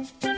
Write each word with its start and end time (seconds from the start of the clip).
Musik 0.00 0.29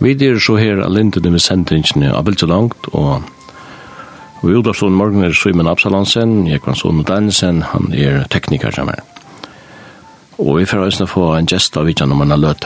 Vi 0.00 0.14
er 0.16 0.38
så 0.40 0.54
her 0.56 0.78
av 0.80 0.94
lindene 0.96 1.34
med 1.34 1.42
sendingene 1.44 2.14
av 2.16 2.24
Bilt 2.24 2.40
langt, 2.48 2.86
og 2.96 3.20
vi 4.40 4.54
gjorde 4.54 4.72
sånn 4.72 4.96
morgen 4.96 5.26
er 5.26 5.34
Simon 5.36 5.68
Absalansen, 5.68 6.46
jeg 6.48 6.62
kan 6.64 6.78
sånn 6.78 7.02
Danielsen, 7.04 7.60
han 7.74 7.90
er 7.92 8.22
tekniker 8.32 8.72
som 8.72 8.88
er. 8.88 9.02
Og 10.40 10.56
vi 10.56 10.64
får 10.64 10.86
også 10.86 11.08
få 11.10 11.26
en 11.36 11.50
gest 11.50 11.76
av 11.76 11.84
vidtjen 11.84 12.14
om 12.14 12.24
han 12.24 12.32
har 12.32 12.40
løtt. 12.40 12.64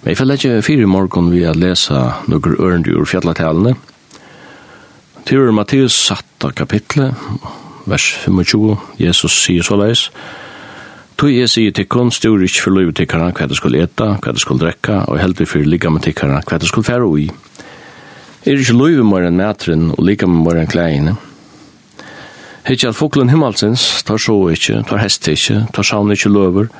Men 0.00 0.08
jeg 0.08 0.16
får 0.16 0.32
ikke 0.38 0.64
fire 0.64 0.88
morgen 0.88 1.28
vi 1.34 1.44
har 1.44 1.60
lesa 1.60 2.22
noen 2.24 2.56
ørende 2.56 2.96
ur 2.96 3.04
fjallatalene. 3.04 3.74
Tyrer 5.28 5.52
Mattias 5.52 5.92
satt 5.92 6.48
av 6.48 6.56
kapitlet, 6.56 7.12
vers 7.84 8.08
25, 8.24 8.78
Jesus 8.96 9.36
sier 9.44 9.66
så 9.66 9.76
leis, 9.76 10.08
Tui 11.18 11.32
jeg 11.34 11.50
sier 11.50 11.72
til 11.74 11.88
kun 11.90 12.12
styrer 12.14 12.44
ikke 12.46 12.60
for 12.62 12.76
løyve 12.76 12.92
tikkerne 12.94 13.32
hva 13.34 13.48
du 13.50 13.54
skulle 13.58 13.80
eta, 13.82 14.12
hva 14.22 14.30
du 14.30 14.38
skulle 14.38 14.62
drekka, 14.62 15.00
og 15.10 15.18
heldig 15.18 15.48
for 15.50 15.66
ligga 15.66 15.90
med 15.90 16.04
tikkerne 16.06 16.36
hva 16.46 16.58
du 16.62 16.66
skulle 16.70 16.86
fære 16.86 17.08
ui. 17.10 17.24
Er 18.46 18.60
ikke 18.62 18.76
løyve 18.78 19.02
mer 19.02 19.26
enn 19.26 19.40
metren 19.40 19.88
og 19.96 19.98
ligga 20.06 20.28
med 20.30 20.44
mer 20.44 20.60
enn 20.60 20.70
kleiene. 20.70 21.16
Hittje 22.68 22.92
at 22.92 23.00
foklen 23.00 23.32
himmelsens 23.32 23.88
tar 24.06 24.22
så 24.22 24.36
ikke, 24.54 24.84
tar 24.86 25.02
hest 25.02 25.26
ikke, 25.26 25.64
tar 25.74 25.90
saun 25.90 26.14
ikke 26.14 26.30
løver, 26.30 26.70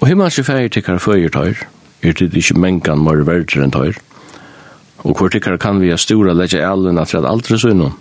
og 0.00 0.08
himmelske 0.08 0.46
fære 0.48 0.72
tikkerne 0.72 1.04
føyer 1.04 1.36
tar, 1.36 1.60
er 2.00 2.16
det 2.16 2.32
ikke 2.32 2.56
mengan 2.64 3.04
mer 3.04 3.20
verder 3.28 3.60
enn 3.60 3.76
tar. 3.76 4.00
Og 5.04 5.18
hvor 5.18 5.28
tikkerne 5.28 5.60
kan 5.60 5.84
vi 5.84 5.92
ha 5.92 6.00
stora 6.00 6.32
leggja 6.32 6.64
elen 6.72 6.96
at 6.96 7.12
rett 7.12 7.28
aldri 7.28 7.60
sønnom. 7.60 7.92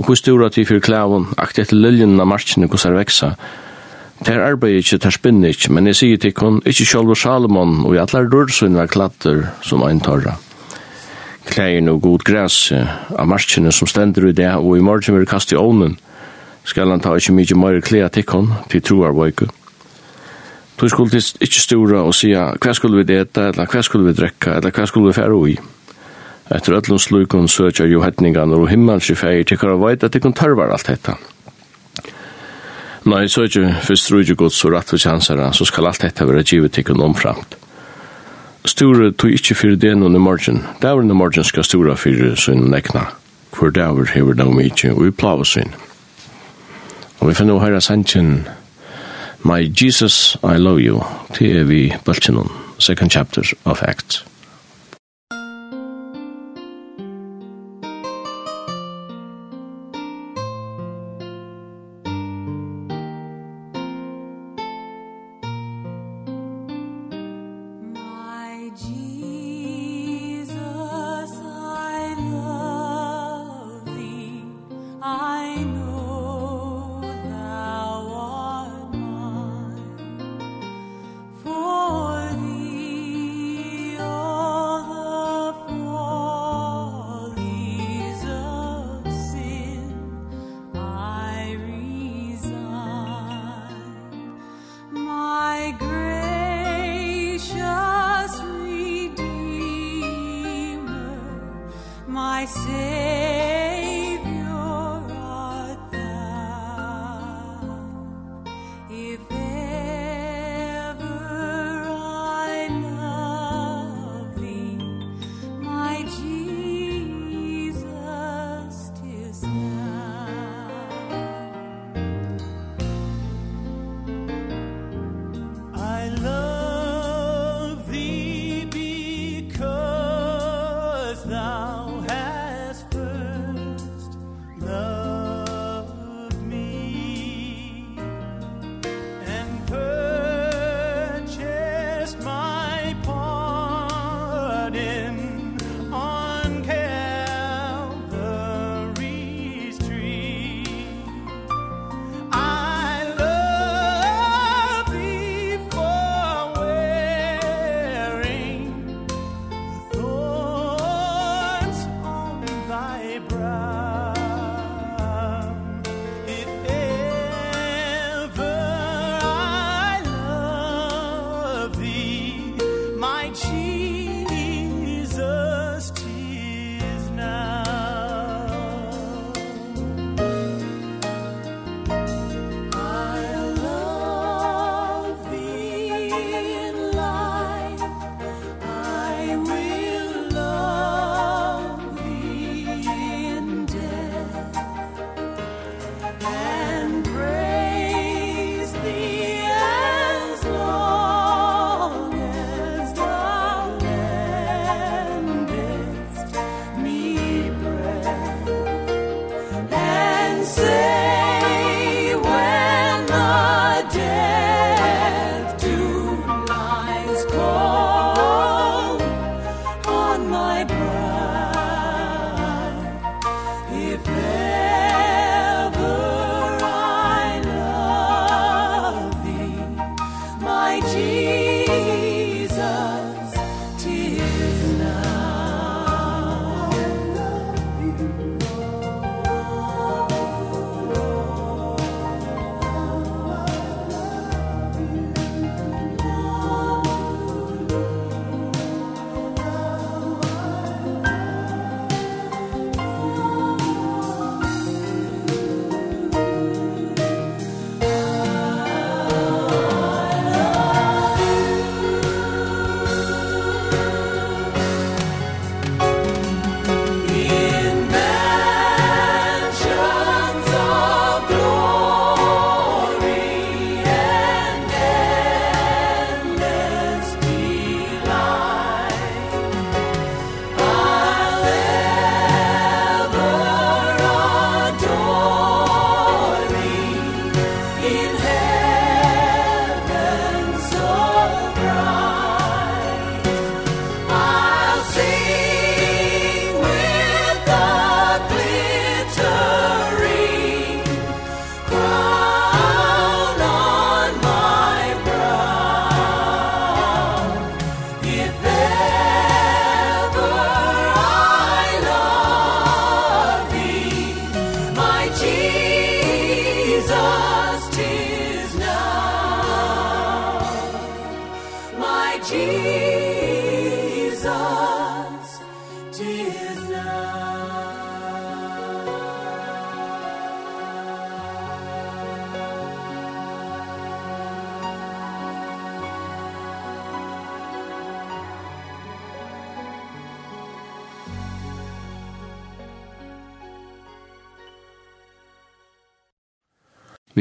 hvor 0.00 0.16
stora 0.16 0.48
tid 0.48 0.72
for 0.72 0.80
klæven, 0.80 1.28
akt 1.36 1.60
etter 1.60 1.76
liljen 1.76 2.16
av 2.16 2.32
markene 2.32 2.72
hvordan 2.72 2.96
veksa, 2.96 3.34
Det 4.18 4.34
her 4.34 4.42
arbeidet 4.42 4.76
ikke, 4.76 4.98
det 5.04 5.12
spinner 5.14 5.48
ikke, 5.54 5.72
men 5.72 5.86
jeg 5.86 5.96
sier 5.96 6.18
til 6.18 6.34
kun, 6.34 6.58
ikke 6.66 6.86
selv 6.86 7.14
Salomon, 7.14 7.84
og 7.86 7.94
i 7.94 8.00
atler 8.02 8.26
rørsyn 8.32 8.74
var 8.74 8.90
klatter 8.90 9.44
som 9.62 9.84
ein 9.86 10.00
torra. 10.00 10.34
Klein 11.46 11.88
og 11.88 12.02
god 12.02 12.24
græs 12.26 12.72
av 12.74 13.28
marskene 13.30 13.72
som 13.72 13.88
stender 13.88 14.26
i 14.28 14.32
det, 14.32 14.50
og 14.56 14.76
i 14.76 14.82
morgen 14.82 15.16
vil 15.16 15.26
kaste 15.26 15.54
i 15.54 15.58
ovnen, 15.58 15.96
skal 16.64 16.90
han 16.90 17.00
ta 17.00 17.14
ikke 17.16 17.32
mye 17.32 17.56
mer 17.56 17.80
klea 17.80 18.08
til 18.12 18.26
kun, 18.26 18.52
til 18.68 18.82
troar 18.82 19.14
vøyke. 19.16 19.48
Du 20.80 20.88
skulle 20.88 21.22
ikke 21.40 21.62
stora 21.62 22.02
og 22.06 22.14
sia, 22.14 22.52
hva 22.58 22.74
skulle 22.74 23.02
vi 23.02 23.16
eta, 23.16 23.48
eller 23.48 23.66
hva 23.66 23.82
skulle 23.82 24.10
vi 24.10 24.18
drekka, 24.18 24.58
eller 24.58 24.74
hva 24.74 24.86
skulle 24.86 25.08
vi 25.08 25.16
fære 25.16 25.34
ui? 25.34 25.56
Etter 26.54 26.78
öllum 26.78 27.00
slukon 27.02 27.48
søkjer 27.48 27.90
jo 27.90 28.00
hetningan 28.00 28.54
og 28.56 28.68
himmelsi 28.70 29.14
fægir 29.14 29.44
til 29.44 29.68
og 29.68 29.82
veit 29.82 30.04
at 30.04 30.12
tikkun 30.12 30.32
tørvar 30.32 30.72
alt 30.72 30.86
hetta. 30.88 31.16
Nei, 33.08 33.24
så 33.30 33.40
er 33.40 33.48
ikke 33.48 33.68
først 33.86 34.08
tror 34.08 34.20
ikke 34.20 34.34
godt 34.36 34.52
så 34.52 34.68
rett 34.72 34.90
for 34.90 35.00
kjansere, 35.00 35.46
så 35.56 35.64
skal 35.64 35.86
alt 35.88 36.02
dette 36.04 36.26
være 36.28 36.42
givet 36.44 36.74
til 36.76 36.84
kun 36.84 37.00
omframt. 37.00 37.56
Store 38.68 39.12
tog 39.16 39.32
ikke 39.32 39.56
for 39.56 39.76
det 39.80 39.94
noen 39.96 40.18
i 40.18 40.20
morgen. 40.20 40.60
Det 40.76 40.82
Dævren 40.82 41.10
i 41.10 41.16
morgen 41.16 41.44
skal 41.44 41.64
store 41.64 41.96
for 41.96 42.36
sin 42.36 42.68
nekna. 42.68 43.06
Hvor 43.56 43.70
dæver 43.70 44.12
hever 44.12 44.34
de 44.34 44.44
mye, 44.44 44.92
og 44.92 45.04
vi 45.04 45.10
plaver 45.10 45.44
sin. 45.44 45.72
Og 47.20 47.28
vi 47.28 47.34
finner 47.34 47.56
å 47.56 47.64
høre 47.64 47.80
sannsyn, 47.80 48.44
My 49.42 49.62
Jesus, 49.82 50.36
I 50.42 50.58
love 50.58 50.80
you, 50.80 51.00
til 51.34 51.56
er 51.56 51.64
vi 51.64 51.94
bøltjennom, 52.04 52.50
second 52.78 53.10
chapter 53.10 53.42
of 53.64 53.82
Acts. 53.82 54.24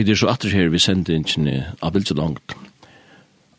vi 0.08 0.14
er 0.16 0.20
så 0.22 0.30
atter 0.32 0.54
her 0.56 0.70
vi 0.72 0.80
sendte 0.80 1.12
ikke 1.12 1.58
av 1.84 1.92
bildet 1.92 2.16
langt. 2.16 2.54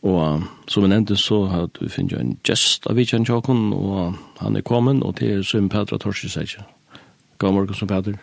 Og 0.01 0.45
som 0.71 0.85
vi 0.85 0.89
nevnte 0.89 1.17
så 1.21 1.43
har 1.51 1.67
vi 1.77 1.91
finnet 1.93 2.17
en 2.17 2.37
gjest 2.47 2.87
av 2.89 2.97
Vitjan 2.97 3.27
Tjokon, 3.29 3.73
og 3.77 4.17
han 4.39 4.57
er 4.57 4.65
kommet, 4.65 5.03
og 5.05 5.19
det 5.19 5.29
er 5.29 5.43
Søm 5.45 5.69
Petra 5.69 5.99
Torsi 6.01 6.31
Seitje. 6.33 6.65
God 7.39 7.53
morgen, 7.53 7.75
Søm 7.77 7.91
Petra. 7.91 8.15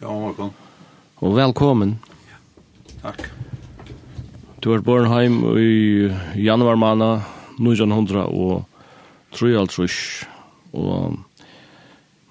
God 0.00 0.20
morgen. 0.20 0.52
Og 1.18 1.34
velkommen. 1.34 1.96
Ja. 2.28 2.38
Takk. 3.08 3.26
Du 4.62 4.70
er 4.72 4.84
born 4.84 5.10
heim 5.10 5.42
i 5.58 6.12
januar 6.38 6.78
måned, 6.78 7.26
1900 7.58 8.22
og 8.30 8.64
trus 9.34 10.26
og 10.72 11.18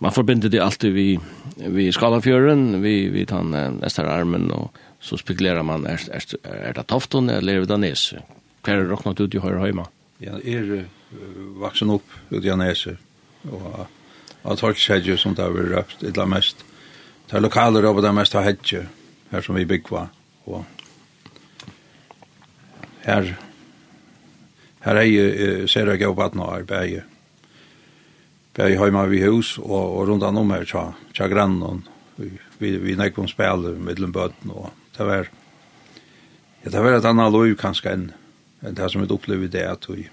man 0.03 0.11
forbinder 0.11 0.49
det 0.49 0.59
alltid 0.59 0.91
vi 0.91 1.19
vi 1.55 1.91
Skalafjøren, 1.91 2.81
vi 2.81 3.09
vi 3.09 3.25
tann 3.25 3.53
Esterarmen 3.83 4.49
og 4.51 4.71
så 5.03 5.17
spekulerar 5.17 5.63
man 5.63 5.85
är 5.85 5.99
är 6.43 6.69
er 6.69 6.73
det 6.73 6.83
Tofton 6.87 7.29
eller 7.29 7.55
är 7.55 7.59
det 7.59 7.65
Danes? 7.65 8.13
Kvar 8.61 8.73
är 8.73 8.85
rocknat 8.85 9.19
ut 9.19 9.35
i 9.35 9.39
höra 9.39 9.65
hemma. 9.65 9.87
Ja, 10.17 10.39
är 10.43 10.85
vuxen 11.59 11.89
upp 11.89 12.07
ut 12.29 12.45
i 12.45 12.49
Danes 12.49 12.87
och 13.51 13.87
att 14.43 14.59
har 14.59 14.73
sett 14.73 15.19
som 15.19 15.35
där 15.35 15.49
vi 15.49 15.75
rapt 15.75 15.99
det 15.99 16.25
mest. 16.25 16.65
Det 17.29 17.39
lokala 17.39 17.81
då 17.81 18.01
det 18.01 18.11
mest 18.11 18.33
har 18.33 18.41
hedge 18.41 18.85
här 19.29 19.41
som 19.41 19.55
vi 19.55 19.65
byggva 19.65 20.07
och 20.43 20.65
här 23.01 23.35
här 24.79 24.95
är 24.95 25.03
ju 25.03 25.67
ser 25.67 25.87
jag 25.87 25.99
gå 25.99 26.15
på 26.15 26.23
att 26.23 26.33
när 26.33 26.63
bäge. 26.63 27.03
Bäge 28.53 28.77
hemma 28.77 29.05
vi 29.05 29.19
hus 29.19 29.57
och 29.57 29.97
och 29.97 30.07
runt 30.07 30.23
om 30.23 30.51
tja 30.51 30.65
tja 30.65 30.93
så 31.13 31.27
grannen 31.27 31.87
vi 32.15 32.31
vi 32.57 32.77
vi 32.77 32.95
näkom 32.95 33.27
spel 33.27 33.57
med 33.57 34.11
bötten 34.11 34.51
och 34.51 34.69
det 34.97 35.07
var, 35.07 35.29
ja, 36.63 36.69
det 36.69 36.81
var 36.81 36.97
et 36.97 37.07
annet 37.09 37.33
lov 37.33 37.55
kanskje 37.59 37.93
enn 37.93 38.11
enn 38.63 38.77
det 38.77 38.89
som 38.91 39.01
vi 39.03 39.11
opplevde 39.11 39.51
det 39.51 39.65
at 39.67 39.87
vi, 39.89 40.05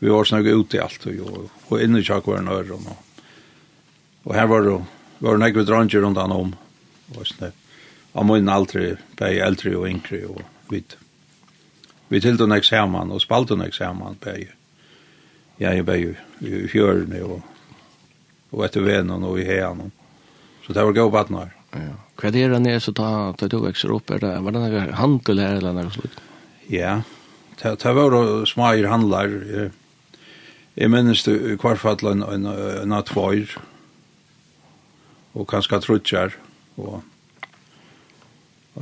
vi 0.00 0.08
var 0.08 0.24
snakket 0.24 0.56
ut 0.56 0.74
i 0.74 0.80
alt 0.80 1.06
og, 1.10 1.20
og, 1.28 1.50
og 1.68 1.82
inne 1.84 2.00
i 2.00 2.06
tjakkvaren 2.06 2.48
øren 2.48 2.86
og, 2.88 3.24
og 4.24 4.34
her 4.36 4.48
var 4.48 4.64
det 4.64 4.78
var 5.20 5.36
det 5.36 5.42
nekve 5.44 5.64
dranger 5.68 6.00
rundt 6.04 6.20
han 6.20 6.32
om 6.32 6.54
og 7.14 7.26
sånn 7.28 7.46
det 7.46 7.52
han 8.14 8.28
må 8.28 8.38
inn 8.38 8.50
aldri 8.50 8.92
bare 9.18 9.42
eldre 9.42 9.74
og 9.76 9.88
yngre 9.90 10.20
og 10.30 10.70
vi 10.70 10.84
vi 12.08 12.20
tilte 12.22 12.46
nek 12.46 12.64
saman 12.64 13.12
og 13.12 13.22
spalte 13.24 13.56
nek 13.58 13.74
saman 13.74 14.20
bare 14.22 14.54
jeg 15.58 15.78
er 15.78 15.86
bare 15.86 16.14
i 16.40 16.64
fjørene 16.70 17.20
og, 17.26 17.42
og 18.54 18.64
etter 18.66 18.86
venen 18.86 19.26
og 19.26 19.38
i 19.40 19.46
hean 19.48 19.90
så 20.64 20.72
det 20.72 20.86
var 20.86 20.96
gøy 20.96 21.10
på 21.10 21.20
at 21.20 21.36
Ja. 21.74 22.03
Hva 22.14 22.30
er 22.30 22.52
det 22.54 22.60
nere 22.62 22.80
så 22.82 22.94
ta, 22.94 23.08
ta 23.38 23.48
du 23.50 23.58
vekser 23.64 23.92
opp? 23.94 24.10
Er 24.14 24.22
det, 24.22 24.32
var 24.44 24.54
det 24.54 24.62
noe 24.62 24.84
handel 24.98 25.42
her 25.42 25.58
eller 25.58 25.74
noe 25.76 25.92
slik? 25.94 26.18
Ja, 26.70 27.00
det, 27.60 27.74
det 27.82 27.94
var 27.96 28.14
smager 28.48 28.88
handlar. 28.88 29.32
Jeg 30.74 30.90
minnes 30.90 31.24
det 31.26 31.34
i 31.34 31.56
hvert 31.60 31.82
fall 31.82 32.06
en, 32.10 32.22
en, 32.22 32.46
en 32.46 32.94
av 32.94 33.04
tvær, 33.10 33.58
og 35.34 35.48
kanskje 35.50 35.80
trutjar, 35.82 36.38
og 36.78 37.02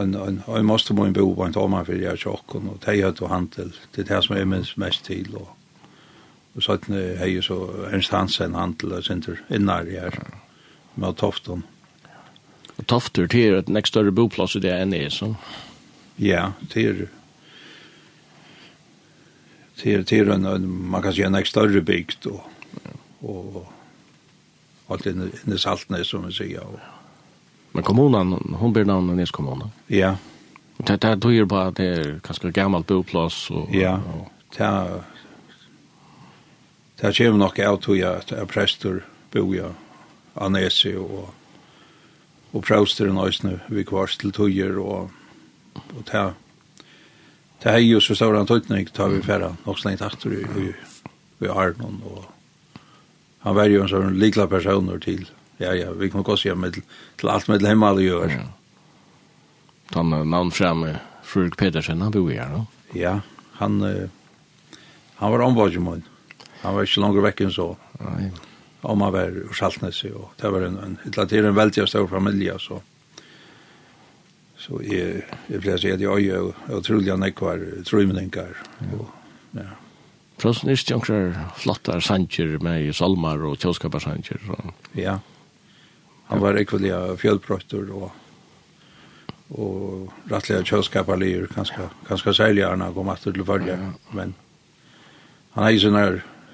en, 0.00 0.14
en, 0.16 0.38
en 0.44 0.68
måste 0.68 0.94
må 0.96 1.08
en 1.08 1.16
bo 1.16 1.30
på 1.36 1.46
en 1.46 1.56
tommer 1.56 1.84
for 1.88 2.00
jeg 2.00 2.20
tjokken, 2.20 2.68
og 2.72 2.78
det 2.84 2.94
er 2.98 3.12
jo 3.12 3.28
handel, 3.32 3.74
det 3.92 4.04
er 4.04 4.14
det 4.14 4.22
som 4.24 4.36
jeg 4.36 4.48
minnes 4.48 4.76
mest 4.80 5.04
til, 5.08 5.34
og 5.36 5.50
Og 6.52 6.62
så 6.62 6.76
er 6.92 7.26
jo 7.26 7.42
så 7.42 7.54
Ernst 7.88 8.12
Hansen 8.12 8.54
handel 8.54 8.92
og 8.92 9.04
sinter 9.04 9.38
innar 9.50 9.88
i 9.88 9.96
her, 9.96 10.18
med 10.96 11.16
toften. 11.16 11.64
Og 12.79 12.87
Tofter 12.88 13.29
til 13.31 13.59
et 13.59 13.69
nek 13.69 13.87
større 13.87 14.12
boplass 14.14 14.57
i 14.57 14.62
det 14.64 14.73
enn 14.75 14.95
er, 14.97 15.11
så. 15.12 15.35
Ja, 16.21 16.52
det 16.75 16.87
er 16.88 17.02
det 19.83 19.95
er, 19.95 20.02
det 20.02 20.19
er 20.19 20.33
en, 20.35 20.67
man 20.91 21.02
kan 21.02 21.14
si 21.14 21.25
en 21.26 21.33
nekst 21.35 21.57
større 21.57 21.81
bygd 21.83 22.29
og, 22.31 22.43
og 23.26 24.93
alt 24.93 25.09
inne, 25.11 25.31
inne 25.43 25.59
saltene, 25.59 26.05
som 26.07 26.26
vi 26.29 26.35
sier. 26.37 26.62
Og. 26.62 26.79
Men 27.73 27.87
kommunen, 27.87 28.37
hun 28.61 28.75
blir 28.75 28.87
navnet 28.87 29.19
Nes 29.19 29.33
kommunen. 29.35 29.73
Ja. 29.91 30.14
Og 30.79 30.87
det, 30.87 31.00
det 31.02 31.17
tyder 31.23 31.49
på 31.50 31.59
at 31.59 31.81
det 31.81 31.88
er 31.97 32.12
ganske 32.23 32.52
gammelt 32.55 32.87
boplass. 32.87 33.49
Og, 33.50 33.73
ja, 33.75 33.97
og, 33.99 34.31
det 34.57 34.67
er 34.69 35.02
Det 37.02 37.17
kommer 37.17 37.38
nok 37.38 37.59
av 37.59 37.81
tog 37.83 37.99
at 38.07 38.31
prester 38.47 39.00
bor 39.33 39.55
jeg 39.55 39.73
av 40.38 40.52
Nesi 40.55 40.93
og 40.95 41.33
og 42.52 42.64
prøvster 42.66 43.09
en 43.09 43.16
nøysene 43.16 43.59
vi 43.73 43.85
kvars 43.88 44.18
til 44.21 44.32
tøyer 44.35 44.78
og, 44.80 45.11
og 45.80 46.04
ta 46.09 46.32
ta 47.62 47.76
hei 47.76 47.87
jo 47.87 48.00
så 48.02 48.16
stor 48.18 48.37
en 48.37 48.49
tøytning 48.49 48.90
ta 48.92 49.09
vi 49.09 49.23
færa 49.25 49.54
nok 49.64 49.80
slengt 49.80 50.04
aktor 50.04 50.35
i, 50.37 50.42
i, 50.42 50.73
i 51.44 51.49
Arnon 51.50 52.00
og 52.04 52.28
han 53.42 53.56
var 53.59 53.73
jo 53.73 53.82
en 53.82 53.90
sånn 53.90 54.18
likla 54.21 54.47
personer 54.50 55.00
til 55.02 55.25
ja 55.62 55.73
ja 55.78 55.90
vi 55.97 56.11
kan 56.12 56.26
gå 56.26 56.37
se 56.37 56.54
med 56.54 56.82
til 57.21 57.32
alt 57.32 57.49
med 57.49 57.64
hjemme 57.64 57.88
alle 57.88 58.06
gjør 58.06 58.37
ja. 58.37 58.47
ta 59.94 60.04
med 60.06 60.28
navn 60.28 60.52
fremme 60.52 60.99
Fredrik 61.23 61.56
Pedersen 61.56 62.02
han 62.04 62.12
bor 62.12 62.30
her 62.30 62.50
no? 62.52 62.66
ja 62.94 63.21
han 63.61 63.80
uh, 63.80 64.09
han 65.16 65.32
var 65.32 65.47
ombudgman 65.49 66.04
han 66.62 66.75
var 66.75 66.87
ikke 66.87 67.00
langer 67.00 67.30
vekk 67.30 67.47
enn 67.47 67.54
så 67.54 67.75
nei 68.02 68.25
ja, 68.26 68.32
ja 68.32 68.49
om 68.82 68.98
man 68.98 69.12
var 69.14 69.30
ur 69.30 69.52
Saltnesi, 69.54 70.10
og 70.10 70.32
det 70.40 70.50
var 70.50 70.66
en, 70.66 70.78
en, 70.82 70.96
det 71.04 71.38
er 71.38 71.48
en 71.48 71.58
veldig 71.58 71.86
stor 71.88 72.08
familie, 72.10 72.58
så 72.58 72.82
så 74.62 74.78
jeg, 74.86 75.24
jeg 75.50 75.58
pleier 75.58 75.74
å 75.74 75.82
si 75.82 75.90
at 75.90 76.02
jeg 76.04 76.26
er 76.30 76.76
utrolig 76.76 77.14
nekvar, 77.18 77.62
trymninger, 77.88 78.52
og 78.94 79.08
ja. 79.58 79.72
Trossen 80.42 80.70
er 80.70 80.78
stjankrar 80.78 81.34
flottar 81.58 82.02
sanger 82.02 82.56
med 82.62 82.88
salmar 82.94 83.42
og 83.46 83.58
tjóskaparsanger. 83.62 84.38
Ja, 84.98 85.18
han 86.30 86.42
var 86.42 86.58
ekvelia 86.58 87.12
fjellbrøttur 87.18 87.90
og 87.98 88.10
og 89.52 90.12
rattliga 90.30 90.62
tjóskaparlir, 90.64 91.44
kanskje, 91.52 91.88
kanskje 92.08 92.32
særlig 92.38 92.64
han 92.64 92.84
kom 92.94 93.10
etter 93.12 93.34
til 93.36 93.44
førje, 93.44 93.76
men 94.16 94.32
han 95.52 95.66
er 95.66 95.76
i 95.76 95.82
sånne 95.82 96.04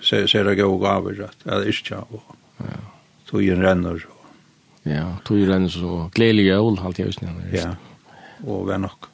ser 0.00 0.26
ser 0.26 0.44
det 0.44 0.56
gå 0.56 0.78
gaver, 0.78 1.24
at 1.24 1.36
det 1.44 1.52
er 1.52 1.68
ikke 1.68 1.96
och 1.96 2.36
ja 2.60 2.80
tog 3.26 3.42
ju 3.42 3.54
renner 3.54 3.94
Og. 3.94 4.26
ja 4.82 5.16
tog 5.24 5.38
ju 5.38 5.46
renner 5.46 5.68
så 5.68 6.10
gledelig 6.14 6.46
jul 6.46 6.78
alt 6.78 6.98
jeg 6.98 7.14
snäll 7.14 7.52
ja 7.52 7.74
og 8.46 8.68
vem 8.68 8.80
nok. 8.80 9.06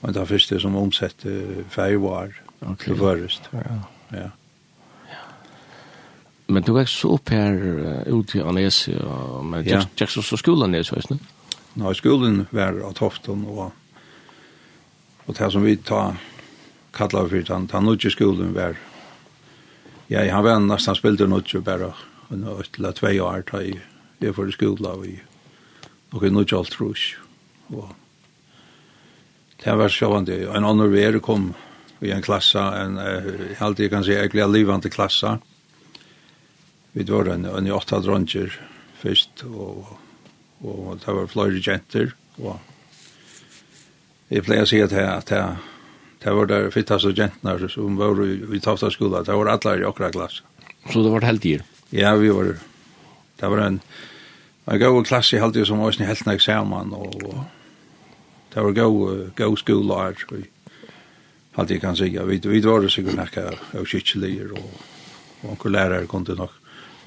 och 0.00 0.12
det 0.12 0.26
första 0.26 0.60
som 0.60 0.76
omsatte 0.76 1.64
färgvar 1.70 2.32
okay. 2.60 2.94
det 2.94 2.98
først. 2.98 3.42
ja 3.52 3.82
ja 4.12 4.30
Men 6.48 6.62
du 6.62 6.72
vekst 6.72 6.98
så 6.98 7.14
upp 7.14 7.28
här 7.28 7.52
ut 8.06 8.34
i 8.34 8.40
Anesi, 8.40 8.94
men 9.42 9.64
ja. 9.64 9.82
tjekk 9.96 10.10
så 10.10 10.36
skolan 10.36 10.74
är 10.74 10.82
så, 10.82 10.96
inte? 10.96 11.18
Nej, 11.74 11.94
skolen 11.94 12.46
var 12.50 12.80
av 12.80 12.92
Tofton 12.92 13.44
og, 13.44 13.72
og 15.26 15.34
det 15.38 15.50
som 15.52 15.62
vi 15.62 15.76
tar 15.76 16.14
kallar 16.92 17.28
för 17.28 17.42
den, 17.42 17.66
den 17.66 17.84
nudje 17.84 18.10
skolen 18.10 18.54
var 18.54 18.76
Ja, 20.08 20.32
han 20.32 20.44
var 20.44 20.60
nesten 20.60 20.94
spilt 20.94 21.20
något 21.20 21.54
ju 21.54 21.60
bara 21.60 21.94
och 22.28 22.60
ett 22.60 22.78
eller 22.78 22.92
två 22.92 23.06
år 23.06 23.42
tar 23.42 23.60
ju 23.60 23.80
det 24.18 24.32
för 24.32 24.50
skola 24.50 24.92
och 24.92 25.06
ju. 25.06 25.18
Och 26.10 26.22
det 26.22 26.30
något 26.30 26.52
alt 26.52 26.70
trus 26.70 27.16
og 27.68 27.94
det 29.64 29.74
var 29.74 29.88
sjovande. 29.88 30.46
En 30.56 30.64
annen 30.64 30.92
ver 30.92 31.18
kom 31.18 31.54
i 32.00 32.10
en 32.10 32.22
klassa 32.22 32.76
en 32.76 32.98
uh, 32.98 33.62
alltid 33.62 33.90
kan 33.90 34.04
säga 34.04 34.24
äckliga 34.24 34.46
livande 34.46 34.90
klassa. 34.90 35.38
Vi 36.92 37.04
var 37.04 37.24
en 37.24 37.44
en 37.44 37.72
åtta 37.72 38.00
dronjer 38.00 38.60
först 38.98 39.44
og, 39.44 39.86
og 40.58 40.98
det 41.04 41.12
var 41.12 41.26
flere 41.26 41.62
jenter 41.66 42.14
og 42.38 42.58
Jeg 44.26 44.42
pleier 44.42 44.64
å 44.64 44.66
si 44.66 44.80
at 44.82 44.90
det 44.90 45.02
at 45.06 45.30
jeg 45.30 45.75
Det 46.26 46.32
var 46.34 46.48
der 46.50 46.72
fittas 46.74 47.04
og 47.06 47.14
jentnar 47.14 47.60
som 47.70 47.94
var 47.94 48.18
i 48.26 48.58
tofta 48.58 48.88
skola. 48.90 49.20
Det 49.22 49.34
var 49.38 49.46
alle 49.52 49.76
i 49.78 49.84
okra 49.86 50.08
klasse. 50.10 50.42
Så 50.90 51.02
det 51.02 51.12
var 51.12 51.22
heldier? 51.22 51.62
Ja, 51.94 52.16
vi 52.18 52.32
var... 52.34 52.56
Det 53.40 53.50
var 53.50 53.62
en... 53.62 53.80
En 54.66 54.80
god 54.80 55.04
klasse 55.06 55.36
i 55.36 55.40
heldier 55.40 55.64
som 55.64 55.78
var 55.78 55.94
helt 55.94 56.26
nek 56.26 56.40
eksamen 56.40 56.90
og... 56.98 57.46
Det 58.50 58.64
var 58.64 58.72
god, 58.72 59.30
god 59.36 59.56
skola 59.56 60.00
her. 60.02 60.42
Hadde 61.54 61.74
jeg 61.74 61.80
kan 61.80 61.96
sige. 61.96 62.26
Vi, 62.26 62.40
vi 62.42 62.62
var 62.64 62.88
sikkert 62.88 63.20
nekka 63.22 63.46
av 63.78 63.86
kytkelier 63.86 64.50
og... 64.50 64.82
Og 65.44 65.50
onkur 65.50 65.70
lærere 65.70 66.06
kom 66.10 66.24
til 66.24 66.34
nok. 66.34 66.52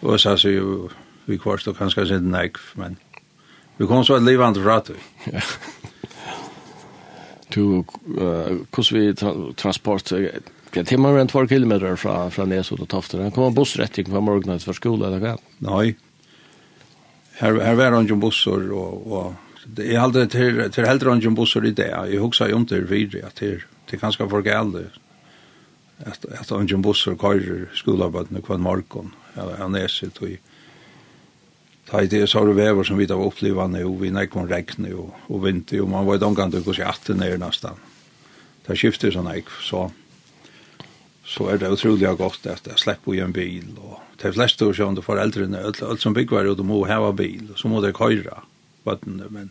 Og 0.01 0.19
så 0.19 0.37
sier 0.37 0.63
vi, 0.63 0.89
vi 1.25 1.37
kvarstod 1.37 1.75
kanskje 1.75 2.07
sin 2.07 2.31
nek, 2.31 2.55
men... 2.75 2.95
Vi 3.77 3.87
kom 3.87 4.03
så 4.03 4.15
et 4.15 4.23
livande 4.23 4.63
fra. 4.63 4.79
Ja 5.33 5.43
to 7.49 7.83
kus 8.71 8.91
vi 8.91 9.13
tra 9.15 9.33
transport 9.55 10.11
Ja, 10.73 10.83
det 10.83 10.97
var 10.97 11.19
en 11.19 11.27
två 11.27 11.47
kilometer 11.47 11.95
från 11.95 12.31
från 12.31 12.49
Nesot 12.49 12.79
och 12.79 12.89
Tofter. 12.89 13.19
Han 13.21 13.31
kom 13.31 13.43
en 13.43 13.53
buss 13.53 13.75
rätt 13.75 13.97
in 13.97 14.05
på 14.05 14.21
morgonen 14.21 14.59
för 14.59 14.73
skola 14.73 15.07
eller 15.07 15.19
vad? 15.19 15.39
Nej. 15.57 15.95
Här 17.31 17.59
här 17.59 17.75
var 17.75 17.91
han 17.91 18.07
ju 18.07 18.15
bussar 18.15 18.71
och 18.71 19.17
och 19.17 19.33
det 19.65 19.95
är 19.95 19.99
alltid 19.99 20.31
till 20.31 20.71
till 20.71 20.85
helt 20.85 21.03
han 21.03 21.19
ju 21.19 21.29
bussar 21.29 21.65
i 21.65 21.71
det. 21.71 22.07
Jag 22.11 22.21
huxar 22.21 22.47
ju 22.47 22.55
inte 22.55 22.79
vidare 22.79 23.27
att 23.27 23.35
det 23.35 23.61
det 23.91 23.97
kanske 23.97 24.29
för 24.29 24.45
gällde. 24.45 24.85
Att 26.05 26.25
att 26.25 26.49
han 26.49 26.67
ju 26.67 26.77
bussar 26.77 27.15
kör 27.15 27.75
skola 27.75 28.11
på 28.11 28.25
den 28.29 28.41
kvar 28.41 28.57
morgon 28.57 29.15
eller 29.33 29.57
han 29.57 29.75
är 29.75 29.87
så 29.87 30.09
till 30.09 30.37
Ta 31.89 32.03
i 32.03 32.07
det 32.07 32.27
så 32.29 32.43
har 32.43 32.53
vever 32.53 32.85
som 32.85 32.97
vi 32.97 33.07
da 33.09 33.17
oppleva 33.17 33.65
nu, 33.67 33.81
vi 33.97 34.11
nekvon 34.13 34.49
regn 34.49 34.85
og, 34.93 35.15
og 35.27 35.41
vinter, 35.45 35.81
og 35.81 35.89
man 35.89 36.05
var 36.05 36.19
i 36.19 36.25
omgang 36.27 36.51
til 36.53 36.61
å 36.61 36.75
se 36.75 36.85
seg 36.85 37.17
ned 37.17 37.39
nesten. 37.41 37.79
Det 38.67 38.77
skifter 38.77 39.13
sånn 39.13 39.29
jeg, 39.33 39.47
så, 39.65 39.87
så 41.25 41.47
er 41.49 41.57
det 41.57 41.71
utrolig 41.73 42.11
godt 42.19 42.45
at 42.45 42.69
jeg 42.69 42.77
slipper 42.77 43.17
i 43.17 43.23
en 43.25 43.33
bil, 43.33 43.71
og 43.81 43.97
de 44.21 44.33
fleste 44.35 44.67
av 44.67 44.75
sjøen, 44.77 45.01
foreldrene, 45.01 45.63
alt, 45.65 45.81
alt 45.81 46.03
som 46.03 46.13
bygger, 46.13 46.51
og 46.51 46.59
du 46.59 46.65
må 46.67 46.83
heva 46.85 47.09
bil, 47.15 47.47
og 47.49 47.57
så 47.57 47.71
må 47.71 47.81
de 47.81 47.95
køyre, 47.95 48.43
vattnet, 48.85 49.33
men 49.33 49.49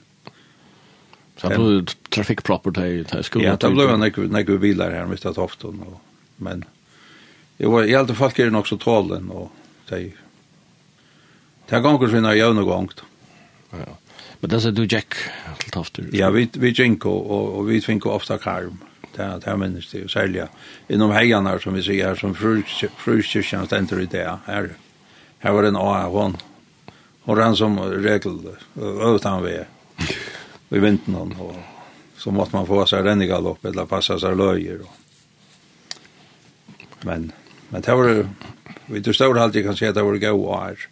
Så 1.38 1.50
det 1.50 1.58
var 1.58 1.90
trafikpropper 2.14 2.74
til 2.78 3.04
skolen? 3.26 3.48
Ja, 3.48 3.56
det 3.58 3.72
ble 3.74 3.88
jo 3.90 3.98
nekve 4.30 4.60
biler 4.62 4.94
her 4.94 5.10
mitt 5.10 5.26
av 5.26 5.34
Tofton, 5.34 5.82
men 6.38 6.64
jeg, 7.58 7.66
var, 7.66 7.82
jeg, 7.82 7.98
jeg, 7.98 8.14
jeg, 8.14 8.38
jeg, 8.38 8.54
nok 8.54 8.70
så 8.70 8.78
tålen, 8.78 9.26
og 9.34 9.50
de 9.90 10.12
Det 11.68 11.82
gongur 11.84 12.08
sinna 12.08 12.34
jævna 12.34 12.62
gongt. 12.64 13.02
Ja. 13.72 13.94
Men 14.40 14.50
det 14.50 14.64
er 14.64 14.70
du 14.72 14.86
Jack 14.86 15.16
til 15.60 15.70
tofter? 15.70 16.04
Ja, 16.14 16.30
vi, 16.30 16.48
vi 16.54 16.72
jinko, 16.72 17.10
og, 17.10 17.56
og 17.58 17.66
vi 17.68 17.80
tvinko 17.80 18.10
ofta 18.14 18.38
karm. 18.38 18.78
Det 19.16 19.24
er, 19.24 19.38
det 19.42 19.48
er 19.50 19.56
minnes 19.56 19.88
det, 19.90 20.04
særlig. 20.10 20.46
Innom 20.88 21.12
heianar, 21.12 21.58
som 21.58 21.74
vi 21.74 21.82
sier 21.82 22.12
her, 22.12 22.18
som 22.20 22.34
fruskyrkjan 22.34 23.66
stender 23.66 24.04
i 24.04 24.06
det, 24.06 24.24
her, 24.46 24.70
her 25.42 25.56
var 25.56 25.66
en 25.66 25.76
A, 25.76 26.06
hon, 26.12 26.36
hon 27.26 27.38
rann 27.38 27.56
som 27.56 27.78
regel, 27.78 28.38
øvdan 28.78 29.42
vi, 29.44 29.56
i 30.70 30.78
vinten, 30.78 31.16
og 31.18 31.56
så 32.18 32.30
måtte 32.30 32.56
man 32.56 32.68
få 32.68 32.84
seg 32.86 33.04
rennigalopp, 33.04 33.64
eller 33.66 33.90
passa 33.90 34.18
seg 34.22 34.38
løyer, 34.38 34.86
og 34.86 34.94
Men, 37.04 37.32
men 37.70 37.82
det 37.82 37.94
var, 37.94 38.26
vi 38.86 39.00
til 39.00 39.14
stål 39.14 39.38
alltid 39.38 39.64
kan 39.64 39.76
si 39.78 39.86
at 39.86 39.94
det 39.94 40.02
var 40.04 40.16
gau 40.18 40.46
år. 40.50 40.88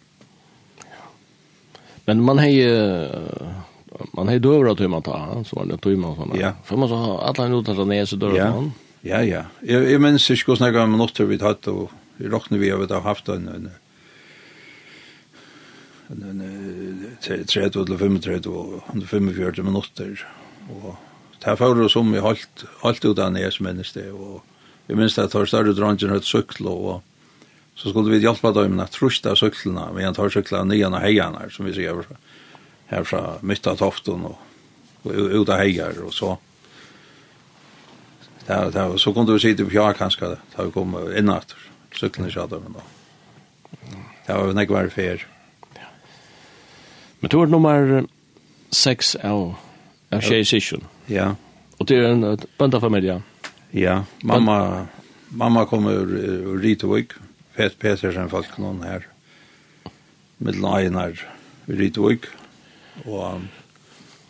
Men 2.07 2.23
man 2.23 2.37
har 2.39 2.47
ju 2.47 3.09
man 4.13 4.27
har 4.27 4.39
dövra 4.39 4.75
till 4.75 4.87
man 4.87 5.01
ta, 5.01 5.43
så 5.45 5.55
var 5.55 5.65
det 5.65 5.77
timmar 5.77 6.15
såna. 6.15 6.35
Ja. 6.37 6.51
För 6.63 6.77
man 6.77 6.89
så 6.89 6.95
har 6.95 7.19
alla 7.19 7.47
nu 7.47 7.63
tar 7.63 7.85
ner 7.85 8.05
så 8.05 8.15
dörrar 8.15 8.37
ja. 8.37 8.51
man. 8.51 8.71
Ja, 9.01 9.23
ja. 9.23 9.43
Jag, 9.61 9.91
jag 9.91 10.01
minns 10.01 10.31
inte 10.31 10.43
hur 10.51 10.55
snägga 10.55 10.85
minuter 10.85 11.23
vi 11.23 11.37
hade 11.37 11.71
och 11.71 11.91
vi 12.17 12.27
rockne 12.27 12.57
vi 12.57 12.69
har 12.69 13.01
haft 13.01 13.27
en, 13.29 13.47
en 13.47 13.69
en 16.07 17.17
30 17.21 17.59
eller 17.59 17.97
35 17.97 18.51
og 18.51 18.81
145 18.87 19.65
minutter 19.65 20.27
og 20.69 20.95
det 21.39 21.45
her 21.45 21.55
fører 21.55 21.83
oss 21.85 21.95
om 21.95 22.13
vi 22.13 22.19
halvt, 22.23 22.63
halvt 22.81 23.05
ut 23.05 23.19
av 23.19 23.33
nes 23.33 23.59
menneske 23.59 24.05
og 24.11 24.41
jeg 24.87 24.97
minns 24.97 25.15
det 25.15 25.27
at 25.27 25.33
jeg 25.33 25.41
har 25.41 25.51
større 25.51 25.75
drangen 25.75 26.15
et 26.15 26.23
sykkel 26.23 26.67
og 26.71 27.01
så 27.77 27.89
skulle 27.89 28.11
vi 28.11 28.17
hjelpe 28.17 28.51
dem 28.51 28.79
att 28.79 28.91
trusta 28.91 29.35
syklene, 29.35 29.87
vi 29.95 30.03
han 30.03 30.13
tar 30.13 30.29
syklene 30.29 30.63
nya 30.63 30.89
och 30.89 30.99
hejarna 30.99 31.49
som 31.49 31.65
vi 31.65 31.73
ser 31.73 32.03
här 32.87 33.03
från 33.03 33.37
midt 33.41 33.67
av 33.67 33.75
toften 33.75 34.25
och, 34.25 34.39
och 35.03 35.11
ut 35.11 35.49
av 35.49 35.57
heier, 35.57 36.03
och 36.03 36.13
så 36.13 36.37
där 38.45 38.71
där 38.71 38.97
så 38.97 39.13
kunde 39.13 39.33
vi 39.33 39.39
sitta 39.39 39.65
på 39.65 39.73
jag 39.73 39.97
kanske 39.97 40.25
där 40.25 40.65
vi 40.65 40.71
kom 40.71 41.17
in 41.17 41.29
efter 41.29 41.57
cykeln 41.99 42.27
i 42.27 42.31
shadow 42.31 42.61
men 42.63 42.73
då 42.73 42.81
det 44.25 44.33
var 44.33 44.53
nog 44.53 44.69
var 44.69 44.89
fair 44.89 45.27
men 47.19 47.29
tur 47.29 47.45
nummer 47.45 48.05
6 48.69 49.15
av 49.15 49.55
av 50.09 50.21
session. 50.43 50.83
Ja. 51.05 51.35
Och 51.77 51.85
det 51.85 51.95
är 51.95 52.03
en 52.03 52.39
bandafamilj 52.57 53.21
ja 53.71 54.03
mamma 54.21 54.87
mamma 55.29 55.65
kommer 55.65 55.91
ur, 55.91 56.17
ur 56.17 56.59
Ritovik 56.59 57.11
Pet 57.57 57.73
Petersen 57.81 58.29
folk 58.29 58.59
noen 58.61 58.83
her, 58.85 59.07
med 60.37 60.59
Einar 60.61 61.17
Rydvig, 61.65 62.27
og 63.07 63.17
um, 63.17 63.47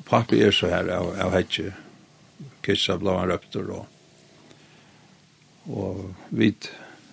pappi 0.08 0.40
er 0.46 0.56
så 0.56 0.70
her 0.72 0.88
av, 0.96 1.12
av 1.20 1.36
hetje, 1.36 1.74
kissa 2.64 2.96
blå 3.00 3.18
han 3.18 3.28
røpter, 3.28 3.68
og, 3.76 3.84
og 5.68 6.02
vi 6.32 6.54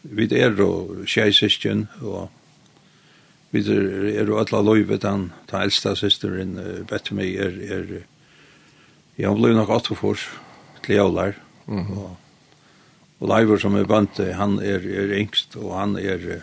vid 0.05 0.35
er 0.37 0.55
og 0.63 1.03
tjeisisken, 1.11 1.89
og 2.05 2.31
vi 3.51 3.65
er, 3.75 4.11
er 4.23 4.31
og 4.31 4.45
alla 4.45 4.63
loivet, 4.63 5.07
han, 5.09 5.33
ta 5.51 5.65
eldsta 5.67 5.97
systeren, 5.99 6.55
uh, 6.61 6.83
bett 6.87 7.11
meg, 7.11 7.35
er, 7.35 7.59
er, 7.59 7.95
jeg 9.19 9.27
har 9.27 9.35
blivit 9.35 9.59
nok 9.59 9.81
8 9.83 9.99
for, 9.99 10.29
til 10.85 11.01
jævlar, 11.01 11.41
og 11.67 12.15
Og 13.23 13.31
Leivor 13.31 13.61
som 13.63 13.77
er 13.79 13.89
bønte, 13.89 14.33
han 14.37 14.59
er, 14.59 14.83
er 14.83 15.15
yngst, 15.21 15.57
og 15.61 15.75
han 15.79 15.97
er, 16.01 16.43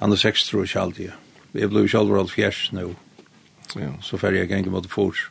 han 0.00 0.14
er 0.14 0.20
seks, 0.20 0.46
tror 0.48 0.66
jeg 0.66 0.80
aldri. 0.80 1.08
Jeg 1.54 1.70
ble 1.70 1.84
jo 1.84 2.00
alvor 2.00 2.22
alt 2.22 2.34
fjers 2.34 2.66
nå, 2.74 2.88
ja. 3.78 3.92
så 4.02 4.18
færre 4.18 4.40
jeg 4.40 4.50
ganger 4.50 4.74
mot 4.74 4.86
fors. 4.90 5.28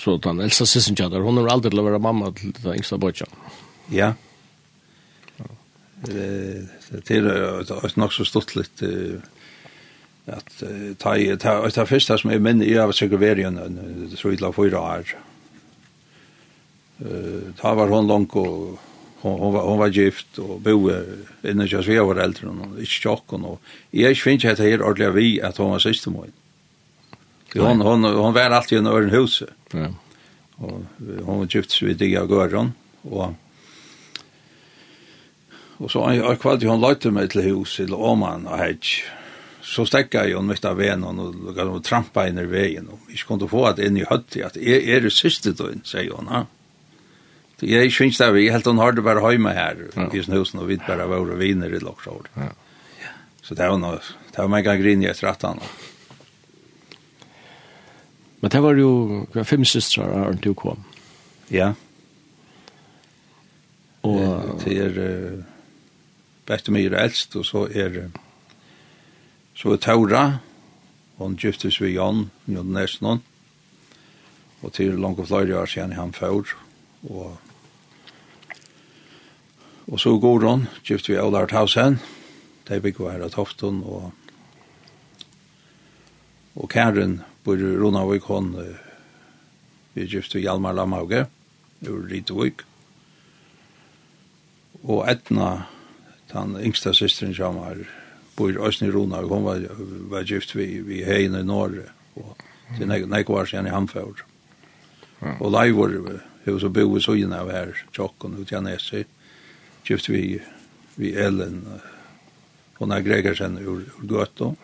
Så 0.00 0.16
den 0.24 0.40
eldste 0.40 0.64
sissen 0.68 0.96
kjadder, 0.96 1.24
hun 1.24 1.42
har 1.42 1.50
aldri 1.56 1.72
til 1.72 1.82
å 1.82 1.88
være 1.88 2.00
mamma 2.00 2.30
til 2.36 2.54
den 2.56 2.78
yngste 2.78 3.00
bøtja. 3.00 3.28
Ja. 3.92 4.14
Det 6.00 7.10
er 7.12 7.60
et 7.60 7.96
nok 8.00 8.14
så 8.16 8.24
stort 8.24 8.54
litt 8.56 8.80
at 10.30 10.62
ta 11.02 11.12
ta 11.42 11.54
ta 11.74 11.84
fyrsta 11.88 12.16
som 12.20 12.30
er 12.32 12.40
menn 12.40 12.62
i 12.64 12.72
av 12.80 12.94
sekreverien 12.96 13.58
så 14.16 14.32
illa 14.32 14.52
fyra 14.56 14.80
år 14.80 15.12
Eh 17.00 17.54
ta 17.60 17.74
var 17.74 17.88
hon 17.88 18.06
långt 18.06 18.36
och 18.36 18.78
hon, 19.20 19.40
hon, 19.40 19.52
var, 19.52 19.62
hon 19.62 19.78
var 19.78 19.88
gift 19.88 20.38
och 20.38 20.60
bo 20.60 20.90
innan 21.42 21.66
jag 21.66 21.84
svea 21.84 22.04
var 22.04 22.16
äldre 22.16 22.48
och 22.48 22.54
inte 22.54 22.86
chock 22.86 23.32
och 23.32 23.60
jag 23.90 24.16
finns 24.16 24.44
inte 24.44 24.62
här 24.62 24.82
ordentligt 24.82 25.14
vi 25.14 25.42
att 25.42 25.56
hon 25.56 25.70
var 25.70 25.78
syster 25.78 26.10
mot. 26.10 26.26
Hon, 27.54 27.80
hon, 27.80 28.04
hon 28.04 28.32
var 28.32 28.40
alltid 28.40 28.76
i 28.76 28.78
en 28.78 28.86
ören 28.86 29.10
hus. 29.10 29.42
Ja. 29.72 29.86
Och 30.56 30.82
hon 31.24 31.38
var 31.38 31.48
gift 31.50 31.82
vid 31.82 31.96
dig 31.96 32.12
jag 32.12 32.28
går 32.28 32.54
och 33.02 33.34
Och 35.76 35.90
så 35.90 36.04
en 36.04 36.36
kväll 36.36 36.66
hon 36.66 36.80
lagt 36.80 37.04
mig 37.04 37.28
till 37.28 37.40
hus 37.40 37.76
till 37.76 37.94
Åman 37.94 38.46
och 38.46 38.58
hej. 38.58 38.78
Så 39.62 39.86
stäckade 39.86 40.28
jag 40.28 40.44
mitt 40.44 40.64
av 40.64 40.76
venen 40.76 41.18
och, 41.18 41.58
och 41.58 41.84
trampa 41.84 42.28
in 42.28 42.38
i 42.38 42.44
vägen. 42.44 42.88
Och 42.88 42.98
jag 43.08 43.18
kunde 43.18 43.48
få 43.48 43.64
att 43.64 43.78
in 43.78 43.96
i 43.96 44.04
hött 44.04 44.36
att 44.44 44.56
är, 44.56 44.88
är 44.88 45.00
det 45.00 45.10
syster 45.10 45.52
då, 45.52 45.68
säger 45.84 46.10
hon. 46.10 46.28
Ja. 46.30 46.46
Jeg 47.60 47.76
er 47.76 47.88
ikke 47.88 48.04
finnes 48.04 48.18
det, 48.20 48.28
jeg 48.40 48.54
helt 48.54 48.68
hun 48.70 48.80
har 48.80 48.94
det 48.96 49.04
bare 49.04 49.22
hjemme 49.32 49.52
her, 49.52 49.82
i 50.12 50.22
sin 50.22 50.36
husen, 50.36 50.62
og 50.62 50.68
vi 50.70 50.78
bare 50.80 51.08
var 51.08 51.20
og 51.20 51.38
viner 51.40 51.72
i 51.72 51.80
Loksjord. 51.82 52.30
Ja. 52.36 52.52
Så 53.42 53.56
det 53.58 53.68
var 53.68 53.80
noe, 53.82 54.00
det 54.00 54.38
var 54.38 54.48
meg 54.48 54.68
en 54.70 54.80
grin 54.80 55.04
jeg 55.04 55.18
stratt 55.18 55.44
han. 55.44 55.60
Men 58.40 58.52
det 58.54 58.62
var 58.64 58.80
jo 58.80 58.92
fem 59.44 59.66
systrar 59.68 60.12
av 60.14 60.30
Arne 60.30 60.54
kom. 60.56 60.84
Ja. 61.52 61.74
Og 64.06 64.62
det 64.64 64.76
er 64.80 64.96
uh, 64.96 65.42
Bestemyr 66.48 66.94
er 66.94 67.04
eldst, 67.04 67.36
og 67.36 67.44
så 67.44 67.66
er 67.68 68.06
så 69.54 69.74
er 69.74 69.82
Taura, 69.82 70.22
og 71.18 71.26
han 71.26 71.36
giftes 71.36 71.76
ved 71.82 71.92
Jan, 71.92 72.30
Jan 72.48 72.72
Nesnon, 72.72 73.20
og 74.62 74.72
til 74.72 74.96
langt 74.96 75.20
og 75.20 75.28
flere 75.28 75.58
år 75.60 75.68
siden 75.68 75.92
han 75.98 76.14
får, 76.16 76.54
og 77.10 77.36
Og 79.90 80.00
så 80.00 80.14
går 80.22 80.46
hun, 80.46 80.68
gift 80.86 81.08
vi 81.08 81.18
Ola 81.18 81.42
Arthausen, 81.42 81.98
de 82.68 82.80
bygger 82.80 83.10
her 83.10 83.24
av 83.26 83.34
Tofton, 83.34 83.82
og, 83.82 84.12
og 86.54 86.70
Karen 86.70 87.20
bor 87.44 87.58
i 87.58 87.74
Ronavik, 87.76 88.30
hun 88.30 88.54
vi 89.94 90.06
gift 90.06 90.34
vi 90.34 90.44
Hjalmar 90.46 90.78
Lamhauge, 90.78 91.26
ur 91.88 92.04
Ritovik, 92.06 92.62
Og 94.82 95.04
Edna, 95.10 95.66
den 96.32 96.54
yngsta 96.56 96.94
systeren 96.96 97.34
som 97.36 97.58
er, 97.60 97.82
bor 98.36 98.48
i 98.48 98.56
Østen 98.56 98.88
i 98.88 98.92
Ronavik, 98.94 99.28
hun 99.28 99.44
var, 99.44 99.66
var 100.08 100.24
gift 100.24 100.54
vi, 100.56 100.80
vi 100.86 101.02
heien 101.04 101.36
i 101.36 101.44
Norge, 101.44 101.84
og 102.16 102.36
til 102.78 102.88
nek, 102.88 103.04
nek 103.10 103.28
var 103.28 103.48
siden 103.50 103.68
i 103.68 103.74
Hamfjord. 103.74 104.24
Og 105.36 105.50
Leivor, 105.52 105.92
hun 106.46 106.60
så 106.60 106.70
bor 106.72 106.96
i 106.96 107.02
Søyene 107.04 107.42
av 107.42 107.50
her, 107.52 107.74
Tjokken, 107.92 108.38
ut 108.40 108.52
i 108.52 108.62
Nesøy 108.64 109.04
gift 109.86 110.08
vi, 110.08 110.40
vi 110.96 111.14
Ellen 111.16 111.64
og 112.80 112.88
Nei 112.88 113.00
Gregersen 113.04 113.58
ur, 113.60 113.84
ur 114.00 114.06
Gøtå. 114.08 114.54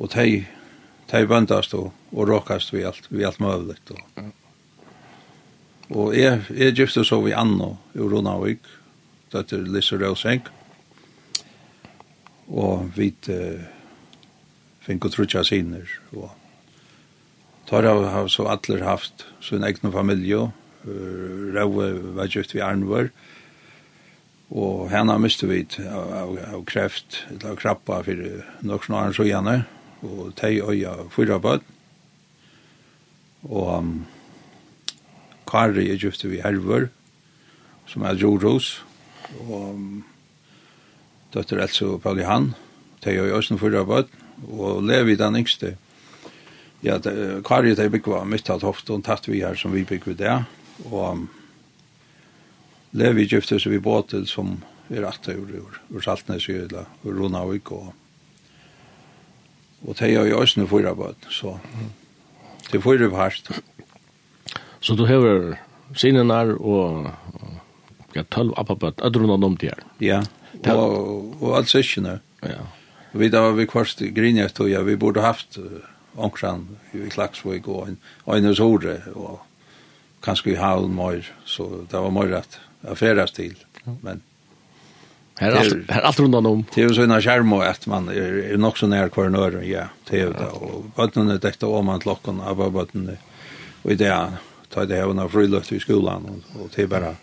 Og 0.00 0.08
de, 0.14 0.44
de 1.10 1.24
vantast 1.28 1.74
og, 1.76 1.90
og 2.12 2.28
råkast 2.30 2.72
vi 2.72 2.84
alt, 2.88 3.10
vi 3.12 3.26
alt 3.28 3.40
møvlig. 3.44 3.76
Og, 3.92 4.30
og 5.92 6.16
jeg, 6.16 6.40
jeg 6.56 6.76
gifte 6.78 7.04
så 7.04 7.20
vi 7.24 7.34
Anno 7.36 7.74
ur 7.94 8.08
Ronavik, 8.14 8.64
døtter 9.32 9.66
Lisse 9.68 10.00
Røseng. 10.00 10.48
Og 12.52 12.88
vi 12.96 13.10
uh, 13.32 13.60
fikk 14.84 15.08
og 15.08 15.14
trutja 15.14 15.44
siner. 15.44 15.88
Og 16.16 16.32
tar 17.68 17.88
av 17.88 18.06
har 18.12 18.32
så 18.32 18.48
atler 18.52 18.84
haft 18.84 19.26
sin 19.44 19.64
egen 19.64 19.92
familie. 19.92 20.48
Uh, 20.88 21.52
Røve 21.52 21.92
var 22.16 22.32
gift 22.32 22.56
vi 22.56 22.64
Arnvør. 22.64 23.12
Og 23.12 23.31
Og 24.52 24.90
henne 24.92 25.14
miste 25.22 25.48
vi 25.48 25.62
av, 25.88 26.10
av, 26.12 26.32
av 26.58 26.64
kreft, 26.68 27.22
eller 27.30 27.54
av 27.54 27.60
krabba 27.60 28.02
for 28.04 28.24
nok 28.68 28.84
snarere 28.84 29.16
så 29.16 29.24
gjerne, 29.24 29.62
og 30.04 30.34
tei 30.36 30.58
øya 30.60 31.06
fyra 31.14 31.38
bød. 31.40 31.64
Og 33.48 33.70
um, 33.78 33.94
Kari 35.48 35.88
er 35.90 36.00
gifte 36.00 36.28
vi 36.28 36.42
Hervor, 36.44 36.90
som 37.88 38.04
er 38.04 38.20
Joros, 38.20 38.82
og 39.46 39.72
um, 39.72 40.02
døtter 41.32 41.64
Else 41.64 41.88
og 41.88 42.02
Pauli 42.04 42.28
Han, 42.28 42.52
teg 43.00 43.22
øya 43.22 43.40
østen 43.40 43.60
fyra 43.62 43.86
bød, 43.88 44.12
og 44.52 44.82
Levi 44.84 45.16
den 45.16 45.40
yngste. 45.40 45.78
Ja, 46.84 46.98
de, 47.00 47.40
Kari 47.46 47.72
teg 47.78 47.94
bygva 47.94 48.26
mitt 48.28 48.52
alt 48.52 48.68
hofte, 48.68 48.92
og 48.92 49.06
tatt 49.08 49.30
vi 49.30 49.40
her 49.40 49.56
som 49.56 49.72
vi 49.72 49.86
bygva 49.88 50.18
det, 50.18 50.40
og 50.90 51.00
um, 51.08 51.30
Levi 52.92 53.26
gifte 53.28 53.58
seg 53.60 53.72
vi 53.72 53.80
båten 53.80 54.26
som 54.28 54.58
er 54.92 55.06
atta 55.08 55.32
ur, 55.32 55.48
ur, 55.48 55.80
ur 55.88 56.04
Saltnes, 56.04 56.44
Saltnesjöla, 56.44 56.84
ur 57.04 57.18
Runavik 57.18 57.72
og 57.72 57.92
og 59.82 59.96
det 59.98 60.12
er 60.12 60.28
jo 60.28 60.38
også 60.38 60.42
Øsne 60.42 60.68
fyra 60.70 60.94
bøten, 60.94 61.30
så 61.30 61.56
det 62.70 62.78
er 62.78 62.82
fyra 62.84 63.08
bært. 63.10 63.50
Så 64.80 64.94
du 64.94 65.06
hever 65.06 65.56
sinenar 65.98 66.54
og 66.54 67.10
ja, 68.14 68.22
tølv 68.22 68.54
appabøt, 68.56 69.02
ødrun 69.02 69.30
og 69.30 69.40
nomt 69.40 69.62
her. 69.62 69.82
Ja, 70.00 70.22
og, 70.70 71.34
og 71.42 71.56
alt 71.58 71.72
sikkene. 71.72 72.20
Ja. 72.42 72.62
Vi 73.12 73.28
da 73.28 73.42
var 73.44 73.56
vi 73.58 73.66
kvarst 73.66 74.02
grinja 74.14 74.48
og 74.58 74.70
ja, 74.70 74.82
vi 74.82 74.96
burde 74.96 75.20
haft 75.20 75.58
omkran 76.16 76.66
i 76.94 77.08
Klagsvig 77.10 77.66
og 77.66 77.88
en, 77.88 77.98
og 78.24 78.36
en 78.36 78.44
hos 78.44 78.58
hore, 78.62 79.00
og 79.14 79.40
kanskje 80.22 80.52
i 80.52 80.60
Havn, 80.60 80.98
så 81.44 81.86
det 81.90 81.98
var 81.98 82.10
mer 82.10 82.30
rett 82.30 82.60
affäras 82.88 83.32
till. 83.32 83.56
Men 84.00 84.22
här 85.38 85.52
är 85.52 85.56
allt 85.56 85.90
här 85.90 86.00
allt 86.00 86.20
runt 86.20 86.34
om. 86.34 86.64
Det 86.74 86.82
är 86.82 86.88
ju 86.88 86.94
så 86.94 87.02
en 87.02 87.22
skärm 87.22 87.52
och 87.52 87.66
att 87.66 87.86
man 87.86 88.08
är 88.08 88.56
nog 88.56 88.78
så 88.78 88.86
nära 88.86 89.08
kvar 89.08 89.28
norr 89.28 89.62
ja. 89.62 89.84
Det 90.10 90.20
är 90.20 90.26
det 90.26 90.46
och 90.46 90.84
vattnet 90.94 91.30
är 91.30 91.38
täckt 91.38 91.62
av 91.62 91.84
man 91.84 92.00
lockon 92.04 92.40
av 92.40 92.72
vattnet. 92.72 93.18
Och 93.82 93.96
det 93.96 94.32
tar 94.68 94.86
det 94.86 94.96
även 94.96 95.18
av 95.18 95.28
friluft 95.28 95.72
i 95.72 95.80
skolan 95.80 96.42
och 96.60 96.70
det 96.74 96.82
är 96.82 96.86
bara 96.86 97.14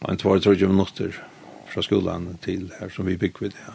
en 0.00 0.16
två 0.16 0.40
tre 0.40 0.66
minuter 0.66 1.24
från 1.66 1.82
skolan 1.82 2.38
till 2.40 2.72
här 2.80 2.88
som 2.88 3.06
vi 3.06 3.16
bygger 3.16 3.40
vid 3.40 3.50
det. 3.50 3.72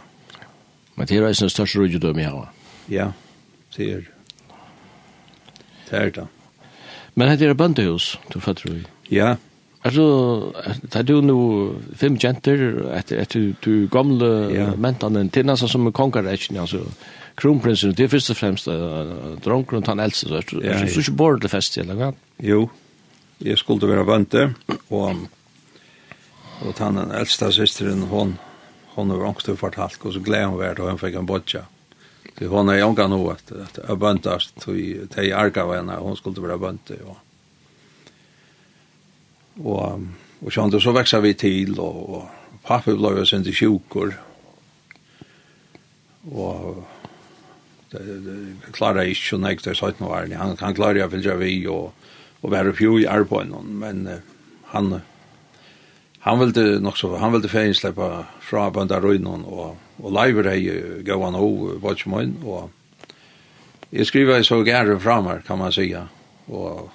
Men 0.96 1.06
det 1.06 1.14
är 1.14 1.16
ju 1.16 1.34
den 1.34 1.50
största 1.50 1.80
rudjudom 1.80 2.20
jag 2.20 2.30
har. 2.30 2.50
Ja, 2.86 3.14
det 3.76 3.92
är 3.92 3.98
det. 3.98 4.06
Det 5.90 5.98
är 5.98 6.12
det. 6.12 6.28
Men 7.14 7.38
det 7.38 7.46
är 7.46 7.54
böndehus, 7.54 8.20
du 8.34 8.40
fattar 8.40 8.70
du? 8.70 8.84
Ja, 9.04 9.38
Altså, 9.86 10.06
det 10.82 10.96
er 10.96 11.04
du 11.06 11.20
nu 11.22 11.40
fem 11.94 12.16
jenter 12.18 12.62
etter, 12.98 13.20
etter 13.22 13.52
du 13.62 13.86
gamla 13.92 14.30
ja. 14.50 14.72
mentene, 14.82 15.28
til 15.30 15.46
nesten 15.46 15.70
som 15.70 15.86
en 15.86 15.94
konkurrens 15.94 16.50
alltså 16.58 16.88
kronprinsen 17.36 17.94
det 17.94 18.00
er 18.00 18.04
är 18.04 18.08
först 18.08 18.30
och 18.30 18.38
främst 18.38 18.66
drunkron 19.44 19.84
han 19.86 20.00
äldste 20.00 20.28
så 20.28 20.42
så 20.42 20.88
så 20.88 21.00
ikke 21.00 21.12
borde 21.12 21.40
det 21.40 21.52
fest 21.52 21.78
eller 21.78 21.94
vad? 21.94 22.14
Jo. 22.40 22.70
jeg 23.42 23.58
skulle 23.58 23.88
være 23.88 24.06
bønte, 24.06 24.54
og, 24.90 25.16
og 26.62 26.74
han 26.78 26.96
den 26.96 27.12
eldste 27.12 27.52
systern 27.52 28.02
hon 28.02 28.38
hon 28.96 29.10
har 29.10 29.26
också 29.26 29.56
fortalt 29.56 30.06
og 30.06 30.14
så 30.14 30.20
gleder 30.20 30.48
hun 30.48 30.60
vært, 30.60 30.80
og 30.80 30.90
hun 30.90 31.00
fikk 31.00 31.16
en 31.16 31.26
bodja. 31.26 31.66
Så 32.40 32.48
hon 32.48 32.70
är 32.70 32.92
at, 32.92 33.02
at 33.02 33.52
jeg 33.52 33.62
att 33.62 33.90
att 33.90 34.00
bantast 34.00 34.68
arga 35.34 35.76
henne, 35.76 35.98
og 35.98 36.08
hun 36.08 36.16
skulle 36.16 36.48
være 36.48 36.60
bønte, 36.60 36.98
og, 37.06 37.18
Og, 39.64 40.08
og 40.44 40.52
sånn, 40.52 40.74
så 40.82 40.94
veksa 40.96 41.22
vi 41.24 41.34
til, 41.40 41.78
og, 41.80 42.00
og 42.18 42.60
pappa 42.66 42.96
ble 42.96 43.14
jo 43.20 43.26
sendt 43.28 43.48
i 43.48 43.56
sjukur. 43.56 44.12
Og 46.34 46.84
det, 47.92 48.04
det, 48.26 48.38
klarer 48.76 49.06
jeg 49.06 49.16
ikke, 49.16 49.36
og 49.38 49.44
nek, 49.46 49.64
det 49.64 49.74
er 49.74 49.80
sånn 49.80 50.04
var. 50.04 50.30
Han, 50.42 50.56
han 50.60 50.78
klarer 50.78 51.04
jeg 51.04 51.14
fylgja 51.14 51.38
vi, 51.40 51.58
og, 51.72 52.08
og 52.42 52.54
være 52.54 52.76
fjo 52.76 52.98
i 53.00 53.10
arbeid, 53.10 53.54
men 53.80 54.08
uh, 54.10 54.20
han, 54.74 54.98
han 56.26 56.42
ville 56.42 56.80
nok 56.84 57.00
så, 57.00 57.14
han 57.22 57.36
ville 57.36 57.52
fein 57.52 57.76
sleppa 57.78 58.26
fra 58.44 58.68
bønda 58.74 59.00
røynon, 59.04 59.46
og, 59.48 59.78
og 60.02 60.16
leiver 60.18 60.52
hei 60.52 60.64
gau 61.08 61.22
han 61.24 61.38
hov, 61.40 61.78
vatjmoin, 61.84 62.36
og 62.44 62.74
jeg 63.96 64.10
skriver 64.10 64.44
så 64.44 64.60
gære 64.66 64.98
fra 65.00 65.22
meg, 65.24 65.46
kan 65.48 65.62
man 65.62 65.72
sija, 65.72 66.08
og 66.52 66.90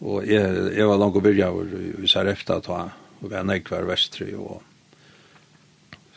Og 0.00 0.26
jeg, 0.26 0.46
jeg 0.76 0.86
var 0.86 0.98
langt 1.00 1.16
og 1.18 1.24
byrja 1.24 1.50
over 1.50 1.72
i 1.98 2.08
Sarefta 2.10 2.60
ta, 2.62 2.80
og 3.18 3.30
var 3.32 3.46
nek 3.46 3.70
var 3.70 3.88
vestri, 3.88 4.30
og 4.38 4.62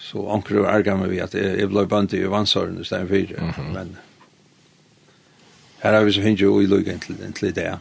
så 0.02 0.26
anker 0.34 0.62
og 0.62 0.70
ærger 0.70 0.98
meg 1.00 1.10
vi 1.14 1.22
at 1.24 1.34
jeg, 1.38 1.58
jeg 1.62 1.70
ble 1.72 1.86
bant 1.90 2.14
i 2.14 2.22
vannsåren 2.30 2.80
i 2.82 2.86
stedet 2.86 3.10
fyrir, 3.10 3.42
mm 3.42 3.50
-hmm. 3.50 3.74
men 3.74 3.98
her 5.82 5.94
har 5.94 6.04
vi 6.04 6.12
så 6.12 6.22
hinge 6.22 6.48
og 6.48 6.64
i 6.64 6.66
lukken 6.66 7.00
til, 7.00 7.34
til 7.34 7.56
det. 7.56 7.80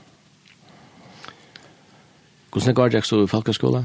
Hvordan 2.51 2.75
går 2.75 2.89
det 2.89 3.05
så 3.07 3.25
i 3.25 3.27
folkeskola? 3.27 3.85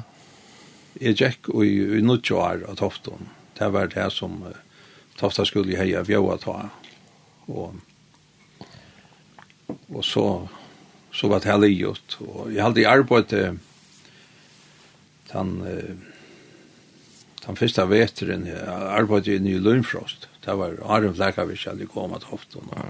Jeg 1.01 1.15
gikk 1.15 1.49
i, 1.63 1.97
i 1.97 2.01
nuttjo 2.01 2.37
år 2.39 2.63
av 2.69 2.75
Tofton. 2.75 3.27
Det 3.59 3.67
var 3.73 3.87
det 3.91 4.11
som 4.13 4.41
uh, 4.43 4.55
Tofta 5.19 5.45
skulle 5.45 5.77
heia 5.77 6.03
bjøa 6.03 6.37
ta. 6.37 6.69
Og, 7.47 7.75
og 9.89 10.03
så 10.03 10.47
så 11.15 11.27
var 11.27 11.39
det 11.39 11.49
här 11.49 11.57
livet. 11.57 12.13
Och 12.19 12.53
jag 12.53 12.63
hade 12.63 12.89
arbetat 12.89 13.29
den, 15.31 15.63
den 17.45 17.55
första 17.55 17.85
veteren, 17.85 18.45
jag 18.45 18.81
arbetade 18.81 19.35
i 19.35 19.39
Ny 19.39 19.59
Lundfrost. 19.59 20.27
Det 20.45 20.53
var 20.53 20.79
Arjen 20.85 21.15
Fläkavich 21.15 21.67
hade 21.67 21.85
kommit 21.85 22.23
ofta. 22.29 22.59
Ja. 22.71 22.81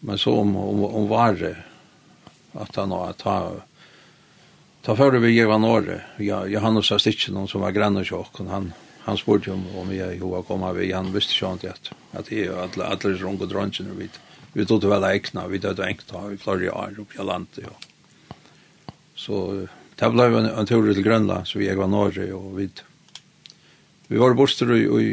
Men 0.00 0.18
så 0.18 0.32
om, 0.32 0.56
om, 0.56 0.84
om 0.84 1.08
var 1.08 1.32
det 1.32 1.56
att 2.52 2.76
han 2.76 2.90
har 2.90 3.12
ta 3.12 3.52
ta 4.82 4.96
före 4.96 5.18
vi 5.18 5.30
giva 5.30 5.58
norre. 5.58 6.02
Jag 6.16 6.50
Johannes 6.50 6.90
har 6.90 6.98
stitch 6.98 7.28
någon 7.28 7.48
som 7.48 7.60
var 7.60 7.70
grann 7.70 7.96
och 7.96 8.06
tjock 8.06 8.40
och 8.40 8.46
han 8.46 8.72
han 9.04 9.18
spurte 9.18 9.50
om 9.50 9.76
om 9.76 9.96
jag 9.96 10.06
hur 10.06 10.42
komma 10.42 10.72
vi 10.72 10.92
han 10.92 11.12
visste 11.12 11.44
ju 11.44 11.52
inte 11.52 11.70
att 11.70 11.92
att 12.12 12.26
det 12.26 12.44
är 12.44 12.52
alla 12.52 12.84
alla 12.84 13.10
runt 13.10 13.40
och 13.40 13.48
drunchen 13.48 13.90
och 13.90 14.00
vet 14.00 14.20
vi 14.52 14.66
tog 14.66 14.84
väl 14.84 15.04
ekna, 15.04 15.46
vi 15.48 15.58
døde 15.58 15.86
enkna 15.86 16.32
i 16.32 16.36
flere 16.36 16.70
år 16.70 16.94
upp 16.98 17.14
i 17.18 17.24
landet. 17.24 17.58
Ja. 17.62 17.72
Så 19.14 19.66
det 19.96 20.10
blev 20.10 20.36
en, 20.36 20.46
en 20.46 20.66
tur 20.66 20.94
till 20.94 21.02
Grönland, 21.02 21.46
så 21.46 21.58
vi 21.58 21.74
var 21.74 21.86
Norge, 21.86 22.32
och 22.32 22.60
vi, 22.60 22.68
vi 24.06 24.16
var 24.16 24.34
borster 24.34 24.74
i, 24.74 24.82
i, 25.02 25.06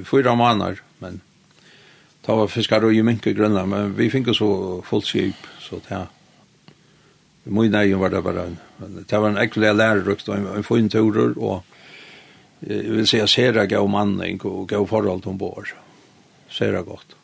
i 0.00 0.04
fyra 0.04 0.34
månader, 0.34 0.82
men 0.98 1.20
det 2.26 2.32
var 2.32 2.48
fiskar 2.48 2.84
og 2.84 2.94
i 2.94 3.02
minke 3.02 3.32
Grønland, 3.32 3.70
men 3.70 3.94
vi 3.96 4.10
fikk 4.10 4.30
så 4.36 4.50
fullt 4.84 5.06
skip, 5.06 5.46
så 5.60 5.80
det 5.88 6.06
I 7.48 7.50
min 7.50 7.74
egen 7.74 7.98
var 7.98 8.10
det 8.10 8.22
bare 8.22 8.46
en, 8.46 8.58
det 9.08 9.18
var 9.18 9.28
en 9.28 9.40
ekkelig 9.40 9.74
lærerukt 9.74 10.28
og 10.28 10.36
en, 10.36 10.46
en 10.56 10.64
fin 10.64 10.88
turer, 10.88 11.32
og 11.36 11.64
jeg 12.60 12.90
vil 12.92 13.06
si 13.06 13.20
at 13.20 13.30
sera 13.30 13.66
gav 13.66 13.88
manning 13.88 14.44
og 14.44 14.68
gav 14.68 14.86
forhold 14.86 15.22
til 15.22 15.30
ombord. 15.30 15.72
Sera 16.50 16.82
godt. 16.82 17.17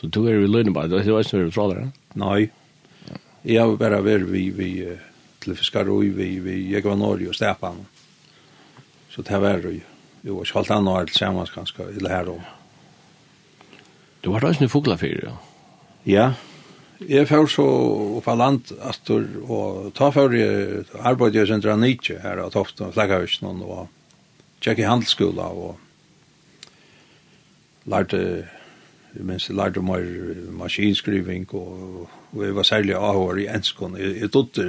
Så 0.00 0.08
du 0.08 0.22
er 0.24 0.40
i 0.40 0.48
lønne 0.48 0.72
bare, 0.72 0.88
det 0.88 1.04
var 1.12 1.24
ikke 1.24 1.44
noe 1.44 1.68
dere? 1.74 1.86
Nei. 2.16 2.48
Jeg 3.44 3.60
har 3.60 3.76
bare 3.80 4.00
vært 4.04 4.28
vi, 4.32 4.48
vi 4.52 4.70
til 5.40 5.56
Fiskarøy, 5.56 6.10
vi, 6.16 6.38
vi, 6.44 6.56
jeg 6.72 6.84
var 6.84 6.96
Norge 6.96 7.28
og 7.28 7.36
Stepan. 7.36 7.82
Så 9.12 9.24
det 9.26 9.40
var 9.42 9.60
jo, 9.64 9.74
jo, 10.24 10.42
ikke 10.42 10.58
alt 10.60 10.72
annet 10.76 10.92
år 10.92 11.10
til 11.10 11.20
sammen, 11.20 11.48
kanskje, 11.52 11.90
i 11.92 12.00
det 12.00 12.12
her 12.12 12.28
år. 12.32 12.44
Du 14.24 14.30
var 14.32 14.44
da 14.44 14.52
ikke 14.52 14.66
noe 14.66 14.72
fuglafyr, 14.72 15.24
ja? 15.24 15.36
Ja, 16.08 16.26
jeg 17.00 17.28
får 17.28 17.46
så 17.48 17.66
på 18.24 18.34
land, 18.36 18.72
Astor, 18.84 19.24
og 19.48 19.92
ta 19.96 20.10
for 20.12 20.32
jeg 20.36 20.84
arbeidet 21.00 21.40
jeg 21.40 21.48
sin 21.48 21.64
Dranitje 21.64 22.20
her, 22.20 22.40
og 22.44 22.52
tofte 22.52 22.92
Flekkahøysen, 22.92 23.62
og 23.64 23.88
tjekk 24.60 24.82
i 24.82 24.88
handelsskola, 24.88 25.48
og 25.48 25.78
lærte 27.88 28.20
mens 29.14 29.48
jeg 29.48 29.56
lærte 29.58 29.82
mer 29.82 30.04
maskinskriving, 30.58 31.48
og, 31.54 32.10
og 32.32 32.44
jeg 32.44 32.56
var 32.56 32.66
særlig 32.66 32.94
avhår 32.94 33.42
i 33.42 33.48
enskånd. 33.50 33.98
Jeg, 33.98 34.16
jeg 34.20 34.32
trodde 34.32 34.66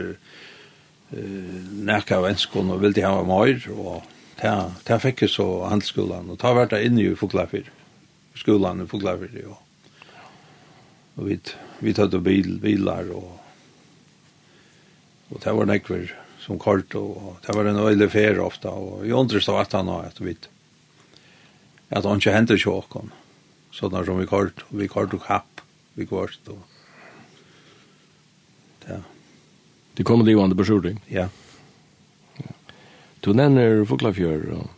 eh, 1.14 1.60
nekka 1.88 2.22
av 2.22 2.30
enskånd 2.32 2.74
og 2.74 2.82
ville 2.82 3.06
ha 3.06 3.22
mer, 3.28 3.68
og 3.76 4.08
det 4.42 5.02
fikk 5.04 5.26
jeg 5.26 5.36
så 5.36 5.48
handelsskolen, 5.70 6.32
og 6.32 6.40
det 6.40 6.48
har 6.48 6.58
vært 6.58 6.74
der 6.74 6.88
inne 6.88 7.04
i 7.04 7.18
Foklafyr, 7.18 7.70
skolen 8.40 8.82
i 8.82 8.90
Foklafyr, 8.90 9.38
og, 9.52 9.60
og 11.18 11.30
vi, 11.30 11.38
vi 11.86 11.94
tatt 11.94 12.18
bil, 12.26 12.56
bilar, 12.64 13.12
og, 13.14 13.38
og 15.30 15.44
det 15.44 15.54
var 15.60 15.70
nekver 15.70 16.10
som 16.42 16.58
kort, 16.58 16.96
og 16.98 17.38
det 17.46 17.54
var 17.54 17.70
en 17.70 17.84
øyelig 17.84 18.10
ferie 18.16 18.42
ofte, 18.42 18.74
og 18.74 19.06
jeg 19.06 19.14
undres 19.14 19.50
av 19.52 19.62
at 19.62 19.78
han 19.78 19.94
har 19.94 20.10
at 20.10 20.24
vi 20.24 20.34
at 21.92 22.06
han 22.08 22.22
ikke 22.22 22.32
henter 22.34 22.58
sjåkene 22.60 23.21
sånn 23.76 23.96
som 24.06 24.20
vi 24.20 24.28
kort, 24.30 24.66
vi 24.70 24.88
kort 24.92 25.14
og 25.16 25.24
kapp, 25.26 25.64
vi 25.96 26.08
kort 26.10 26.52
og... 26.52 26.60
ja. 28.88 29.00
Det 29.98 30.06
kommer 30.08 30.26
livande 30.26 30.56
beskyrdning? 30.56 31.02
Ja. 31.12 31.28
ja. 32.40 32.54
Du 33.26 33.34
nevner 33.34 33.84
Fuglafjør, 33.86 34.46
og 34.56 34.70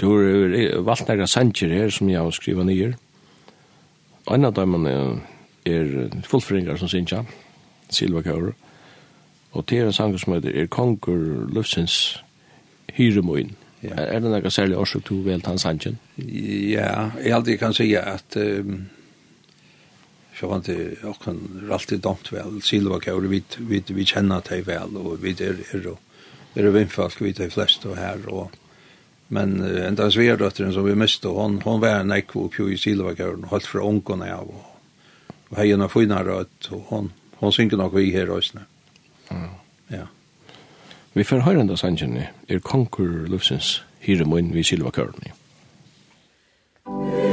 du 0.00 0.06
har 0.10 0.82
valgt 0.82 1.08
några 1.08 1.26
sanger 1.26 1.68
her 1.70 1.90
som 1.90 2.08
jeg 2.08 2.18
har 2.20 2.30
skrivet 2.34 2.66
nye. 2.66 2.94
En 4.30 4.44
av 4.44 4.54
dem 4.54 4.86
er, 4.86 5.20
er 5.66 6.10
fullfringer 6.26 6.76
som 6.76 6.88
synger, 6.88 7.24
Silva 7.90 8.22
Kaur, 8.22 8.52
og 9.52 9.64
det 9.68 9.78
er 9.78 9.86
en 9.86 9.92
sanger 9.92 10.18
som 10.18 10.34
heter 10.34 10.54
Er 10.54 10.66
Konger 10.66 11.46
Løfsens 11.54 12.22
Hyremoin. 12.94 13.56
Ja. 13.80 13.94
Er, 13.96 14.06
er 14.16 14.20
det 14.20 14.30
noe 14.30 14.52
særlig 14.52 14.76
årsøk 14.76 15.06
du 15.08 15.20
vel 15.24 15.44
hans 15.46 15.64
sannsyn? 15.64 15.98
Ja, 16.16 17.10
jeg 17.20 17.32
aldri 17.36 17.56
kan 17.60 17.76
si 17.76 17.88
at 17.96 18.36
um, 18.36 18.82
så 20.36 20.48
vant 20.50 20.68
det 20.68 21.00
åkken 21.08 21.40
er 21.62 21.74
alltid 21.76 22.02
domt 22.04 22.28
vel, 22.32 22.60
Silva 22.64 23.00
Kaur, 23.00 23.24
vi, 23.28 23.42
vi, 23.58 23.82
vi 23.88 24.06
kjenner 24.08 24.44
deg 24.44 24.66
vel, 24.68 24.96
og 25.00 25.20
vi 25.24 25.32
er, 25.36 25.62
er, 25.72 25.86
er, 25.92 26.66
er 26.66 26.74
vindfalk, 26.76 27.20
vi 27.24 27.32
er 27.36 27.52
flest 27.52 27.86
og 27.88 27.96
her, 28.00 28.26
og 28.28 28.56
Men 29.30 29.60
uh, 29.62 29.86
enda 29.86 30.08
sverdøtteren 30.10 30.72
som 30.74 30.82
vi 30.82 30.96
miste, 30.98 31.30
hon, 31.30 31.60
hon 31.62 31.78
var 31.82 32.00
en 32.00 32.10
ekko 32.16 32.48
oppjå 32.48 32.66
i 32.74 32.78
Silva 32.82 33.14
Kaur, 33.14 33.36
og 33.38 33.52
holdt 33.52 33.68
fra 33.70 33.84
ångene 33.86 34.26
av, 34.34 34.50
og, 34.50 35.36
og 35.52 35.56
heien 35.60 35.86
av 35.86 35.92
fina 35.94 36.18
rødt, 36.26 36.72
og 36.74 36.88
hon, 36.90 37.10
hon 37.38 37.54
synker 37.54 37.78
nok 37.78 37.94
vi 37.94 38.10
her 38.10 38.32
òsne. 38.34 38.66
Mm. 39.30 39.59
Vi 41.14 41.24
får 41.24 41.42
høre 41.42 41.60
enda 41.64 41.76
sannsynlig 41.76 42.28
er 42.48 42.62
konkur 42.62 43.26
løvsens 43.30 43.80
hyremoen 44.06 44.54
vi 44.54 44.62
silva 44.62 44.90
kørni. 44.94 45.34
Musik 46.86 47.29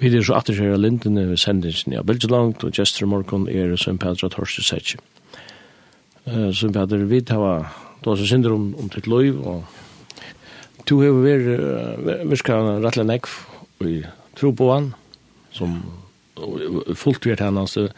Vi 0.00 0.08
er 0.08 0.22
så 0.24 0.38
atter 0.38 0.56
her 0.56 0.78
lindene 0.80 1.26
ved 1.28 1.36
sendingen 1.36 1.98
av 2.00 2.06
Belgelangt, 2.08 2.62
og 2.64 2.72
Gjester 2.72 3.04
Morgon 3.04 3.42
er 3.52 3.74
som 3.76 3.98
Sømpedra 3.98 4.30
Torsi 4.32 4.62
Setsi. 4.64 4.96
Sømpedra, 6.56 6.96
vi 7.04 7.20
tar 7.20 7.66
då 8.02 8.16
så 8.16 8.26
synder 8.26 8.52
om, 8.52 8.74
om 8.80 8.88
ditt 8.88 9.06
liv, 9.06 9.36
og 9.44 9.64
to 10.88 11.02
har 11.02 11.18
vært 11.20 12.24
virka 12.30 12.56
rettelig 12.80 13.04
nekv 13.10 13.34
i 13.84 13.98
tro 14.40 14.54
på 14.56 14.70
han, 14.72 14.94
som 15.52 15.82
fullt 16.96 17.28
vært 17.28 17.44
henne, 17.44 17.66
så 17.68 17.90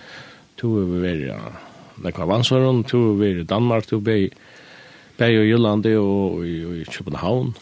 to 0.59 0.73
har 0.81 0.91
vært 1.05 2.03
nekv 2.03 2.25
av 2.25 2.35
ansvaren, 2.41 2.83
to 2.83 3.05
har 3.13 3.21
vært 3.21 3.45
i 3.45 3.51
Danmark, 3.53 3.87
to 3.87 4.01
har 4.01 4.09
vært 4.11 5.31
i 5.31 5.47
Jylland 5.53 5.87
og 5.87 6.43
i 6.43 6.83
København, 6.91 7.55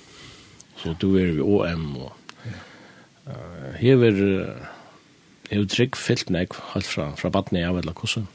så 0.81 0.97
du 0.97 1.11
er 1.21 1.37
i 1.37 1.45
OM 1.45 1.85
og 2.07 2.17
hever 3.81 4.21
hever 5.51 5.67
trygg 5.67 5.97
fyllt 5.99 6.31
nek 6.31 6.55
alt 6.77 6.87
fra, 6.87 7.11
fra 7.19 7.31
badne 7.33 7.65
av 7.67 7.81
eller 7.81 7.97
kossa? 7.97 8.27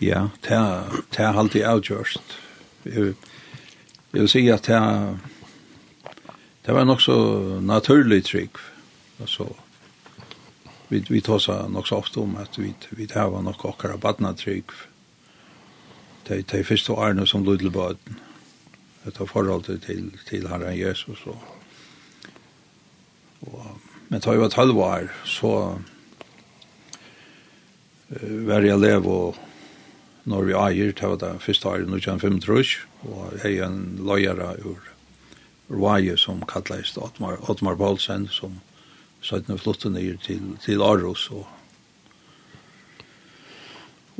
Ja, 0.00 0.28
det 0.46 0.56
er 0.56 1.36
alltid 1.36 1.66
avgjørst. 1.68 2.38
Jeg, 2.88 3.12
jeg 4.12 4.22
vil 4.22 4.32
si 4.32 4.48
at 4.48 4.66
det 4.66 4.78
er 4.78 5.18
det 6.66 6.74
var 6.74 6.84
nok 6.84 7.00
så 7.00 7.14
naturlig 7.60 8.24
trygg. 8.24 8.50
Altså, 9.20 9.46
vi, 10.88 11.00
vi 11.08 11.20
tar 11.20 11.40
seg 11.40 11.70
nok 11.72 11.88
så 11.88 12.00
ofte 12.02 12.20
om 12.20 12.36
at 12.36 12.58
vi, 12.58 12.74
vi 12.90 13.06
tar 13.08 13.32
nok 13.42 13.64
akkurat 13.64 14.00
badna 14.00 14.32
trygg. 14.36 14.70
Det 16.28 16.44
er 16.54 16.62
første 16.62 16.92
årene 16.92 17.26
som 17.26 17.44
lå 17.44 17.56
til 17.56 17.72
baden. 17.74 18.20
Det 19.04 19.16
er 19.16 19.26
forholdet 19.26 19.82
til, 19.82 20.12
til 20.28 20.48
Herren 20.48 20.78
Jesus 20.78 21.24
og, 21.26 21.40
og 23.40 23.89
Men 24.10 24.20
tar 24.20 24.34
jeg 24.34 24.42
var 24.42 24.56
halvt 24.58 24.82
år, 24.84 25.10
så 25.24 25.52
uh, 28.10 28.32
var 28.48 28.66
jeg 28.66 28.82
lev 28.82 29.06
og 29.06 29.38
når 30.30 30.46
vi 30.46 30.54
eier, 30.54 30.92
det 30.92 31.08
var 31.08 31.20
det 31.22 31.42
første 31.42 31.68
året, 31.68 31.88
nå 31.88 31.98
kjenner 31.98 32.22
fem 32.22 32.40
trus, 32.42 32.74
og 33.06 33.32
jeg 33.40 33.58
er 33.58 33.70
en 33.70 33.98
løyere 34.04 34.52
ur 34.66 34.80
Rwaje 35.70 36.16
som 36.18 36.42
kallades 36.50 36.96
Otmar, 36.98 37.38
Otmar 37.48 37.78
Paulsen, 37.78 38.26
som 38.28 38.58
søttene 39.22 39.58
flottet 39.58 39.94
ned 39.94 40.18
til, 40.26 40.58
til 40.64 40.82
Aros, 40.82 41.30
og 41.30 41.46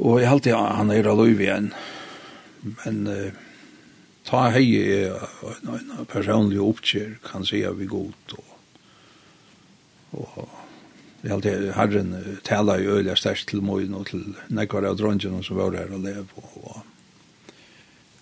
Og 0.01 0.21
jeg 0.21 0.31
halte 0.31 0.53
ja, 0.55 0.61
han 0.79 0.91
er 0.95 1.09
aløyv 1.11 1.43
igjen. 1.45 1.73
Men 2.63 3.03
uh, 3.05 3.33
ta 4.25 4.47
hei 4.55 4.65
er 4.81 5.19
en, 5.45 5.75
en 5.77 6.07
personlig 6.09 6.61
oppkjør, 6.63 7.19
kan 7.27 7.45
si 7.45 7.61
at 7.69 7.77
vi 7.77 7.89
går 7.91 8.09
ut, 8.09 8.37
og 8.39 8.50
Og 10.17 10.49
jeg 11.23 11.33
halte 11.35 11.73
herren 11.77 12.15
tala 12.45 12.79
i 12.81 12.89
øyla 12.89 13.15
stærst 13.19 13.51
til 13.51 13.63
moin 13.63 13.95
og 13.95 14.07
til 14.09 14.25
nekvar 14.49 14.89
av 14.89 14.97
dronjen 14.99 15.43
som 15.45 15.61
var 15.61 15.77
her 15.77 15.93
og 15.93 16.07
lev. 16.07 16.33
Og, 16.37 16.57
og 16.65 16.81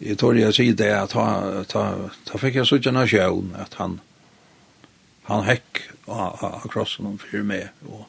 jeg 0.00 0.18
tror 0.18 0.38
jeg 0.38 0.54
sier 0.54 0.76
det 0.78 0.90
at 0.94 1.14
ta, 1.14 1.64
ta, 1.70 1.84
ta 2.26 2.38
fikk 2.38 2.60
jeg 2.60 2.70
sånn 2.70 2.98
av 2.98 3.10
sjøen 3.10 3.54
at 3.58 3.78
han 3.80 4.00
han 5.28 5.44
hekk 5.44 5.82
av 6.08 6.64
krossen 6.72 7.06
om 7.06 7.18
fyrir 7.20 7.44
meg. 7.44 7.66
Og 7.84 8.06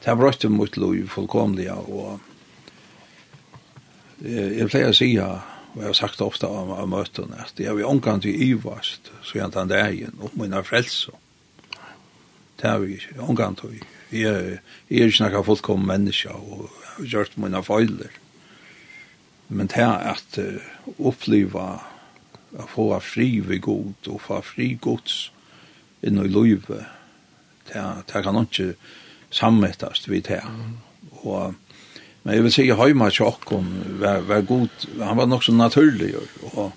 det 0.00 0.14
brøtte 0.16 0.48
mot 0.48 0.76
lov 0.80 0.96
fullkomlige 1.12 1.74
og 1.76 2.20
jeg 4.22 4.68
pleier 4.70 4.92
å 4.92 4.96
si 4.96 5.10
og 5.20 5.80
jeg 5.80 5.88
har 5.88 5.96
sagt 5.96 6.20
ofte 6.24 6.46
av, 6.46 6.70
av 6.76 6.88
møtene, 6.88 7.42
at 7.42 7.58
jeg 7.60 7.72
vil 7.78 7.88
omgang 7.88 8.20
til 8.20 8.36
Ivast, 8.44 9.08
så 9.24 9.38
jeg 9.38 9.54
tar 9.54 9.70
dagen, 9.70 10.18
og 10.20 10.34
mine 10.36 10.60
frelser. 10.68 11.16
Det 12.62 12.70
har 12.70 12.78
vi 12.78 12.92
ikke, 12.94 13.18
omgang 13.18 13.56
til. 13.58 13.80
Jeg, 14.12 14.58
jeg 14.90 15.00
er 15.02 15.10
ikke 15.10 15.26
noe 15.26 15.44
fullkommen 15.44 15.88
menneske, 15.88 16.30
og 16.30 16.68
jeg 16.70 16.92
har 16.94 17.08
gjort 17.10 17.38
mine 17.42 17.62
feiler. 17.66 18.12
Men 19.48 19.66
det 19.66 19.82
er 19.82 20.12
at 20.12 20.38
uh, 20.38 20.68
oppleve 21.02 21.64
å 22.52 22.66
få 22.70 22.86
fri 23.02 23.40
ved 23.42 23.64
god, 23.64 24.10
og 24.12 24.20
få 24.22 24.38
fri 24.46 24.76
gods 24.80 25.32
inn 26.06 26.20
i 26.22 26.28
livet, 26.30 26.86
det, 27.66 27.82
det 28.12 28.22
kan 28.22 28.38
ikke 28.38 28.74
sammettast 29.34 30.06
vid 30.10 30.28
det. 30.28 30.42
Og, 31.24 31.56
men 32.22 32.36
jeg 32.36 32.44
vil 32.46 32.54
si, 32.54 32.68
Høyma 32.78 33.08
tjokken, 33.10 33.72
var, 33.98 34.22
var 34.28 34.46
god, 34.46 34.86
han 35.00 35.18
var 35.18 35.26
nok 35.26 35.42
så 35.48 35.56
naturlig, 35.56 36.12
og 36.52 36.70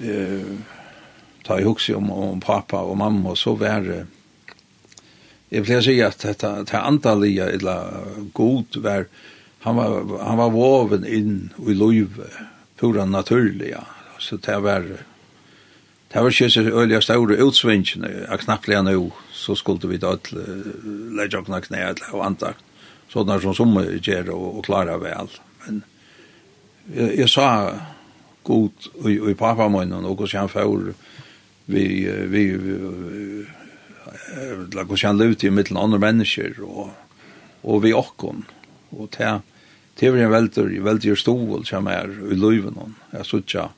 uh, 0.00 0.56
ta 1.44 1.60
i 1.60 1.68
hugsi 1.68 1.92
om, 1.98 2.08
om 2.08 2.40
pappa 2.40 2.80
og 2.86 2.96
mamma, 3.04 3.34
og 3.34 3.38
så 3.38 3.52
var 3.60 3.84
det, 3.84 4.00
jeg 5.50 5.66
pleier 5.66 5.82
å 5.82 5.86
si 5.86 5.96
at 6.04 6.22
dette, 6.22 6.50
det 6.70 6.78
antallet, 6.78 7.40
eller 7.56 8.28
god, 8.36 8.78
var, 8.84 9.08
han 9.66 9.78
var, 9.80 9.96
han 10.22 10.38
var 10.38 10.52
voven 10.54 11.06
inn 11.06 11.50
i 11.66 11.74
løyve, 11.74 12.28
pura 12.78 13.06
naturlig, 13.06 13.72
ja. 13.74 13.84
Så 14.20 14.36
det 14.44 14.58
var, 14.62 14.86
det 16.12 16.22
var 16.22 16.30
ikke 16.30 16.50
så 16.52 16.62
øyelig 16.62 17.02
store 17.02 17.38
utsvingene, 17.42 18.12
jeg 18.28 18.42
knapplega 18.44 18.84
nå, 18.86 19.10
så 19.34 19.56
skulle 19.58 19.90
vi 19.90 19.98
da 19.98 20.14
legge 21.18 21.40
åkna 21.40 21.62
knæ, 21.64 21.86
og 22.12 22.26
antakt, 22.28 22.62
sånn 23.10 23.32
som 23.42 23.56
som 23.56 23.78
gjør 23.80 24.34
og, 24.36 24.48
og 24.60 24.66
klarer 24.68 25.02
vel. 25.02 25.32
Men 25.64 25.82
jeg, 26.94 27.24
jeg 27.24 27.32
sa 27.32 27.48
god 28.46 28.90
i, 29.02 29.18
i 29.32 29.34
pappa 29.34 29.66
min, 29.72 29.98
og 29.98 30.14
hvordan 30.14 30.44
han 30.44 30.52
får 30.52 30.92
vi, 31.70 31.86
vi, 32.30 32.44
vi 32.54 33.46
la 34.74 34.84
gå 34.84 34.98
kjenne 34.98 35.30
ut 35.30 35.44
i 35.44 35.52
mitten 35.54 35.78
andre 35.78 36.00
mennesker 36.02 36.60
og, 36.64 36.90
og 37.62 37.82
vi 37.84 37.94
okkon 37.96 38.44
og 38.96 39.10
ta 39.16 39.40
det 40.00 40.10
var 40.10 40.22
en 40.24 40.32
veldig 40.32 40.80
veldig 40.84 41.16
stol 41.20 41.66
som 41.68 41.88
er 41.92 42.08
i 42.08 42.36
luven 42.38 42.74
løyven 42.74 42.96
jeg 43.12 43.28
sutja 43.28 43.68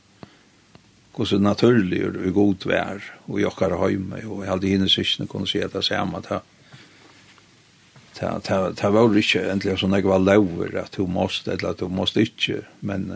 hvordan 1.12 1.44
naturlig 1.44 2.04
og 2.08 2.32
god 2.36 2.66
vær 2.70 3.04
og 3.26 3.40
i 3.40 3.44
har 3.44 3.76
høyme 3.80 4.22
og 4.24 4.42
jeg 4.44 4.52
hadde 4.52 4.72
hinne 4.72 4.88
sysne 4.88 5.28
kunne 5.28 5.50
se 5.50 5.64
at 5.64 5.74
det 5.76 5.84
samme 5.84 6.22
ta 6.22 6.40
ta 8.14 8.90
var 8.92 9.16
ikke 9.18 9.42
egentlig 9.48 9.78
sånn 9.80 9.96
jeg 9.96 10.08
var 10.08 10.22
lover 10.22 10.78
at 10.84 10.96
du 10.96 11.06
måste 11.06 11.52
eller 11.52 11.74
at 11.74 11.82
du 11.82 11.88
måste 11.88 12.24
inte 12.24 12.62
men 12.80 13.10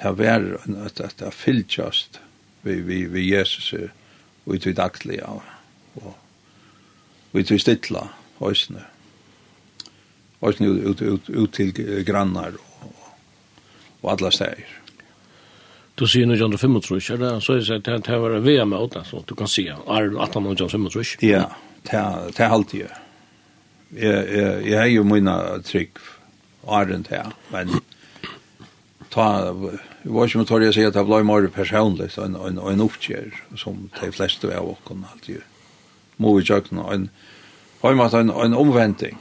ta 0.00 0.12
var 0.16 0.58
at 0.66 1.00
det 1.20 1.32
fylltjast 1.36 2.20
vi, 2.62 2.80
vi, 2.84 3.04
vi 3.08 3.30
Jesus 3.30 3.72
er 3.72 3.88
og 4.50 4.56
i 4.56 4.62
tog 4.62 4.74
dagliga 4.74 5.30
og 5.30 7.38
i 7.38 7.46
tog 7.46 7.60
stilla 7.62 8.08
høysene 8.40 8.82
høysene 10.40 10.72
ut, 10.72 10.82
ut, 10.82 11.02
ut, 11.02 11.30
ut 11.30 11.52
til 11.54 11.70
grannar 12.06 12.56
og, 12.58 12.94
og 14.02 14.12
alle 14.16 14.32
steg 14.34 14.64
Du 16.00 16.06
sier 16.08 16.26
nu 16.26 16.34
John 16.34 16.56
Fimmel 16.56 16.80
Trush, 16.80 17.12
er 17.12 17.18
det 17.20 17.30
så 17.44 17.58
jeg 17.58 17.66
sier 17.68 17.80
det 17.84 18.18
var 18.22 18.38
VM 18.40 18.70
med 18.72 18.80
åtta, 18.80 19.02
så 19.04 19.20
du 19.26 19.34
kan 19.36 19.50
si 19.50 19.66
er 19.68 19.76
18 19.84 20.46
og 20.48 20.54
John 20.56 20.70
Fimmel 20.72 20.92
Trush? 20.94 21.18
Ja, 21.20 21.44
det 21.84 21.98
er 21.98 22.54
alltid 22.54 22.86
jeg. 22.86 23.00
Jeg 24.00 24.64
jeg 24.64 24.78
er 24.78 24.88
jo 24.94 25.04
mina 25.04 25.34
trygg, 25.66 26.00
og 26.62 26.72
åren 26.78 27.04
det, 27.04 27.20
men 27.52 27.74
ta 29.12 29.26
Jeg 30.00 30.14
var 30.14 30.26
ikke 30.26 30.40
med 30.40 30.48
tårlig 30.48 30.70
å 30.70 30.74
si 30.76 30.84
at 30.88 30.96
det 30.96 31.04
ble 31.04 31.20
mer 31.28 31.46
personlig 31.52 32.14
enn 32.22 32.38
en, 32.38 32.60
en 32.70 32.82
oppgjør 32.86 33.34
som 33.60 33.90
de 33.98 34.12
fleste 34.16 34.48
av 34.48 34.70
åkken 34.72 35.04
alltid 35.12 35.42
må 36.20 36.34
vi 36.36 36.44
i 36.44 36.48
kjøkken. 36.48 36.80
En, 36.80 37.06
har 37.82 37.94
en 37.96 38.16
en, 38.20 38.32
en 38.44 38.56
omventing 38.56 39.18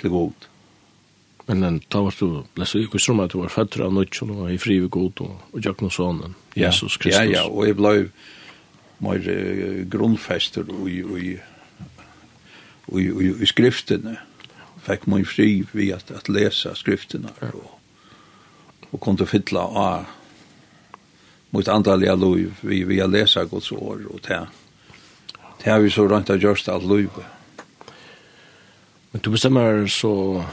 til 0.00 0.12
god. 0.12 0.46
Men 1.48 1.64
den 1.64 1.80
da 1.92 2.04
var 2.06 2.14
du 2.20 2.44
blessa 2.54 2.78
i 2.78 2.86
hos 2.92 3.08
rommet 3.08 3.30
at 3.30 3.32
du 3.32 3.40
var 3.40 3.52
fettere 3.52 3.88
av 3.88 3.96
nødtjen 3.96 4.30
og 4.36 4.52
i 4.52 4.58
fri 4.60 4.78
ved 4.80 4.92
god 4.94 5.24
og, 5.24 5.40
og 5.52 5.64
kjøkken 5.64 5.88
og 5.88 5.96
sånn, 5.96 6.20
Jesus 6.56 6.96
Kristus. 7.00 7.24
Ja, 7.24 7.40
ja, 7.40 7.44
og 7.48 7.66
jeg 7.66 7.76
ble 7.80 7.94
mer 9.00 9.26
uh, 9.26 9.80
grunnfester 9.90 10.68
og 10.68 10.86
i, 10.92 11.00
og 11.02 11.18
i, 11.18 11.34
og 12.92 13.00
i, 13.00 13.10
og 13.10 13.42
i 13.44 13.48
skriftene. 13.48 14.18
Fikk 14.84 15.08
man 15.10 15.26
fri 15.28 15.64
ved 15.72 15.96
at, 15.96 16.12
at 16.14 16.28
lese 16.32 16.72
skriftene 16.78 17.32
og 17.50 17.79
og 18.90 19.00
kunne 19.00 19.26
fylla 19.26 19.60
av 19.60 20.08
mot 21.50 21.68
andaliga 21.68 22.14
liv 22.14 22.54
vi 22.60 22.84
vi 22.84 23.00
har 23.00 23.10
lesa 23.10 23.44
Guds 23.44 23.72
ord 23.72 24.06
og 24.10 24.20
det 24.26 24.40
det 25.64 25.70
har 25.70 25.80
vi 25.80 25.90
så 25.90 26.08
rent 26.08 26.30
av 26.30 26.42
just 26.42 26.68
att 26.68 26.84
liv 26.84 27.10
men 29.10 29.20
du 29.22 29.30
bestemmer 29.30 29.86
så 29.86 30.44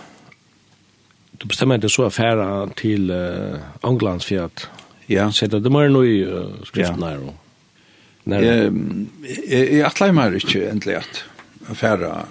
du 1.32 1.45
bestemmer 1.45 1.78
det 1.78 1.89
så 1.89 2.06
affæra 2.06 2.69
til 2.76 3.12
uh, 3.12 3.60
Anglands 3.84 4.26
for 4.26 4.45
at 4.45 4.69
ja. 5.08 5.32
sette 5.32 5.60
det 5.60 5.71
mer 5.71 5.89
nu 5.89 6.26
uh, 6.26 6.63
skriften 6.63 7.00
där 7.00 7.19
och 7.28 7.36
när 8.23 8.41
jeg 8.41 8.73
jeg 9.71 9.91
tror 9.95 10.12
meg 10.12 10.36
ikke 10.36 10.69
endelig 10.69 10.95
at 10.95 11.26
affæra 11.69 12.26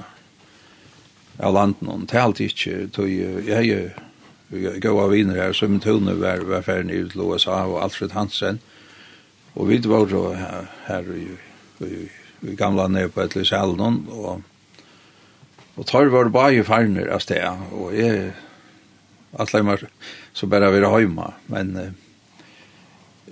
av 1.38 1.54
landen 1.54 1.86
någon 1.86 2.06
till 2.06 2.18
allt 2.18 2.40
inte 2.40 3.02
jeg, 3.02 3.48
jag 3.48 3.66
är 3.66 4.05
gode 4.50 5.10
viner 5.10 5.40
her, 5.40 5.52
som 5.52 5.80
Tune 5.80 6.14
var, 6.20 6.44
var 6.46 6.62
ferdig 6.62 7.10
til 7.10 7.20
USA, 7.20 7.64
og 7.66 7.82
Alfred 7.84 8.14
Hansen. 8.14 8.60
Og 9.54 9.68
vi 9.68 9.80
var 9.84 10.06
jo 10.10 10.32
her, 10.36 10.66
her 10.86 11.12
i, 11.16 11.28
i, 11.84 12.08
i 12.42 12.56
gamla 12.56 12.88
nede 12.88 13.08
på 13.08 13.24
Etlis 13.24 13.50
Haldon, 13.50 14.04
og, 14.10 14.42
og 15.76 15.86
tar 15.86 16.10
var 16.12 16.28
bare 16.28 16.64
ferdig 16.64 17.08
av 17.08 17.20
sted, 17.24 17.64
og 17.72 17.94
jeg, 17.96 18.32
alle 19.36 19.64
var 19.64 19.86
så 20.36 20.46
bare 20.46 20.72
vi 20.72 20.82
var 20.84 20.98
hjemme, 21.00 21.30
men 21.48 21.76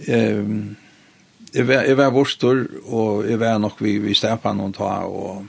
eh, 0.08 0.38
um, 0.40 0.76
jeg, 1.54 1.68
var, 1.68 1.84
jeg 1.84 1.96
var 1.96 2.10
bostor, 2.10 2.64
og 2.84 3.28
jeg 3.28 3.40
var 3.40 3.58
nok 3.58 3.82
vi, 3.84 3.98
vi 3.98 4.14
stedet 4.16 4.40
på 4.40 4.52
noen 4.56 4.72
ta, 4.72 5.04
og 5.04 5.44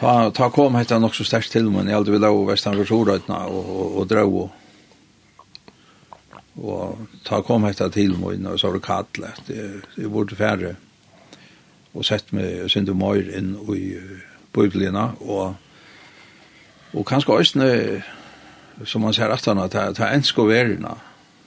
Ta, 0.00 0.30
ta 0.30 0.50
kom 0.50 0.74
hetta 0.74 0.98
nok 0.98 1.10
också 1.10 1.24
stärkt 1.24 1.52
til 1.52 1.70
men 1.70 1.88
jag 1.88 1.96
hade 1.96 2.10
väl 2.10 2.20
vestan 2.20 2.46
västan 2.46 2.74
rörsoröjtna 2.74 3.46
og 3.46 3.68
og 3.68 3.96
och 3.96 4.12
og 4.22 4.50
og 6.56 6.98
ta 7.24 7.40
kom 7.42 7.64
hetta 7.64 7.88
til 7.88 8.18
men 8.18 8.46
og 8.46 8.60
så 8.60 8.66
var 8.66 8.74
det 8.74 8.82
kallat 8.82 9.42
det, 9.46 9.82
det 9.96 10.10
borde 10.10 10.76
og 11.94 12.04
sett 12.04 12.32
meg 12.32 12.70
Sindu 12.70 12.94
Møyr 12.94 13.36
inn 13.36 13.56
i 13.76 13.96
Bibelina 14.54 15.10
og 15.20 15.54
og 16.94 17.06
kanskje 17.06 17.32
også 17.32 18.02
som 18.84 19.02
man 19.02 19.12
ser 19.12 19.28
aftan 19.30 19.58
at 19.58 19.72
det 19.72 20.00
er 20.00 20.20
sko 20.22 20.42
verina 20.44 20.94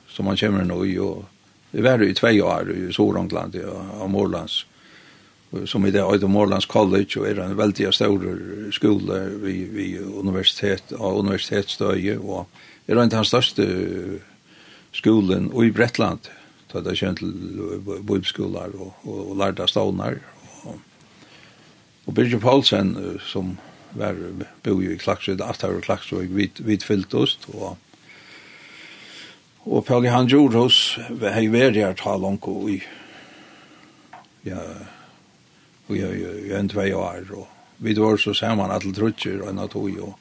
som 0.07 0.25
man 0.25 0.37
kommer 0.37 0.63
nå 0.63 0.83
i 0.83 0.99
og 0.99 1.25
det 1.71 1.83
var 1.83 2.01
i 2.01 2.13
tvei 2.13 2.41
år 2.41 2.69
i 2.69 2.93
Sorongland 2.93 3.55
og, 3.55 4.01
og 4.01 4.09
som 5.65 5.85
i 5.85 5.91
det 5.91 6.03
Øyde 6.03 6.27
Morlands 6.27 6.65
College, 6.65 7.19
og 7.19 7.27
er 7.29 7.41
en 7.43 7.57
veldig 7.57 7.93
stor 7.93 8.23
skole 8.71 9.19
vi, 9.43 9.55
vi 9.69 9.87
universitet, 9.99 10.93
av 10.99 11.19
universitetsstøye, 11.19 12.17
og 12.19 12.47
er 12.87 12.97
en 12.97 13.05
av 13.05 13.11
den 13.13 13.27
største 13.27 13.67
skolen 14.93 15.51
i 15.63 15.71
Bretland, 15.71 16.29
da 16.73 16.81
det 16.81 16.97
kjent 16.97 17.21
til 17.21 17.33
bibelskoler 17.85 18.73
og, 18.73 18.95
og, 19.05 19.19
og 19.31 19.37
lærte 19.37 19.67
stavner. 19.69 20.17
Og, 20.63 20.79
og 22.07 22.13
Birgit 22.17 22.41
Paulsen, 22.41 22.95
som 23.29 23.57
var, 23.93 24.17
bo 24.65 24.79
i 24.81 24.97
Klaksvøy, 24.97 25.37
det 25.37 25.45
er 25.45 25.75
og 25.77 25.85
Klaksvøy, 25.85 26.27
vidt, 26.33 26.65
vidt 26.65 27.13
oss, 27.13 27.39
og 27.53 27.77
Og 29.65 29.85
Pauli 29.85 30.09
han 30.11 30.27
gjorde 30.27 30.59
hos, 30.59 30.77
hei 31.21 31.45
vært 31.47 31.77
her 31.79 31.93
tal 31.95 32.25
i, 32.67 32.81
ja, 34.43 34.59
i, 35.89 35.99
i 36.47 36.53
en 36.55 36.69
tvei 36.71 36.93
år, 36.95 37.25
og 37.35 37.47
vi 37.83 37.93
var 37.97 38.17
så 38.17 38.33
saman 38.37 38.71
alle 38.71 38.93
trutjer 38.95 39.41
og 39.43 39.49
enn 39.51 39.63
tog, 39.67 39.95
og 39.99 40.13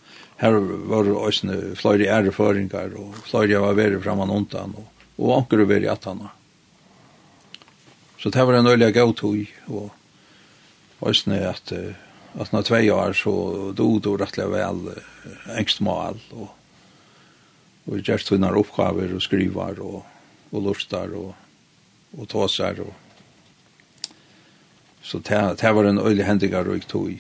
her 0.43 0.57
var 0.91 1.07
det 1.07 1.15
også 1.15 1.59
flere 1.79 2.09
æreføringer, 2.11 2.97
og 2.99 3.19
flere 3.29 3.61
var 3.63 3.77
veri 3.79 4.01
framan 4.03 4.33
undan, 4.35 4.75
og, 4.75 4.89
og 5.19 5.37
anker 5.37 5.63
var 5.63 5.71
veri 5.77 5.91
at 5.91 6.09
han. 6.09 6.25
Så 8.19 8.31
det 8.31 8.47
var 8.47 8.59
en 8.59 8.67
øyelig 8.67 8.95
gav 8.95 9.15
tog, 9.15 9.39
og 9.69 9.93
også 11.01 11.35
at, 11.39 11.73
at 12.41 12.53
når 12.53 12.67
tvei 12.67 12.89
år 12.91 13.15
så 13.19 13.35
do 13.77 13.89
og 13.99 14.21
rettelig 14.21 14.51
vel 14.51 14.83
engstmal, 15.59 16.19
og, 16.33 16.51
og 17.87 18.03
gjerst 18.03 18.31
hunnar 18.31 18.59
oppgaver 18.59 19.15
og 19.15 19.23
skrivar 19.23 19.79
og, 19.83 20.03
og 20.53 20.63
lustar 20.63 21.15
og, 21.19 21.35
og 22.19 22.29
tåsar 22.29 22.79
og 22.83 22.95
Så 25.03 25.19
det, 25.19 25.41
det 25.61 25.75
var 25.75 25.85
en 25.89 25.99
øylig 25.99 26.27
hendigar 26.27 26.69
og 26.71 26.87
tog. 26.89 27.15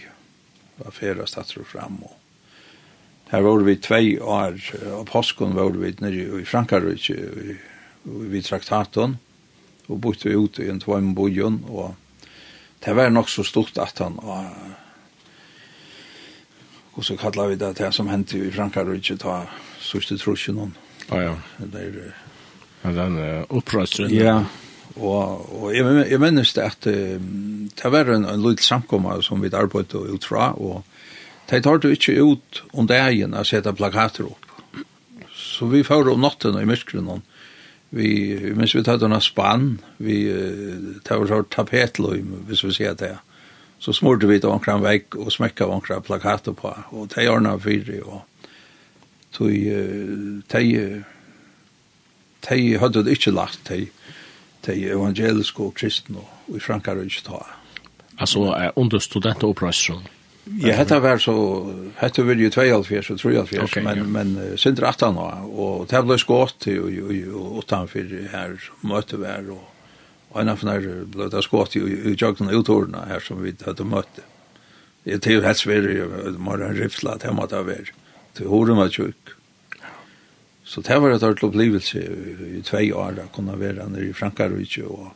Var 0.79 0.95
fyrre 0.95 1.27
statsråd 1.27 1.67
fram. 1.67 2.03
Og 2.03 2.15
her 3.33 3.43
var 3.43 3.65
vi 3.65 3.77
tvei 3.77 4.19
år, 4.21 4.59
og 4.93 5.07
påskon 5.07 5.57
var 5.57 5.73
vi 5.77 5.95
nere 6.01 6.41
i 6.41 6.45
Frankarøyk, 6.45 7.11
i, 7.11 7.57
i 8.37 8.43
traktaten, 8.43 9.17
og 9.89 10.01
bodde 10.01 10.29
vi 10.29 10.37
ute 10.37 10.65
i 10.65 10.71
en 10.71 10.81
tvaim 10.81 11.15
bojon, 11.15 11.63
og 11.69 11.95
det 12.85 12.97
var 12.97 13.11
nok 13.11 13.31
så 13.31 13.45
stort 13.47 13.79
at 13.79 13.99
han 13.99 14.19
og 14.23 14.47
og 16.93 17.05
så 17.05 17.17
kallar 17.17 17.49
vi 17.49 17.57
det 17.57 17.79
det 17.79 17.89
som 17.95 18.09
hendte 18.09 18.37
i 18.37 18.51
Frankarøyk, 18.53 19.15
ta 19.21 19.47
sørste 19.81 20.19
trusjonen. 20.21 20.75
Ah, 21.09 21.23
ja, 21.23 21.31
ja. 21.59 21.67
Der, 21.73 22.13
den 22.83 23.17
uh, 23.17 23.45
opprøstren. 23.49 24.13
Ja. 24.13 24.43
Og, 24.97 25.47
og 25.57 25.73
jeg, 25.73 26.07
jeg 26.11 26.21
minnes 26.21 26.53
det 26.57 26.65
at 26.65 26.87
uh, 26.91 27.17
det 27.79 27.93
var 27.95 28.11
en, 28.13 28.27
en 28.29 28.45
liten 28.45 28.67
samkomma 28.67 29.21
som 29.25 29.43
vi 29.43 29.53
arbeidde 29.53 30.05
ut 30.13 30.27
fra, 30.29 30.53
og 30.59 30.83
de 31.51 31.61
tar 31.61 31.81
det 31.83 31.97
ikke 31.97 32.17
ut 32.21 32.63
om 32.73 32.89
det 32.89 33.01
egen 33.01 33.37
å 33.37 33.45
sette 33.47 33.73
plakater 33.77 34.29
opp. 34.29 34.49
Så 35.33 35.69
vi 35.73 35.83
får 35.85 36.11
om 36.13 36.23
natten 36.23 36.59
i 36.61 36.67
og 37.03 37.21
vi, 37.93 38.09
mens 38.57 38.73
vi 38.73 38.83
tar 38.85 38.97
denne 39.01 39.21
spann, 39.21 39.79
vi 40.01 40.25
uh, 40.33 41.01
tar 41.05 41.21
vår 41.21 41.49
tapetløym, 41.53 42.45
hvis 42.49 42.65
vi 42.65 42.73
sier 42.77 42.97
det, 42.97 43.17
så 43.83 43.93
smurte 43.93 44.29
vi 44.31 44.39
det 44.41 44.49
omkring 44.49 44.81
vekk 44.85 45.19
og 45.19 45.33
smekka 45.35 45.67
omkring 45.67 46.05
plakater 46.05 46.57
på, 46.57 46.73
og 46.93 47.11
de 47.13 47.27
ordna 47.29 47.57
fyri, 47.61 48.01
og 48.01 48.23
tog, 49.33 49.53
uh, 49.53 50.41
de, 50.53 51.03
de 52.49 52.61
hadde 52.81 53.05
det 53.05 53.19
ikke 53.19 53.35
lagt, 53.37 53.69
de, 53.69 53.91
de 54.67 54.79
evangeliske 54.95 55.63
og 55.63 55.75
kristne 55.79 56.23
og 56.23 56.57
i 56.57 56.61
Frankrike 56.63 57.23
ta. 57.27 57.43
Altså 58.19 58.45
eh, 58.57 58.71
under 58.77 59.03
studentoperasjon? 59.03 60.05
Ja, 60.59 60.75
hetta 60.75 60.99
var 60.99 61.21
så, 61.23 61.35
hetta 62.01 62.25
var 62.27 62.41
jo 62.41 62.51
72 62.51 63.11
og 63.15 63.19
73, 63.21 63.59
okay, 63.63 63.83
men, 63.85 64.01
ja. 64.01 64.07
men 64.11 64.33
sindra 64.59 64.91
18 64.91 65.19
år, 65.23 65.45
og 65.47 65.85
det 65.91 66.01
ble 66.03 66.17
skått 66.19 66.57
til 66.65 66.81
og 66.83 67.61
utanfor 67.63 68.11
her 68.33 68.57
møte 68.83 69.21
var, 69.23 69.47
og, 69.55 69.63
og 70.33 70.41
en 70.43 70.51
av 70.51 70.65
denne 70.65 71.07
ble 71.15 71.29
det 71.31 71.45
skått 71.47 71.77
til 71.77 71.87
i 71.87 72.17
jøkken 72.17 72.51
og 72.51 72.59
utordene 72.59 73.05
her 73.07 73.23
som 73.23 73.39
vi 73.45 73.55
hadde 73.63 73.87
møte. 73.87 74.27
Det 75.07 75.21
er 75.23 75.39
jo 75.39 75.47
helt 75.47 75.63
svært, 75.63 75.87
det 75.87 76.35
var 76.43 76.67
en 76.67 76.77
rifla, 76.79 77.17
det 77.23 77.31
måtte 77.39 77.59
ha 77.59 77.67
vært, 77.67 77.95
til 78.35 78.51
horen 78.51 78.83
var 78.83 78.91
tjukk. 78.91 79.37
Så 80.73 80.81
det 80.81 80.97
var 81.03 81.13
et 81.13 81.23
ordentlig 81.23 81.51
opplevelse 81.51 82.01
i 82.57 82.63
tvei 82.65 82.87
år 82.97 83.19
da 83.19 83.27
kunne 83.29 83.59
være 83.61 83.85
nere 83.93 84.09
i 84.09 84.15
Frankarvik 84.17 84.79
og 84.87 85.11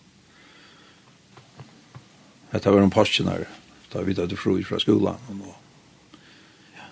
dette 2.51 2.75
var 2.75 2.85
en 2.85 2.93
påskjenare 2.93 3.47
da 3.95 4.03
vi 4.05 4.17
hadde 4.19 4.37
fru 4.37 4.59
fra 4.69 4.77
skolan 4.83 5.17
og 5.33 5.55
ja. 6.77 6.91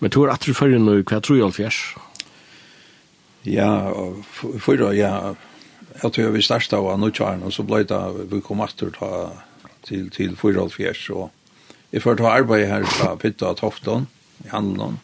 Men 0.00 0.10
tog 0.10 0.26
er 0.26 0.34
at 0.34 0.42
du 0.42 0.58
fyrir 0.58 0.82
nå 0.82 0.96
hva 1.04 1.20
tror 1.20 1.38
jeg 1.38 1.46
alfjers? 1.46 1.80
Ja, 3.46 3.70
fyrir 4.58 4.90
ja 4.98 5.14
jeg 6.02 6.12
tror 6.18 6.34
vi 6.34 6.42
starta 6.42 6.82
av 6.82 6.98
Nuttjaren 6.98 7.46
og 7.46 7.54
så 7.54 7.62
ble 7.62 7.84
det 7.86 8.02
vi 8.34 8.42
kom 8.42 8.66
atter 8.66 8.90
til, 9.86 10.10
til 10.10 10.34
fyrir 10.34 10.64
alfjers 10.66 11.06
og 11.14 11.30
jeg 11.94 12.02
fyrir 12.02 12.26
å 12.26 12.34
arbeide 12.34 12.72
her 12.74 12.92
fra 12.98 13.14
Pitta 13.14 13.54
og 13.54 13.62
Tofton 13.62 14.10
i 14.42 14.50
Handlån 14.50 14.98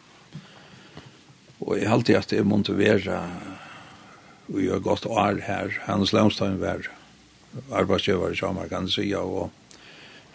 Og 1.61 1.77
jeg 1.77 1.89
halte 1.89 2.17
at 2.17 2.33
jeg 2.33 2.47
måtte 2.47 2.77
være 2.77 3.19
og 4.51 4.57
jeg 4.59 4.73
har 4.73 4.81
gått 4.83 5.05
år 5.07 5.43
her. 5.45 5.71
Hans 5.85 6.11
Lemstein 6.11 6.57
var 6.59 6.87
arbeidsgjøver 7.71 8.33
i 8.33 8.35
Sjama, 8.39 8.65
kan 8.67 8.89
jeg 8.89 8.95
si, 8.95 9.05
og 9.15 9.51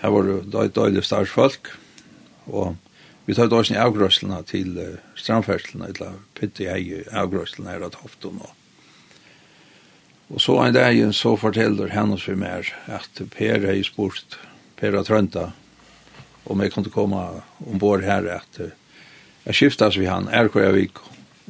her 0.01 0.13
var 0.13 0.29
det 0.29 0.71
døylig 0.77 1.05
starsfolk 1.05 1.75
og 2.47 2.77
vi 3.27 3.35
tar 3.35 3.51
også 3.51 3.75
i 3.75 3.81
avgrøslene 3.83 4.39
til 4.47 4.77
uh, 4.79 4.99
strandferslene 5.19 5.91
eller 5.91 6.21
pytte 6.39 6.63
i 6.65 6.71
hei 6.71 7.03
avgrøslene 7.11 7.73
her 7.73 7.87
av 7.87 7.97
Tofton. 7.97 8.39
og 8.41 8.53
Og 10.29 10.41
så 10.41 10.57
en 10.63 10.75
dag 10.75 11.15
så 11.15 11.37
forteller 11.37 11.91
hennes 11.95 12.23
for 12.23 12.35
meg 12.39 12.73
at 12.87 13.23
Per 13.31 13.67
har 13.67 13.83
spurt, 13.83 14.39
Per 14.77 14.95
har 14.95 15.05
trønta, 15.05 15.53
om 16.47 16.61
jeg 16.63 16.73
kunne 16.73 16.91
komme 16.91 17.43
ombord 17.67 18.03
her 18.03 18.27
at 18.39 18.61
uh, 18.61 18.71
jeg 19.47 19.55
skiftes 19.55 19.99
vi 19.99 20.07
han, 20.07 20.29
er 20.29 20.49
hvor 20.49 20.63
jeg 20.63 20.75
vik 20.75 20.99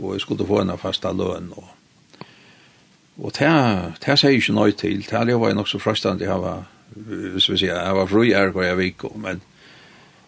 og 0.03 0.13
jeg 0.13 0.21
skulle 0.21 0.47
få 0.47 0.61
en 0.61 0.79
fasta 0.79 1.13
løn 1.13 1.53
og 1.57 1.73
Og 3.17 3.33
det, 3.33 3.49
det 4.05 4.19
sier 4.21 4.37
ikke 4.37 4.53
nøy 4.53 4.73
til. 4.77 4.99
Det 5.09 5.37
var 5.41 5.49
jeg 5.49 5.57
nok 5.57 5.69
så 5.69 5.79
frøstande 5.81 6.25
jeg 6.25 6.41
var, 6.43 6.67
hvis 6.93 7.49
vi 7.49 7.57
sier, 7.63 7.79
jeg 7.81 7.97
var 7.97 8.07
fru 8.11 8.23
i 8.23 8.35
ergo 8.37 8.61
jeg 8.61 8.77
vik, 8.77 9.05
men 9.17 9.41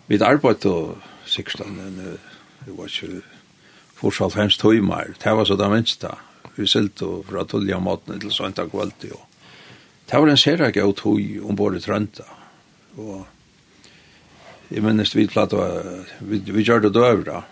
mitt 0.08 0.22
arbeid 0.22 0.62
til 0.64 0.94
sikstande, 1.28 2.16
det 2.64 2.76
var 2.78 2.88
ikke 2.88 3.20
fortsatt 3.98 4.38
hemst 4.38 4.60
tøymer. 4.60 5.12
Det 5.20 5.36
var 5.36 5.44
så 5.44 5.56
det 5.56 5.70
minste. 5.70 6.14
Vi 6.56 6.66
silt 6.66 7.02
og 7.02 7.26
fra 7.28 7.44
tullja 7.44 7.78
maten 7.78 8.20
til 8.20 8.32
sønta 8.32 8.64
kvöldi. 8.66 9.12
Og. 9.12 9.26
Det 10.08 10.18
var 10.18 10.28
en 10.28 10.40
sera 10.40 10.70
gau 10.70 10.92
tøy 10.92 11.40
ombord 11.44 11.76
i 11.76 11.80
Trønta. 11.80 12.24
Og 12.96 13.26
jeg 14.70 14.82
minnes 14.82 15.14
vi 15.14 15.26
platt, 15.28 15.52
vi, 16.20 16.40
vi 16.40 16.64
gjør 16.64 16.86
det 16.86 16.94
døvra 16.94 17.42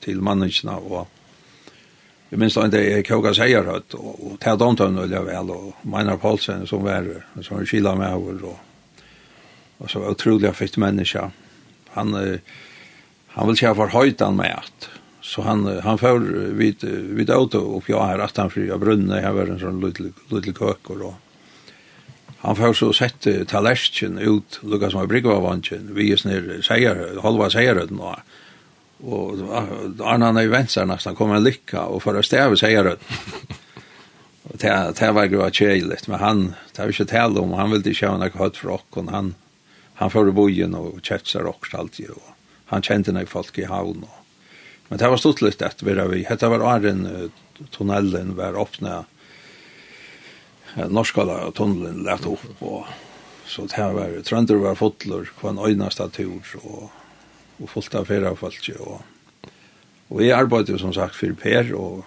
til 0.00 0.22
mannene 0.22 0.76
og 0.78 1.08
Jeg 2.32 2.40
minns 2.40 2.54
da 2.56 2.80
jeg 2.80 3.04
kjøkka 3.04 3.34
seier 3.36 3.66
høyt, 3.68 3.92
og 3.92 4.38
Ted 4.40 4.56
Danton 4.56 4.96
øyla 5.02 5.20
vel, 5.20 5.50
og 5.52 5.82
Meinar 5.84 6.16
Paulsen 6.16 6.64
som 6.66 6.80
var, 6.80 7.04
som 7.42 7.58
var 7.58 7.66
kila 7.68 7.92
med 7.94 8.14
over, 8.16 8.38
og, 8.48 9.02
og 9.78 9.90
så 9.92 10.00
var 10.00 10.14
utrolig 10.14 10.54
fitt 10.56 10.78
menneska. 10.80 11.26
Han, 11.92 12.16
han 13.34 13.50
vil 13.50 13.58
kjære 13.60 13.76
for 13.76 13.92
høytan 13.92 14.38
med 14.38 14.48
at, 14.48 14.88
så 15.20 15.44
han, 15.44 15.66
han 15.84 16.00
får 16.00 16.24
vid, 16.56 16.86
vid 17.12 17.30
auto 17.30 17.60
oppi 17.76 17.92
av 17.92 18.06
her, 18.08 18.24
at 18.24 18.40
han 18.40 18.48
fri 18.50 18.64
av 18.72 18.80
brunnet, 18.80 19.20
her 19.20 19.36
var 19.36 19.52
en 19.52 19.60
sånn 19.60 19.84
lydelig 19.84 20.56
køkker, 20.56 21.04
og 21.04 22.40
han 22.46 22.56
får 22.56 22.78
så 22.80 22.94
sett 22.96 23.28
tallerskjen 23.52 24.16
ut, 24.16 24.56
lukka 24.64 24.88
som 24.90 25.04
er 25.04 25.12
bryggvavannkjen, 25.12 25.92
vi 25.92 26.08
er 26.16 26.24
snir 26.24 26.48
seier, 26.64 27.04
halva 27.20 27.52
seier 27.52 27.84
nå, 27.92 28.16
og 28.16 28.40
Och 29.02 29.34
Arne 30.00 30.24
han 30.24 30.36
er 30.36 30.42
ju 30.42 30.48
vänsar 30.48 30.86
nästan, 30.86 31.14
kommer 31.14 31.34
en 31.34 31.44
lycka 31.44 31.82
och 31.82 32.02
for 32.02 32.16
å 32.16 32.22
säger 32.56 32.84
det. 32.84 32.96
Och 34.42 34.58
det, 34.58 34.94
det 34.98 35.12
var 35.12 35.24
ju 35.24 35.50
tjejligt, 35.50 36.08
men 36.08 36.20
han, 36.20 36.54
det 36.72 36.82
var 36.82 36.88
ikke 36.88 37.04
tale 37.04 37.40
om, 37.40 37.52
han 37.52 37.70
ville 37.70 37.90
ikke 37.90 38.08
ha 38.08 38.16
något 38.16 38.34
hött 38.34 38.56
frock 38.56 38.96
och 38.96 39.10
han, 39.10 39.34
han 39.94 40.10
får 40.10 40.28
i 40.28 40.32
bojen 40.32 40.74
och 40.74 41.00
seg 41.26 41.46
också 41.46 41.76
alltid 41.76 42.10
och 42.10 42.22
han 42.66 42.82
kände 42.82 43.12
när 43.12 43.26
folk 43.26 43.58
i 43.58 43.64
havn 43.64 44.02
Og. 44.02 44.22
Men 44.88 44.98
det 44.98 45.08
var 45.08 45.16
stort 45.16 45.40
litt 45.40 45.62
etter 45.62 45.86
vi 45.86 45.94
vi. 46.08 46.24
Hette 46.28 46.48
var 46.48 46.60
Arjen, 46.60 47.30
tunnelen 47.70 48.34
var 48.36 48.56
åpne, 48.60 49.04
norskala 50.88 51.50
tunnelen 51.56 52.02
lett 52.04 52.26
opp, 52.26 52.44
og 52.60 52.84
så 53.48 53.64
det 53.72 53.86
var, 53.96 54.18
trønder 54.20 54.60
var 54.60 54.76
fotler, 54.76 55.30
kvann 55.40 55.58
øynast 55.58 56.00
av 56.00 56.12
tur, 56.12 56.44
og 56.60 56.90
og 57.60 57.70
fullt 57.70 57.94
av 57.98 58.08
fyrra 58.08 58.34
folk. 58.38 58.68
Og, 58.78 59.50
og 60.12 60.22
jeg 60.22 60.36
arbeidde 60.36 60.78
som 60.80 60.94
sagt 60.94 61.18
for 61.18 61.34
Per, 61.38 61.72
og 61.76 62.02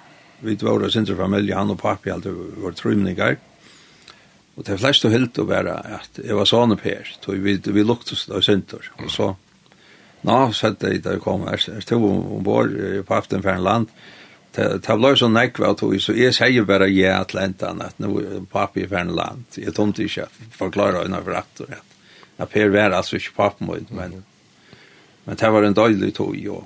vi 0.45 0.57
var 0.61 0.83
og 0.83 0.91
sindre 0.93 1.17
familie, 1.17 1.55
han 1.55 1.73
og 1.73 1.79
papi, 1.81 2.11
alt 2.13 2.27
var 2.61 2.75
trymningar. 2.77 3.37
Og 4.55 4.63
det 4.67 4.77
fleste 4.79 5.11
hilt 5.11 5.39
å 5.39 5.47
være 5.49 5.73
at 5.97 6.21
jeg 6.23 6.35
var 6.37 6.47
sånne 6.49 6.77
Per, 6.79 7.15
så 7.19 7.35
vi, 7.35 7.57
vi 7.59 7.83
luktes 7.83 8.27
av 8.31 8.43
synder. 8.45 8.91
Og 9.03 9.09
så, 9.11 9.31
nå, 10.27 10.37
sette 10.55 10.93
jeg 10.93 11.03
da 11.03 11.15
jeg 11.15 11.25
kom, 11.25 11.47
jeg 11.51 11.83
stod 11.83 12.05
ombord 12.05 12.75
på 13.07 13.17
aften 13.17 13.43
for 13.43 13.55
en 13.55 13.65
land, 13.65 13.97
det 14.55 14.79
ble 14.87 15.11
så 15.19 15.27
nekva 15.27 15.73
at 15.73 15.81
så 15.99 16.13
jeg 16.15 16.31
sier 16.35 16.63
bare 16.67 16.87
ja 16.87 17.17
til 17.27 17.41
enten 17.41 17.81
at 17.83 17.97
nå 17.99 18.11
er 18.21 18.45
papi 18.47 18.85
i 18.85 18.87
fern 18.87 19.11
land. 19.15 19.43
Jeg 19.59 19.73
tomte 19.75 20.05
ikke 20.05 20.29
at 20.29 20.55
forklare 20.55 21.03
henne 21.03 21.19
for 21.25 21.41
at 21.41 21.65
at 22.37 22.49
Per 22.51 22.69
var 22.69 22.95
altså 22.95 23.15
ikke 23.15 23.35
papi 23.35 23.67
min, 23.67 23.87
men 23.91 24.23
Men 25.25 25.39
det 25.41 25.51
var 25.51 25.65
en 25.65 25.77
døylig 25.77 26.13
tog, 26.15 26.35
ja. 26.37 26.59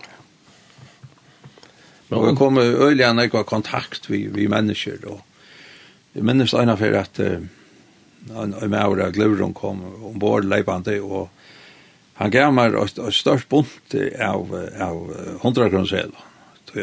Og 2.10 2.26
jeg 2.26 2.38
kom 2.39 2.57
øyelig 2.57 3.05
an 3.05 3.22
jeg 3.22 3.32
kontakt 3.45 4.10
vi, 4.10 4.26
vi 4.34 4.47
mennesker, 4.49 4.97
og 5.05 5.22
jeg 6.16 6.26
minnes 6.26 6.55
ene 6.57 6.76
for 6.78 6.95
at 6.97 7.20
uh, 7.22 7.43
en 8.34 8.55
maur 8.72 9.01
av 9.03 9.14
Gløvron 9.14 9.53
kom 9.53 9.84
ombord 10.10 10.47
leipande, 10.49 10.97
og 11.05 11.30
han 12.20 12.34
gav 12.34 12.51
meg 12.53 12.76
et, 12.76 12.97
et 12.97 13.16
størst 13.16 13.47
bunt 13.49 13.95
av, 14.20 14.49
av 14.82 14.97
100 15.43 15.70
kroner 15.70 16.10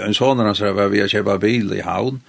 En 0.06 0.14
sånn 0.16 0.40
han 0.40 0.54
sa, 0.56 0.70
vi 0.72 1.02
har 1.02 1.10
kjøpt 1.10 1.42
bil 1.42 1.74
i 1.74 1.82
havn, 1.84 2.22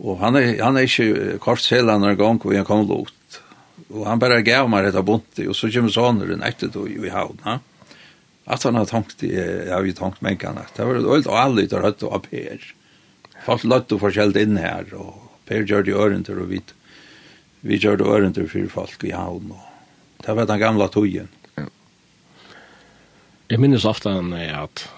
og 0.00 0.18
han 0.24 0.36
er, 0.40 0.56
han 0.64 0.76
er 0.80 0.88
ikke 0.88 1.36
kort 1.44 1.60
sela 1.60 1.98
når 2.00 2.16
gang 2.16 2.40
vi 2.42 2.56
han 2.56 2.66
kom 2.66 2.88
lot. 2.88 3.12
Og 3.92 4.06
han 4.08 4.20
bare 4.20 4.40
gav 4.44 4.70
meg 4.72 4.88
dette 4.88 5.04
bunt, 5.04 5.36
og 5.36 5.56
så 5.56 5.68
kommer 5.68 5.92
sånn 5.92 6.24
den 6.24 6.44
etter 6.48 6.72
i 6.88 7.12
havn, 7.12 7.38
ha? 7.44 7.58
Ja? 7.60 7.71
att 8.44 8.62
han 8.62 8.74
har 8.74 8.86
tankt, 8.86 9.22
jag 9.22 9.74
har 9.74 9.84
ju 9.84 9.92
tankt 9.92 10.20
meg 10.20 10.40
kan 10.40 10.58
det 10.76 10.84
var 10.84 10.94
veldig 10.94 11.30
allig 11.30 11.68
til 11.70 11.78
rødt 11.78 12.02
och 12.02 12.22
Per. 12.30 12.72
Folk 13.46 13.64
løtt 13.64 13.92
og 13.92 14.00
forskjellt 14.00 14.36
in 14.36 14.56
här 14.56 14.94
och 14.94 15.28
Per 15.46 15.62
gör 15.62 15.82
det 15.82 15.92
ørenter, 15.92 16.38
och 16.38 16.50
vi, 16.50 16.60
vi 17.60 17.76
gör 17.76 17.96
det 17.96 18.04
ørenter 18.04 18.46
för 18.46 18.66
folk 18.66 19.04
i 19.04 19.10
havn. 19.10 19.50
och 19.50 19.72
det 20.26 20.34
var 20.34 20.46
den 20.46 20.58
gamla 20.58 20.88
togen. 20.88 21.28
Ja. 21.56 21.64
Jeg 23.50 23.60
minnes 23.60 23.84
ofte 23.84 24.10
at 24.10 24.88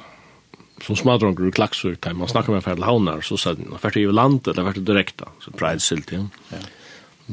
som 0.82 0.96
smadronger 0.98 1.48
og 1.48 1.54
klaksur, 1.56 1.94
da 2.00 2.12
man 2.12 2.28
snakker 2.28 2.52
med 2.52 2.64
ferdel 2.64 2.84
havnar, 2.84 3.22
så 3.24 3.38
sa 3.40 3.54
han, 3.54 3.78
ferdel 3.80 4.08
i 4.08 4.12
land, 4.12 4.48
eller 4.50 4.66
ferdel 4.68 4.84
direkta, 4.84 5.30
så 5.40 5.52
pride 5.56 5.80
silt 5.80 6.12
igjen. 6.12 6.30
Ja. 6.50 6.60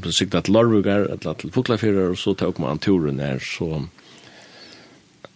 Så 0.06 0.14
sikta 0.16 0.42
til 0.46 0.56
Lorvugar, 0.56 1.10
eller 1.12 1.36
til 1.36 1.52
Fuklafyrir, 1.52 2.14
og 2.14 2.20
så 2.22 2.36
tok 2.38 2.62
man 2.64 2.80
turen 2.80 3.20
her, 3.20 3.42
så 3.44 3.84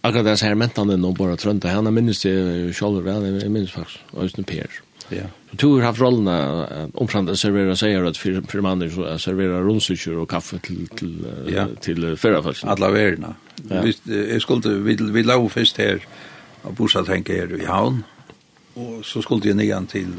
akkurat 0.08 0.24
det 0.40 0.46
här 0.46 0.54
mentan 0.54 0.88
den 0.88 1.04
och 1.04 1.14
bara 1.14 1.36
trönta 1.36 1.68
henne 1.68 1.90
minns 1.90 2.22
det 2.22 2.72
själv 2.72 3.02
väl 3.02 3.42
jag 3.42 3.50
minns 3.50 3.70
faktiskt 3.70 3.98
Östen 4.16 4.44
Per. 4.44 4.66
Ja. 5.08 5.22
Så 5.50 5.56
tog 5.56 5.78
har 5.78 5.86
haft 5.86 6.00
rollen 6.00 6.28
omframt 6.94 7.30
att 7.30 7.38
servera 7.38 7.76
säger 7.76 8.04
att 8.04 8.16
för 8.16 8.42
för 8.48 8.60
man 8.60 8.90
så 8.90 9.18
servera 9.18 9.60
rumsucher 9.60 10.18
och 10.18 10.30
kaffe 10.30 10.58
till 10.58 10.88
till 10.88 11.26
ja. 11.54 11.66
till 11.80 12.16
förra 12.16 12.42
fast. 12.42 12.64
Alla 12.64 12.90
värna. 12.90 13.34
Ja. 13.70 13.82
Vi 13.82 14.32
jag 14.32 14.42
skulle 14.42 14.74
vi 14.74 14.96
vi 15.00 15.22
låg 15.22 15.52
först 15.52 15.78
här 15.78 16.06
och 16.62 16.74
bosa 16.74 17.04
tänker 17.04 17.62
i 17.62 17.64
havn. 17.64 18.02
Och 18.74 19.06
så 19.06 19.22
skulle 19.22 19.48
jag 19.48 19.56
ner 19.56 19.86
till 19.86 20.12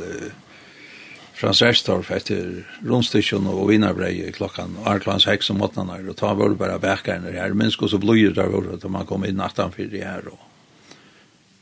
Frans 1.37 1.59
Erstorf 1.61 2.07
etter 2.15 2.63
rundstykken 2.81 3.45
og 3.51 3.67
vinarbreie 3.69 4.31
klokkan 4.33 4.73
Arklans 4.89 5.27
heks 5.29 5.51
og 5.53 5.59
måtnader, 5.59 6.07
og 6.09 6.17
ta 6.17 6.31
vår 6.33 6.55
bare 6.57 6.79
bækerne 6.81 7.29
her, 7.35 7.53
men 7.53 7.69
sko 7.69 7.85
så 7.91 7.99
blodjer 8.01 8.33
der 8.33 8.49
vår, 8.49 8.71
da 8.81 8.89
man 8.89 9.05
kom 9.05 9.25
inn 9.27 9.37
natten 9.37 9.69
fyrir 9.75 10.01
her, 10.01 10.31
og 10.31 10.39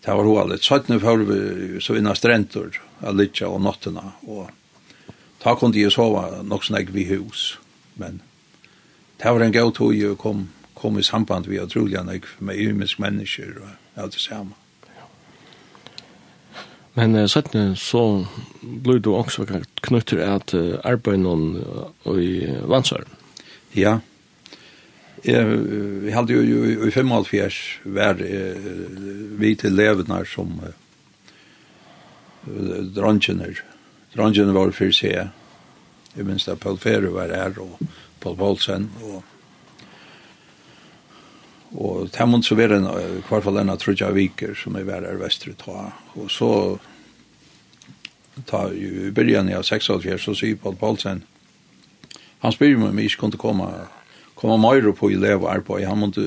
det 0.06 0.14
var 0.14 0.24
hoa 0.24 0.46
hovedet. 0.46 0.64
Søttene 0.64 1.02
før 1.04 1.26
vi 1.28 1.82
så 1.84 1.98
inna 2.00 2.16
strentor, 2.16 2.80
alitja 3.04 3.52
og 3.52 3.66
nottena, 3.68 4.14
og 4.24 4.48
ta 5.44 5.58
kunne 5.60 5.76
jeg 5.76 5.92
sova 5.92 6.44
nok 6.48 6.64
snegg 6.64 6.96
vi 6.96 7.10
hus, 7.12 7.58
men 8.00 8.22
det 9.20 9.28
var 9.28 9.44
en 9.44 9.56
gau 9.60 9.76
tog 9.76 9.92
jeg 9.92 10.16
kom, 10.22 10.48
kom 10.76 11.00
i 11.00 11.04
samband 11.04 11.52
vi 11.52 11.60
utrolig 11.60 12.00
nek 12.08 12.32
med 12.40 12.64
ymisk 12.64 13.04
mennesker 13.04 13.60
og 13.60 13.76
alt 14.06 14.16
det 14.16 14.24
samme. 14.24 14.56
Men 16.96 17.16
uh, 17.16 17.28
sættene 17.28 17.76
så 17.76 18.26
blir 18.62 19.00
du 19.04 19.14
også 19.16 19.46
knytt 19.84 20.14
at 20.24 20.54
uh, 20.56 20.80
arbeid 20.88 21.20
noen 21.24 21.58
uh, 21.60 22.16
i 22.16 22.48
vansar. 22.68 23.04
Ja. 23.76 24.00
Jeg, 25.26 25.46
jeg 26.06 26.14
hadde 26.14 26.34
jo 26.36 26.42
jo 26.46 26.88
i 26.88 26.92
55 26.94 27.60
vær 27.98 28.22
uh, 28.22 29.40
vi 29.40 29.56
til 29.60 29.76
levende 29.76 30.22
som 30.32 30.60
uh, 30.64 30.74
dronjener. 32.96 33.60
Dronjener 34.16 34.54
var 34.56 34.72
for 34.72 34.96
seg. 34.96 35.32
Jeg 36.16 36.26
minns 36.26 36.48
da 36.48 36.56
Paul 36.56 36.78
Ferre 36.80 37.12
var 37.12 37.34
her 37.36 37.58
og 37.60 37.80
Paul 38.24 38.38
Paulsen 38.40 38.88
og 39.04 39.24
Og 41.76 42.10
det 42.12 42.28
måtte 42.30 42.48
så 42.48 42.56
være 42.56 42.80
en, 42.80 42.88
i 42.88 43.24
hvert 43.28 43.44
fall 43.44 43.60
en 43.60 43.74
av 43.74 43.80
Trudja 43.82 44.12
Viker 44.16 44.56
som 44.56 44.78
er 44.80 44.88
vært 44.88 45.10
her 45.10 45.20
vestre 45.20 45.56
ta. 45.60 45.90
Og 46.16 46.30
så 46.32 46.52
ta 48.48 48.70
i 48.72 49.12
början 49.16 49.52
av 49.56 49.64
76 49.64 50.24
så 50.24 50.36
sier 50.36 50.60
Paul 50.60 50.76
Paulsen 50.76 51.24
han 52.44 52.54
spyr 52.54 52.76
meg 52.78 52.92
om 52.92 53.00
jeg 53.00 53.12
ikke 53.12 53.22
kunne 53.24 53.40
komme 53.42 53.70
komme 54.36 54.58
mer 54.60 54.92
på 54.92 55.10
i 55.10 55.16
leve 55.16 55.48
og 55.48 55.54
arbeid. 55.54 55.88
han 55.88 55.98
måtte 55.98 56.26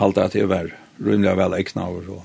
halte 0.00 0.24
at 0.24 0.34
jeg 0.34 0.48
var 0.48 0.72
rymlig 0.98 1.36
vel 1.36 1.54
ekna 1.58 1.84
over 1.88 2.08
og 2.16 2.22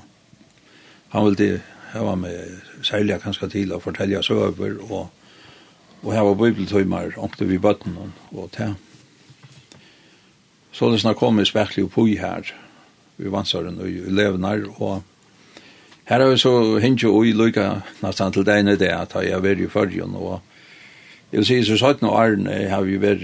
han 1.09 1.25
ville 1.25 1.61
ha 1.91 2.15
med 2.15 2.61
særlig 2.81 3.19
kanskje 3.21 3.49
til 3.49 3.73
å 3.73 3.83
fortelle 3.83 4.23
søver 4.23 4.79
og 4.89 5.11
og 6.03 6.11
hava 6.11 6.33
bibeltøymer 6.35 7.13
omte 7.17 7.45
vi 7.47 7.57
bøtten 7.57 7.95
og 8.31 8.49
til 8.51 8.73
Så 10.73 10.89
det 10.89 11.03
snart 11.03 11.19
kom 11.21 11.39
i 11.39 11.45
spekli 11.45 11.83
og 11.85 11.91
pui 11.93 12.15
her, 12.17 12.47
i 13.21 13.29
vansaren 13.29 13.77
og 13.77 13.89
levnar, 14.09 14.63
og 14.81 15.03
her 16.09 16.19
har 16.19 16.31
vi 16.31 16.37
så 16.41 16.79
hinge 16.81 17.07
og 17.07 17.27
i 17.29 17.35
lykka 17.37 17.67
nesten 18.01 18.33
til 18.33 18.45
deg 18.47 18.65
nøyde 18.65 18.89
at 18.89 19.13
jeg 19.15 19.35
har 19.35 19.43
vært 19.45 19.61
i 19.61 19.69
fyrrjon, 19.69 20.17
og 20.17 20.41
jeg 21.31 21.39
vil 21.39 21.47
si 21.47 21.59
så 21.67 21.77
satt 21.79 22.01
noe 22.01 22.17
arne 22.17 22.57
har 22.71 22.83
vi 22.87 22.97
vært 23.01 23.23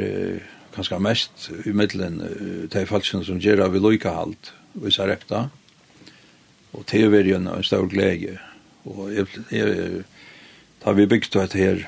kanskje 0.75 1.01
mest 1.01 1.49
i 1.65 1.73
middelen 1.73 2.21
til 2.71 2.87
falskene 2.87 3.25
som 3.25 3.41
gjør 3.41 3.65
av 3.65 3.75
i 3.75 3.81
lykka 3.81 4.13
halt, 4.13 4.53
og 4.77 4.87
i 4.87 4.93
Sarepta, 4.93 5.47
og 6.77 6.85
til 6.85 7.09
vi 7.09 7.23
er 7.23 7.35
en 7.39 7.49
stor 7.65 7.89
glede, 7.89 8.37
og 8.85 9.09
jeg, 9.13 9.25
jeg, 9.51 10.03
da 10.85 10.93
vi 10.93 11.09
bygde 11.09 11.43
et 11.43 11.57
her 11.57 11.83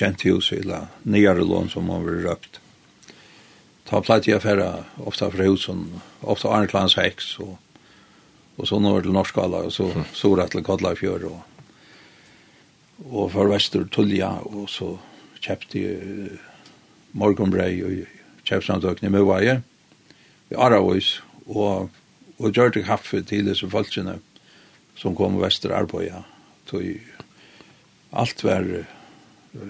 gentihus, 0.00 0.52
eller 0.56 0.88
nyere 1.04 1.44
lån 1.44 1.68
som 1.68 1.92
har 1.92 2.02
vært 2.08 2.24
røpt, 2.26 2.59
ta 3.90 4.00
platt 4.02 4.28
i 4.28 4.32
affära 4.32 4.84
ofta 4.96 5.30
för 5.30 5.38
hus 5.38 5.62
som 5.64 6.00
ofta 6.20 6.48
Arnklans 6.48 6.96
häck 6.96 7.20
så 7.20 7.58
och 8.56 8.68
så 8.68 8.80
norr 8.80 9.02
till 9.02 9.12
Norskala 9.12 9.56
och 9.56 9.72
så 9.72 9.90
så 9.90 10.04
sora 10.12 10.46
till 10.46 10.60
Godlafjörd 10.60 11.22
och 11.22 11.40
och 13.10 13.32
för 13.32 13.46
väster 13.46 13.84
Tulja 13.84 14.30
och 14.30 14.70
så 14.70 14.98
köpte 15.40 15.78
ju 15.78 16.28
morgonbrei 17.10 17.82
och 17.82 18.06
köpsamtökning 18.42 19.10
med 19.10 19.22
vajer 19.22 19.62
i 20.48 20.54
Aravois 20.54 21.22
og 21.46 21.90
og 22.40 22.56
gjør 22.56 22.70
det 22.72 22.84
kaffe 22.84 23.20
til 23.22 23.44
disse 23.44 23.68
folkene 23.68 24.18
som 24.96 25.16
kom 25.16 25.40
vester 25.40 25.74
Arboja 25.76 26.22
till 26.70 27.00
alt 28.12 28.44
var 28.44 28.64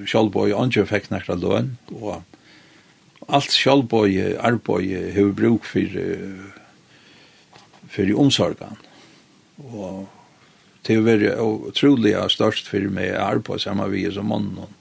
sjølvbøy, 0.06 0.52
andre 0.54 0.84
fikk 0.86 1.10
nekra 1.10 1.34
løn, 1.34 1.78
og 1.96 2.22
alt 3.28 3.52
sjálvbøy 3.52 4.36
arbeid 4.40 5.12
har 5.14 5.32
bruk 5.36 5.64
for 5.68 5.98
för 7.90 8.14
omsorgen 8.18 8.78
og 9.60 10.06
det 10.86 10.96
å 10.96 11.04
være 11.04 11.32
utrolig 11.68 12.14
størst 12.32 12.68
for 12.70 12.86
meg 12.92 13.16
arbeid 13.18 13.60
sammen 13.60 13.90
vi 13.92 14.06
som 14.14 14.30
mannen 14.30 14.76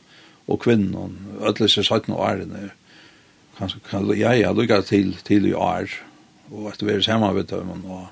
og 0.47 0.61
kvinnen 0.63 1.17
alle 1.41 1.57
disse 1.65 1.83
17 1.83 2.13
årene 2.15 2.69
kan, 3.57 3.73
kan 3.89 4.07
jag 4.15 4.45
ha 4.45 4.53
lykket 4.53 4.87
til 4.87 5.17
til 5.25 5.49
i 5.49 5.53
år 5.53 5.91
og 6.51 6.71
at 6.71 6.81
vi 6.81 6.93
er 6.93 7.01
sammen 7.01 7.35
med 7.35 7.51
dem 7.51 7.69
og 7.85 8.07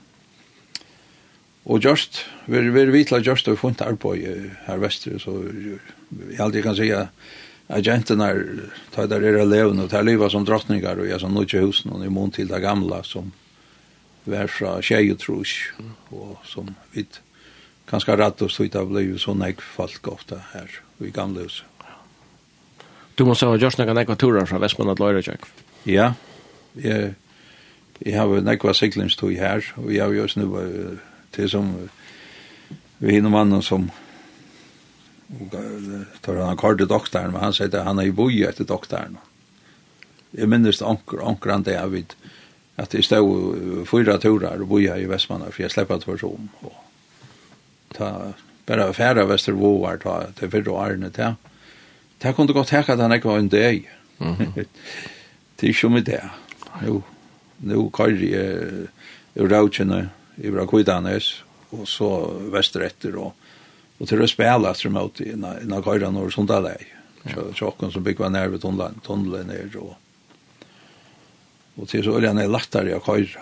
Og 1.68 1.84
just, 1.84 2.26
vi 2.48 2.62
vi 2.70 2.86
vitla 2.92 3.20
just 3.20 3.48
og 3.48 3.58
funnet 3.60 3.82
arbeid 3.82 4.52
her 4.68 4.78
vestre, 4.80 5.20
så 5.20 5.34
jeg 6.32 6.40
alltid 6.40 6.64
kan 6.64 6.76
säga 6.76 7.08
agenterna 7.68 8.34
tar 8.96 9.08
der 9.08 9.24
era 9.24 9.44
levende, 9.46 9.84
og 9.84 9.90
tar 9.90 10.04
leva 10.04 10.30
som 10.30 10.46
drottningar 10.46 11.00
og 11.00 11.10
jeg 11.10 11.20
som 11.20 11.34
nutje 11.34 11.62
husen 11.62 11.92
og 11.92 12.06
i 12.06 12.10
mån 12.10 12.32
til 12.32 12.48
det 12.48 12.62
gamla 12.62 13.04
som 13.04 13.32
var 14.28 14.48
fra 14.48 14.82
tjejetrus 14.82 15.72
och 16.10 16.38
som 16.46 16.76
vi 16.92 17.06
ganska 17.92 18.18
rett 18.18 18.42
og 18.42 18.52
stod 18.52 18.76
av 18.76 18.90
blev 18.90 19.18
så 19.18 19.34
näck 19.34 19.62
folk 19.62 20.08
ofta 20.08 20.42
her, 20.54 20.72
i 21.00 21.10
gamla 21.10 21.42
huset. 21.42 21.66
Du 23.16 23.26
måste 23.26 23.46
ha 23.46 23.58
gjort 23.58 23.78
några 23.78 23.94
näkva 23.94 24.16
turer 24.16 24.46
från 24.46 24.62
Västmanna 24.62 24.96
till 24.96 25.06
Lörejök. 25.06 25.42
Ja, 25.84 26.14
jeg, 26.74 27.16
jeg 28.00 28.20
har 28.20 28.42
näkva 28.42 28.74
cyklingstog 28.74 29.32
her, 29.32 29.64
og 29.76 29.94
jeg 29.94 30.04
har 30.04 30.14
jo 30.14 30.28
nu 30.36 30.98
til 31.32 31.50
som 31.50 31.90
vi 33.00 33.12
hinner 33.12 33.30
mannen 33.30 33.62
som 33.62 33.90
tar 36.22 36.40
han 36.40 36.60
kort 36.60 36.80
til 36.80 36.90
doktoren, 36.90 37.34
men 37.34 37.44
han 37.44 37.56
sier 37.56 37.72
at 37.72 37.86
han 37.88 38.00
er 38.00 38.10
i 38.10 38.16
boi 38.16 38.44
etter 38.48 38.68
doktoren. 38.68 39.18
Jeg 40.38 40.50
minnes 40.52 40.82
anker, 40.84 41.22
anker 41.24 41.54
han 41.54 41.66
det 41.68 41.76
jeg 41.76 41.94
vet, 41.94 42.16
at 42.78 42.94
jeg 42.94 43.08
stod 43.08 43.86
fyra 43.90 44.18
turer 44.22 44.62
og 44.62 44.70
boi 44.70 44.86
i 44.86 45.08
Vestmanna, 45.10 45.50
for 45.52 45.66
jeg 45.66 45.74
slipper 45.74 46.00
til 46.04 46.14
være 46.14 46.30
om. 46.30 46.50
Og 46.68 46.76
ta, 47.98 48.12
bare 48.70 48.92
færre 48.94 49.26
Vestervåar, 49.28 50.00
ta, 50.04 50.20
til 50.38 50.52
fyrre 50.54 50.76
årene 50.76 51.12
til. 51.16 51.36
Det 52.22 52.36
kunne 52.36 52.54
godt 52.54 52.74
hekka 52.74 52.96
at 52.96 53.04
han 53.04 53.16
ikke 53.16 53.30
var 53.30 53.42
en 53.44 53.52
deg. 53.52 53.90
Det 55.58 55.66
er 55.66 55.74
ikke 55.74 55.90
med 55.90 56.06
det. 56.06 56.22
Jo, 56.86 57.02
nå 57.66 57.90
kører 57.90 58.24
jeg 58.24 58.88
i 59.38 59.48
Rautjene, 59.48 60.10
i 60.38 60.52
Brakvidanes, 60.54 61.44
og 61.74 61.88
så 61.90 62.10
vesteretter, 62.54 63.18
og 63.18 63.34
Och 63.98 64.08
till 64.08 64.24
att 64.24 64.30
spela 64.30 64.74
så 64.74 64.90
mot 64.90 65.22
i 65.22 65.36
när 65.36 65.82
Kajran 65.82 66.18
och 66.18 66.34
sånt 66.34 66.48
där. 66.48 66.78
Så 67.34 67.54
chocken 67.54 67.92
som 67.92 68.04
bygger 68.04 68.30
ner 68.30 68.48
vid 68.48 68.62
tunneln 68.62 69.00
tunneln 69.00 69.48
ner 69.48 69.70
då. 69.74 69.96
Och 71.76 71.88
till 71.88 72.04
så 72.04 72.18
är 72.18 72.22
det 72.22 72.48
lättare 72.48 72.94
att 72.94 73.06
köra. 73.06 73.42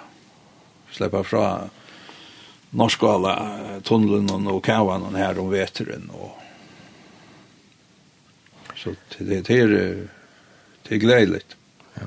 Släppa 0.91 1.24
fra 1.24 1.70
norskala 2.70 3.60
tunneln 3.84 4.47
och 4.47 4.64
kavan 4.64 5.16
här 5.16 5.39
om 5.39 5.49
veteren 5.49 6.10
och 6.10 6.38
så 8.76 8.95
det 9.18 9.47
det 9.47 9.60
är 9.60 10.08
det 10.88 10.95
är 10.95 10.99
glädligt. 10.99 11.56
Ja. 11.93 12.01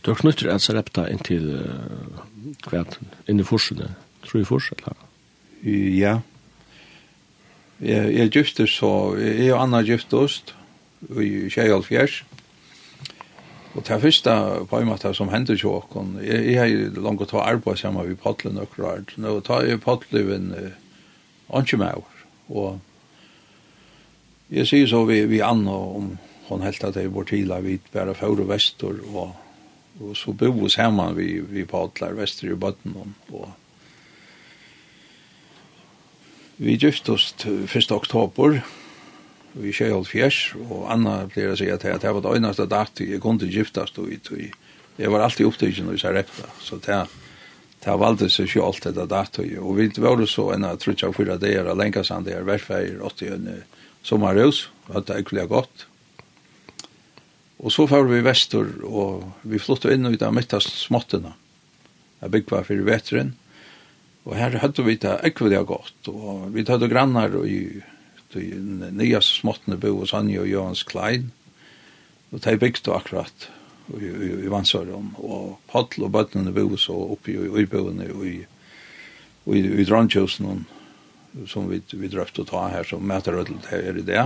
Du 0.00 0.10
har 0.10 0.16
knutter 0.16 0.48
att 0.48 0.62
släppa 0.62 1.10
in 1.10 1.18
till 1.18 1.70
kvärt 2.60 2.98
in 3.26 3.40
i 3.40 3.44
forsen. 3.44 3.90
Tror 4.22 4.42
i 4.42 4.44
forsen 4.44 4.78
eller? 4.84 4.96
Ja. 5.98 6.20
Jeg 7.82 8.14
er 8.22 8.28
gifter 8.30 8.68
så, 8.70 9.16
jeg 9.18 9.48
er 9.48 9.58
Anna 9.58 9.80
giftost 9.82 10.54
i 11.18 11.48
Kjeialfjers. 11.50 12.22
Og 13.74 13.82
det 13.88 14.00
første 14.02 14.34
på 14.68 14.78
en 14.78 14.86
måte 14.86 15.10
som 15.16 15.32
hender 15.32 15.56
til 15.56 15.72
åkken, 15.72 16.18
jeg 16.22 16.44
jeg 16.52 16.60
har 16.60 17.00
langt 17.02 17.24
å 17.24 17.26
ta 17.26 17.42
arbeid 17.42 17.80
sammen 17.80 18.06
med 18.06 18.20
Patlen 18.20 18.60
og 18.60 18.70
Krard. 18.70 19.14
Nå 19.16 19.40
tar 19.40 19.64
jeg 19.66 19.80
Patlen 19.80 20.52
ikke 21.52 21.76
med 21.76 22.02
og 22.48 22.80
jeg 24.52 24.68
sier 24.68 24.86
så 24.86 25.04
vi, 25.08 25.22
vi 25.26 25.40
Anna 25.40 25.72
om 25.72 26.18
hon 26.48 26.64
helt 26.64 26.84
at 26.84 26.94
det 26.94 27.08
var 27.14 27.24
tila 27.24 27.60
vi 27.64 27.78
bare 27.92 28.14
for 28.14 28.40
og 28.40 28.50
vestor 28.50 28.98
og, 29.14 29.32
og 30.00 30.16
så 30.16 30.34
bo 30.36 30.50
hos 30.60 30.76
hemma 30.76 31.10
vi, 31.16 31.40
vi 31.40 31.64
Patler 31.64 32.12
vestor 32.18 32.52
i 32.52 32.58
Bøtten 32.60 32.96
og, 33.00 33.14
og 33.32 33.48
Vi 36.56 36.76
giftast 36.76 37.46
1. 37.46 37.90
oktober 37.92 38.60
vi 39.52 39.72
kjøy 39.72 39.90
holdt 39.92 40.10
fjers 40.10 40.38
og 40.62 40.86
Anna 40.92 41.22
blir 41.28 41.52
å 41.52 41.56
si 41.56 41.68
at 41.72 41.84
det 41.84 42.12
var 42.12 42.24
det 42.24 42.36
øyneste 42.38 42.66
datt 42.68 43.00
jeg 43.04 43.20
kunne 43.20 43.48
giftast, 43.48 43.98
og 44.00 44.08
jeg 44.08 45.10
var 45.12 45.24
alltid 45.24 45.48
opptidgen 45.48 45.90
i 45.92 45.98
repta 46.00 46.48
så 46.60 46.76
det 46.76 47.04
Det 47.82 47.96
valde 47.98 48.28
seg 48.30 48.46
ikke 48.46 48.62
alt 48.62 48.84
dette 48.84 49.04
datøy, 49.10 49.56
og 49.58 49.74
vi 49.74 49.88
var 49.98 50.20
så 50.30 50.52
enn 50.54 50.64
at 50.64 50.78
trutja 50.78 51.08
og 51.08 51.16
fyra 51.16 51.34
deir, 51.34 51.66
og 51.66 51.80
lenka 51.80 52.04
sand 52.06 52.28
deir, 52.28 52.44
verfeier, 52.46 53.00
åtti 53.02 53.26
en 53.26 53.48
sommarhus, 54.06 54.68
og 54.86 55.02
det 55.02 55.16
er 55.16 55.24
ikke 55.24 55.46
godt. 55.50 55.86
Og 57.58 57.74
så 57.74 57.88
var 57.90 58.06
vi 58.06 58.20
i 58.20 58.22
vestur, 58.22 58.70
og 58.86 59.24
vi 59.42 59.58
flyttet 59.58 59.96
inn 59.96 60.06
ut 60.06 60.22
av 60.22 60.30
mittast 60.30 60.70
småttena. 60.78 61.34
Jeg 62.22 62.30
bygde 62.30 62.54
var 62.54 62.68
fyrir 62.68 62.86
vetren, 62.86 63.34
Og 64.22 64.36
her 64.38 64.54
hadde 64.62 64.84
vi 64.86 64.98
det 65.02 65.16
ekvelig 65.26 65.64
godt, 65.66 66.10
og 66.12 66.52
vi 66.54 66.62
hadde 66.68 66.90
grannar 66.90 67.34
i 67.42 67.82
de 68.32 68.44
nye 68.94 69.20
småttene 69.24 69.78
bo 69.80 69.96
hos 69.98 70.14
Anja 70.14 70.44
og 70.44 70.50
Johans 70.50 70.84
Klein, 70.88 71.32
og 72.30 72.40
de 72.44 72.54
bygde 72.56 72.94
akkurat 72.94 73.48
i, 73.98 74.06
i, 74.06 74.28
i 74.46 74.52
Vansøren, 74.52 75.10
og 75.18 75.58
Paddel 75.70 76.06
og 76.06 76.14
bøttene 76.14 76.54
bo 76.54 76.78
så 76.80 76.94
oppe 77.16 77.34
i 77.34 77.36
Øyboene 77.36 78.08
og 78.14 78.22
i, 78.28 78.38
i, 79.50 79.58
i 79.82 79.88
Drondkjøsen, 79.88 80.64
som 81.48 81.66
vi, 81.68 81.82
vi 81.90 82.12
drøpte 82.12 82.44
å 82.44 82.48
ta 82.48 82.68
her, 82.72 82.86
som 82.86 83.04
møter 83.08 83.40
ødel 83.40 83.58
til 83.64 83.84
her 83.88 83.98
i 83.98 84.06
det. 84.06 84.24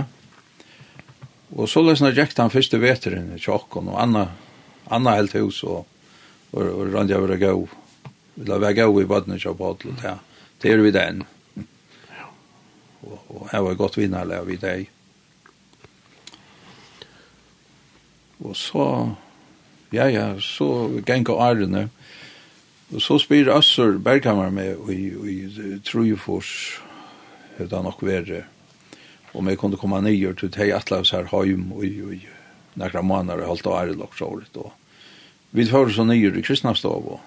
Og 1.55 1.65
så 1.71 1.81
løsene 1.81 2.13
gikk 2.13 2.35
den 2.37 2.53
første 2.53 2.79
veteren 2.83 3.33
i 3.33 3.41
Tjokken, 3.41 3.89
og 3.89 3.99
Anna, 4.03 4.27
Anna 4.93 5.17
helt 5.17 5.35
hus, 5.39 5.63
og, 5.65 5.87
og, 6.53 6.63
og 6.63 6.93
Randjavere 6.93 7.39
gav, 7.41 7.65
la 8.45 8.59
være 8.61 8.85
gå 8.85 9.01
i 9.01 9.09
badene 9.09 9.39
kjøp 9.41 9.57
på 9.57 9.73
til 9.81 9.97
det. 10.01 10.13
Det 10.61 10.71
gjør 10.71 10.83
vi 10.85 10.93
den. 10.93 11.23
Og, 13.05 13.19
og 13.29 13.49
jeg 13.51 13.63
var 13.63 13.79
godt 13.79 13.97
vinnerlig 13.97 14.37
av 14.37 14.51
i 14.51 14.59
dag. 14.61 14.89
Og 18.45 18.55
så, 18.55 18.85
ja, 19.93 20.07
ja, 20.13 20.27
så 20.41 20.69
gikk 21.01 21.31
og 21.33 21.41
ærene. 21.41 21.87
Og 22.93 23.01
så 23.03 23.17
spyr 23.19 23.49
Assur 23.51 23.97
Berghammer 23.99 24.51
med 24.53 24.77
i, 24.93 25.09
i 25.33 25.79
Trujefors, 25.83 26.79
det 27.57 27.73
er 27.73 27.83
nok 27.83 28.03
verre. 28.05 28.45
Og 29.33 29.43
vi 29.45 29.55
kunne 29.59 29.77
komme 29.77 29.99
nye 30.05 30.33
til 30.37 30.51
Tei 30.53 30.69
Atlavs 30.71 31.11
her 31.11 31.27
heim, 31.33 31.71
og 31.73 31.83
i 31.85 32.21
nekra 32.77 33.01
måneder, 33.01 33.47
halvt 33.47 33.67
og 33.67 33.79
ære 33.81 33.97
lagt 33.97 34.17
såret. 34.17 34.61
Vi 35.51 35.65
får 35.65 35.89
så 35.95 36.05
nye 36.05 36.31
i 36.37 36.45
Kristnavstav, 36.45 37.03
og 37.03 37.19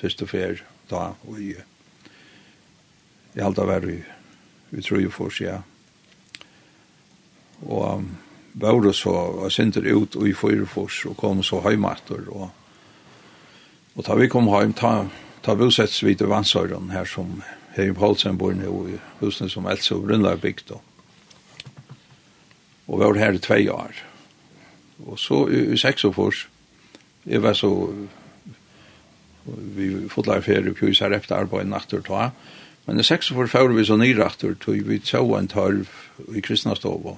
første 0.00 0.26
fer 0.26 0.62
da, 0.90 1.12
og 1.28 1.38
i, 1.40 1.52
i 3.36 3.44
alt 3.44 3.60
av 3.62 3.70
er 3.70 3.86
vi, 3.86 3.98
vi 4.70 4.82
tror 4.82 5.04
jo 5.04 5.12
for 5.14 5.34
seg. 5.34 5.60
Og 7.68 8.04
Bauro 8.52 8.92
så 8.92 9.12
var 9.12 9.52
sendte 9.52 9.80
ut 9.80 10.16
og 10.16 10.28
i 10.28 10.34
Fyrfors 10.34 11.04
og 11.06 11.16
kom 11.16 11.42
så 11.42 11.60
heimater 11.68 12.26
og 12.28 12.50
og 13.98 14.04
da 14.06 14.14
vi 14.14 14.28
kom 14.30 14.46
heim 14.48 14.72
ta, 14.72 15.08
ta 15.42 15.54
bosets 15.58 15.98
vi 16.04 16.14
til 16.14 16.30
Vansøren 16.30 16.92
her 16.94 17.04
som 17.04 17.42
Heim 17.74 17.94
Paulsen 17.94 18.38
bor 18.38 18.54
nå 18.54 18.70
i 18.88 18.98
husene 19.20 19.50
som 19.50 19.66
Else 19.66 19.94
og 19.94 20.06
Brunnar 20.06 20.38
bygd 20.40 20.70
og 20.76 20.82
og 22.86 22.98
vi 22.98 23.04
var 23.04 23.18
her 23.18 23.38
i 23.38 23.42
tvei 23.42 23.68
år 23.70 23.94
og 25.06 25.18
så 25.18 25.46
i, 25.48 25.72
i 25.74 25.76
Seksofors 25.76 26.46
jeg 27.26 27.42
var 27.42 27.54
så 27.54 27.70
vi 29.76 30.08
fotlar 30.12 30.42
fer 30.44 30.68
og 30.70 30.78
kjusar 30.78 31.14
efter 31.16 31.42
arbeid 31.42 31.70
nattur 31.70 32.02
ta. 32.06 32.30
Men 32.86 32.96
det 32.96 33.06
seks 33.06 33.30
for 33.34 33.50
før 33.50 33.74
vi 33.76 33.84
så 33.84 33.96
nyrattur 34.00 34.54
tog 34.60 34.80
vi 34.88 35.00
så 35.04 35.22
en 35.38 35.48
tørv 35.48 35.88
i 36.34 36.42
kristna 36.44 36.74
stova 36.74 37.16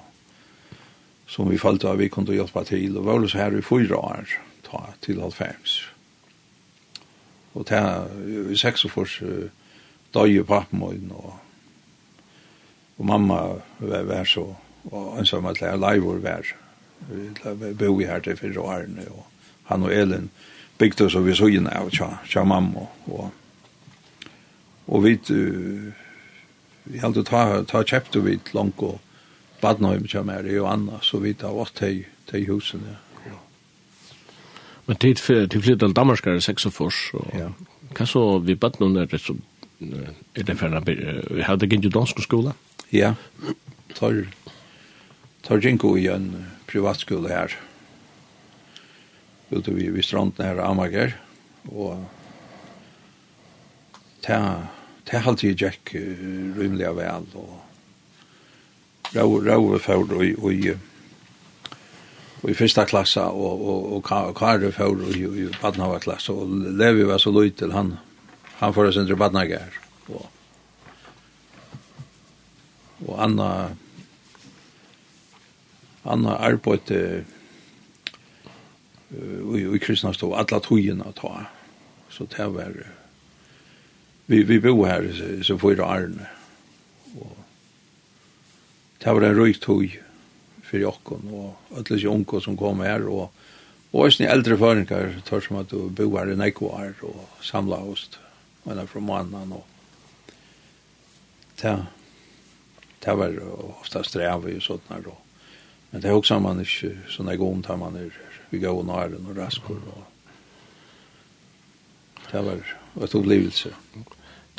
som 1.27 1.49
vi 1.49 1.57
falt 1.57 1.85
av 1.87 1.97
vi 1.97 2.09
kunne 2.13 2.35
hjelpa 2.35 2.65
til 2.67 2.97
og 2.99 3.07
var 3.07 3.27
så 3.27 3.39
her 3.41 3.57
i 3.57 3.63
fyra 3.65 3.97
år 3.97 4.35
ta 4.67 4.83
til 5.01 5.21
halvfems. 5.23 5.79
Og 7.53 7.65
ta 7.69 8.05
i 8.27 8.57
seks 8.57 8.85
for 8.91 9.09
døye 10.13 10.43
pappmøyden 10.45 11.11
og, 11.15 11.33
og 12.97 13.05
mamma 13.05 13.39
var, 13.79 14.05
var 14.09 14.29
så 14.29 14.45
og 14.91 15.19
en 15.19 15.25
som 15.25 15.45
at 15.47 15.61
lærer 15.61 15.79
leivor 15.79 16.19
var 16.19 16.49
bo 17.79 17.99
i 17.99 18.07
her 18.07 18.19
til 18.19 18.37
fyra 18.37 18.61
årene 18.61 19.05
og 19.11 19.23
han 19.69 19.83
og 19.83 19.93
Elin 19.95 20.29
byggde 20.83 21.05
oss 21.05 21.15
vi 21.15 21.35
såg 21.35 21.55
av 21.71 21.89
tja, 21.89 22.09
tja 22.27 22.43
mamma. 22.43 22.87
Og, 23.07 23.31
og 24.85 25.05
vi, 25.05 25.15
vi 26.83 26.99
hadde 26.99 27.23
ta, 27.27 27.63
ta 27.69 27.83
kjepte 27.87 28.23
vi 28.25 28.39
langt 28.55 28.83
og 28.83 28.99
badnøyme 29.63 30.09
tja 30.11 30.25
mer 30.27 30.47
og 30.59 30.67
anna, 30.73 30.99
så 31.01 31.21
vi 31.23 31.33
tar 31.39 31.55
åt 31.55 31.75
til, 31.79 32.03
til 32.27 32.47
husene. 32.51 32.97
Ja. 33.23 33.39
Men 34.89 34.99
tid 34.99 35.23
for, 35.23 35.47
til 35.47 35.63
flyttet 35.63 35.87
til 35.87 35.95
Danmark 35.95 36.27
er 36.27 36.43
46, 36.43 37.01
og 37.21 37.39
ja. 37.39 37.49
hva 37.95 38.09
så 38.09 38.27
vi 38.43 38.59
badnøyme 38.59 39.05
er 39.05 39.11
det 39.13 39.23
som 39.23 39.39
er 39.83 40.45
det 40.47 40.55
færre, 40.55 40.79
vi 40.87 41.43
hadde 41.43 41.67
ikke 41.67 41.91
dansk 41.91 42.19
skola? 42.23 42.53
Ja, 42.93 43.15
tar, 43.95 44.25
tar 45.43 45.59
ginko 45.59 45.97
i 45.99 46.07
en 46.11 46.29
privatskole 46.67 47.31
her, 47.31 47.51
ja 47.51 47.72
ute 49.53 49.73
vi, 49.73 49.89
vi 49.93 50.03
stranden 50.03 50.45
her 50.45 50.61
Amager, 50.63 51.15
og 51.71 52.05
ta 54.23 54.39
ta 55.05 55.19
halt 55.19 55.43
jeg 55.43 55.61
Jack 55.61 55.93
rymliga 55.93 56.93
väl 56.93 57.25
och 57.35 57.59
rau 59.13 59.39
rau 59.45 59.79
för 59.79 59.93
og, 59.93 60.11
og, 60.43 60.79
og 62.43 62.49
i 62.49 62.53
fyrsta 62.53 62.85
klassa 62.85 63.29
og 63.31 63.61
og 63.61 63.93
og 63.93 64.35
Karl 64.35 64.71
Faur 64.71 64.99
og 64.99 65.15
i 65.15 65.47
Badnava 65.61 65.99
klasse, 65.99 66.33
og 66.33 66.47
Levi 66.49 67.03
var 67.03 67.17
så 67.17 67.31
løytel 67.31 67.71
han 67.71 67.97
han 68.59 68.73
får 68.73 68.87
oss 68.87 68.97
under 68.97 69.15
Badnager, 69.15 69.79
og 70.07 70.29
og 73.07 73.23
Anna 73.23 73.69
Anna 76.05 76.35
arbeidde 76.35 77.25
i 79.75 79.79
kristna 79.79 80.13
stå 80.13 80.35
alla 80.35 80.59
togina 80.59 81.11
ta. 81.11 81.45
Så 82.09 82.25
det 82.37 82.47
var 82.47 82.87
vi 84.25 84.43
vi 84.43 84.59
bo 84.59 84.85
här 84.85 85.13
så, 85.13 85.43
så 85.43 85.57
får 85.57 85.75
det 85.75 85.85
arne. 85.85 86.27
Och 87.19 87.37
det 88.97 89.13
var 89.13 89.21
en 89.21 89.35
röjt 89.35 89.61
tog 89.61 90.01
för 90.63 90.77
Jakob 90.77 91.33
och 91.33 91.77
alla 91.77 91.97
jonko 91.97 92.39
som 92.41 92.57
kom 92.57 92.79
här 92.79 93.07
och 93.07 93.33
Och 93.93 94.13
sen 94.13 94.27
äldre 94.27 94.57
förringar 94.57 95.21
tar 95.25 95.41
som 95.41 95.57
att 95.57 95.69
du 95.69 95.89
bo 95.89 96.17
här 96.17 96.31
i 96.31 96.35
Nekvar 96.35 96.93
och 97.01 97.29
samla 97.41 97.77
oss 97.77 98.19
Man 98.63 98.77
är 98.77 98.85
från 98.85 99.05
mannen 99.05 99.51
och 99.51 99.67
ta 101.55 101.85
ta 102.99 103.15
var 103.15 103.39
ofta 103.79 104.03
sträva 104.03 104.49
ju 104.49 104.59
sådana 104.59 105.01
då. 105.03 105.17
Men 105.89 106.01
det 106.01 106.07
är 106.07 106.13
också 106.13 106.39
man 106.39 106.59
är 106.59 106.97
sådana 107.09 107.35
gång 107.35 107.61
tar 107.61 107.77
man 107.77 107.95
är 107.95 108.11
vi 108.53 108.61
gav 108.61 108.77
og 108.77 108.85
næren 108.85 109.25
og 109.29 109.37
raskor. 109.37 109.79
Og... 109.93 110.03
Det 112.31 112.45
var 112.45 112.59
et 113.03 113.15
opplevelse. 113.15 113.73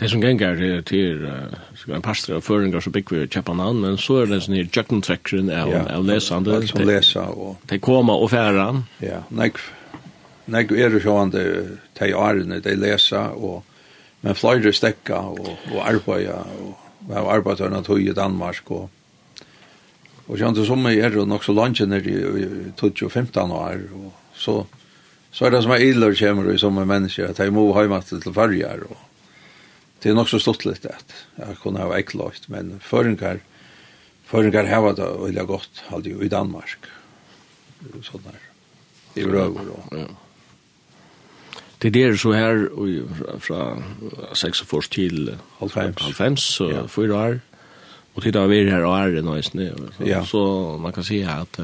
Det 0.00 0.10
som 0.10 0.20
gengar 0.20 0.58
er 0.58 0.80
til 0.82 1.22
uh, 1.22 1.94
en 1.94 2.02
pastor 2.02 2.34
av 2.34 2.42
føringar 2.42 2.82
som 2.82 2.92
bygger 2.92 3.20
vi 3.20 3.28
kjeppan 3.30 3.60
an, 3.62 3.78
men 3.84 3.98
så 4.00 4.22
er 4.22 4.26
det 4.26 4.40
en 4.40 4.44
sånn 4.48 4.56
her 4.58 4.72
jøkkentrekkeren 4.74 5.52
av, 5.54 5.70
ja, 5.70 5.82
av 5.94 6.08
lesande. 6.08 6.56
Ja, 6.58 6.66
som 6.66 6.82
lesa. 6.88 7.28
Og... 7.30 7.60
De 7.70 7.78
koma 7.78 8.16
og 8.18 8.32
færa. 8.32 8.66
Ja, 9.04 9.20
nek, 9.30 9.60
nek 10.50 10.74
er 10.74 10.98
jo 10.98 11.02
sjåan 11.04 11.30
det 11.30 11.46
de 12.00 12.10
årene 12.18 12.58
de 12.64 12.74
lesa, 12.74 13.28
og, 13.38 13.62
men 14.26 14.34
flere 14.34 14.74
stekka 14.74 15.20
og, 15.30 15.54
og 15.70 15.78
arbeida, 15.86 16.42
og 16.58 16.74
vi 17.06 17.14
har 17.14 17.30
arbeidet 17.30 17.70
av 17.70 17.86
tog 17.86 18.02
i 18.02 18.16
Danmark, 18.16 18.74
og 18.74 18.90
Og 20.24 20.40
kjente 20.40 20.64
som 20.64 20.86
jeg 20.88 21.02
er 21.04 21.18
nok 21.28 21.44
så 21.44 21.52
langt 21.52 21.82
ned 21.84 22.06
i 22.08 22.46
2015 22.80 23.52
år, 23.52 23.82
og 23.92 24.12
så, 24.36 24.62
så 25.34 25.46
er 25.46 25.52
det 25.52 25.64
som 25.66 25.74
er 25.74 25.84
idler 25.84 26.16
kommer 26.16 26.48
i 26.52 26.60
som 26.60 26.78
er 26.80 26.88
mennesker, 26.88 27.28
at 27.28 27.42
jeg 27.42 27.52
må 27.52 27.66
mat 27.90 28.08
til 28.08 28.32
farger, 28.32 28.86
og 28.88 28.96
det 30.02 30.10
er 30.10 30.16
nok 30.16 30.28
så 30.32 30.40
stått 30.40 30.64
litt 30.64 30.86
at 30.88 31.14
jeg 31.38 31.60
kunne 31.60 31.84
ha 31.84 31.92
ekklagt, 31.98 32.48
men 32.48 32.78
føringar, 32.80 33.42
føringar 34.28 34.68
heva 34.68 34.92
det 34.96 35.12
veldig 35.20 35.46
godt, 35.48 35.84
aldri 35.92 36.16
i 36.16 36.32
Danmark, 36.32 36.88
sånn 38.04 38.24
der, 38.24 38.44
i 39.20 39.28
røver 39.28 39.72
og... 39.76 39.88
Ja. 39.92 40.12
Det 41.84 42.00
er 42.00 42.14
så 42.16 42.30
her, 42.32 42.62
fra 43.44 43.74
46 44.32 44.86
til 44.94 45.34
95, 45.60 46.40
så 46.40 46.68
fyra 46.88 47.18
år, 47.18 47.34
Och 48.14 48.22
titta 48.22 48.46
vi 48.46 48.70
här 48.70 48.84
och 48.84 48.98
är 48.98 49.10
det 49.10 49.22
nice 49.22 49.50
nu. 49.52 49.74
Ja. 49.98 50.24
Så 50.24 50.78
man 50.78 50.92
kan 50.92 51.04
se 51.04 51.24
att 51.24 51.60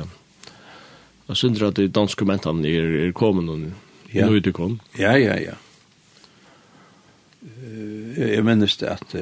jag 1.26 1.36
synes 1.36 1.62
att 1.62 1.74
de 1.74 1.88
danska 1.88 2.24
mentene 2.24 2.68
är, 2.68 3.06
er 3.06 3.12
kommet 3.12 3.44
nu. 3.44 3.72
Ja. 4.12 4.30
Nu 4.30 4.40
det 4.40 4.52
kom. 4.52 4.80
Ja, 4.98 5.18
ja, 5.18 5.36
ja. 5.36 5.54
Uh, 7.42 8.18
jeg 8.18 8.44
minnes 8.44 8.76
det 8.76 8.88
att 8.90 9.14
uh, 9.14 9.20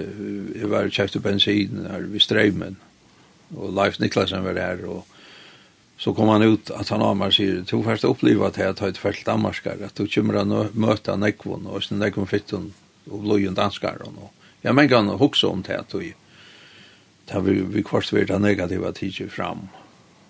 jeg 0.60 0.70
var 0.70 0.84
på 0.84 0.90
köpte 0.90 1.20
bensin 1.20 1.86
her 1.90 2.00
ved 2.00 2.20
Streimen, 2.20 2.76
Och 3.56 3.72
Leif 3.72 3.98
Niklasen 3.98 4.44
var 4.44 4.54
där 4.54 4.84
och 4.84 5.06
så 5.96 6.14
kom 6.14 6.28
han 6.28 6.42
ut 6.42 6.70
att 6.70 6.88
han 6.88 7.02
av 7.02 7.16
meg 7.16 7.32
sier, 7.32 7.62
to 7.66 7.82
først 7.82 8.04
upplevat 8.04 8.56
här 8.56 8.68
at 8.70 8.80
jeg 8.80 8.88
ett 8.88 8.98
fält 8.98 9.24
damarskar 9.26 9.78
att 9.84 9.94
du 9.94 10.06
kommer 10.06 10.34
han 10.34 10.68
möta 10.72 11.16
Nekvon 11.16 11.66
och 11.66 11.84
sen 11.84 11.98
Nekvon 11.98 12.26
fitton 12.26 12.72
och 13.10 13.18
blöjon 13.18 13.54
danskar 13.54 14.02
och 14.02 14.32
jag 14.60 14.74
men 14.74 14.88
kan 14.88 15.08
hukse 15.08 15.46
om 15.46 15.62
det 15.62 15.78
att 15.78 15.88
du 15.88 16.12
Da 17.28 17.40
vi 17.40 17.60
vi 17.60 17.82
kvart 17.82 18.12
vet 18.12 18.28
den 18.28 18.42
negativa 18.42 18.92
tidsje 18.92 19.28
fram 19.28 19.68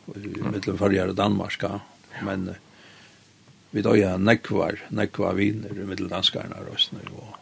mellan 0.07 0.79
förra 0.79 1.13
Danmarka 1.13 1.81
men 2.23 2.55
vi 3.71 3.83
då 3.83 3.97
ja 3.97 4.17
nekvar 4.17 4.79
nekvar 4.89 5.35
vinner 5.35 5.73
mellan 5.73 6.09
danskarna 6.09 6.57
röstna 6.71 6.99
og 7.13 7.37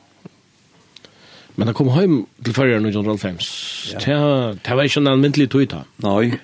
Men 1.56 1.70
han 1.70 1.74
kom 1.74 1.88
heim 1.88 2.26
til 2.44 2.52
førre 2.52 2.80
nu 2.84 2.90
John 2.92 3.06
Rolfhems. 3.08 3.46
Ja. 3.92 4.52
Det 4.52 4.74
var 4.76 4.84
ikke 4.84 5.00
en 5.00 5.08
almindelig 5.08 5.48
tog 5.50 5.64
da. 5.72 5.78
Nei. 6.04 6.36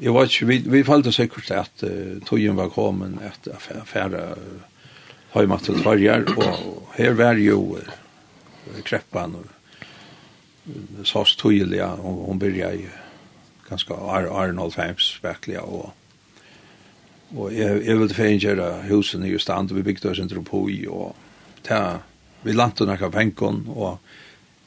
Jeg 0.00 0.12
var 0.12 0.28
ikke, 0.28 0.46
vi, 0.48 0.56
vi 0.72 0.82
falt 0.84 1.08
sikkert 1.12 1.50
at 1.52 1.84
uh, 1.84 2.16
togen 2.24 2.56
var 2.56 2.72
kommet 2.72 3.20
at 3.24 3.48
affæra 3.52 4.32
uh, 4.32 5.58
til 5.64 5.82
førre, 5.84 6.24
og 6.36 6.88
her 6.96 7.12
var 7.16 7.40
jo 7.40 7.76
uh, 7.76 8.80
kreppan 8.84 9.36
og 9.36 9.44
sås 11.04 11.36
tydliga 11.36 11.86
og 11.86 12.26
hun 12.26 12.38
började 12.38 12.76
ju 12.76 12.88
ganske 13.68 13.94
Arnold 13.94 14.74
Femmes 14.74 15.18
verkligen 15.22 15.62
og 15.62 15.92
och 17.36 17.52
jeg, 17.52 17.86
jag 17.86 17.96
vill 17.96 18.14
förängra 18.14 18.82
husen 18.82 19.24
i 19.24 19.28
just 19.28 19.50
vi 19.70 19.82
bygde 19.82 20.10
oss 20.10 20.18
en 20.18 20.44
på 20.44 20.70
i 20.70 20.86
och 20.86 21.16
ta 21.62 21.98
vi 22.42 22.52
lantade 22.52 22.90
några 22.90 23.10
pengar 23.10 23.68
og 23.68 23.98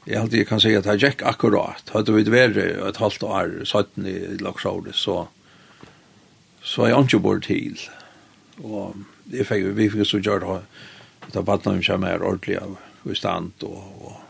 jeg 0.05 0.21
alltid 0.21 0.47
kan 0.47 0.59
si 0.59 0.75
at 0.75 0.85
jag 0.85 0.99
gikk 0.99 1.21
akkurat 1.21 1.89
hadde 1.93 2.13
vi 2.13 2.23
vært 2.23 2.57
et 2.57 2.97
halvt 2.97 3.23
år 3.23 3.65
satt 3.65 3.97
i 3.97 4.37
Laxåde 4.39 4.93
så 4.93 5.27
så 6.63 6.85
jeg 6.85 6.99
ikke 6.99 7.19
bort 7.19 7.43
til, 7.43 7.79
og 8.63 8.95
jeg 9.31 9.45
fikk, 9.47 9.65
vi 9.77 9.89
fikk 9.89 10.05
så 10.05 10.19
gjøre 10.19 10.39
det, 10.39 10.61
att 11.21 11.33
ta 11.33 11.41
barnen 11.41 11.83
som 11.83 12.03
är 12.03 12.23
ordentliga 12.23 12.63
i 13.11 13.15
stand 13.15 13.51
og, 13.63 13.83
og 14.05 14.28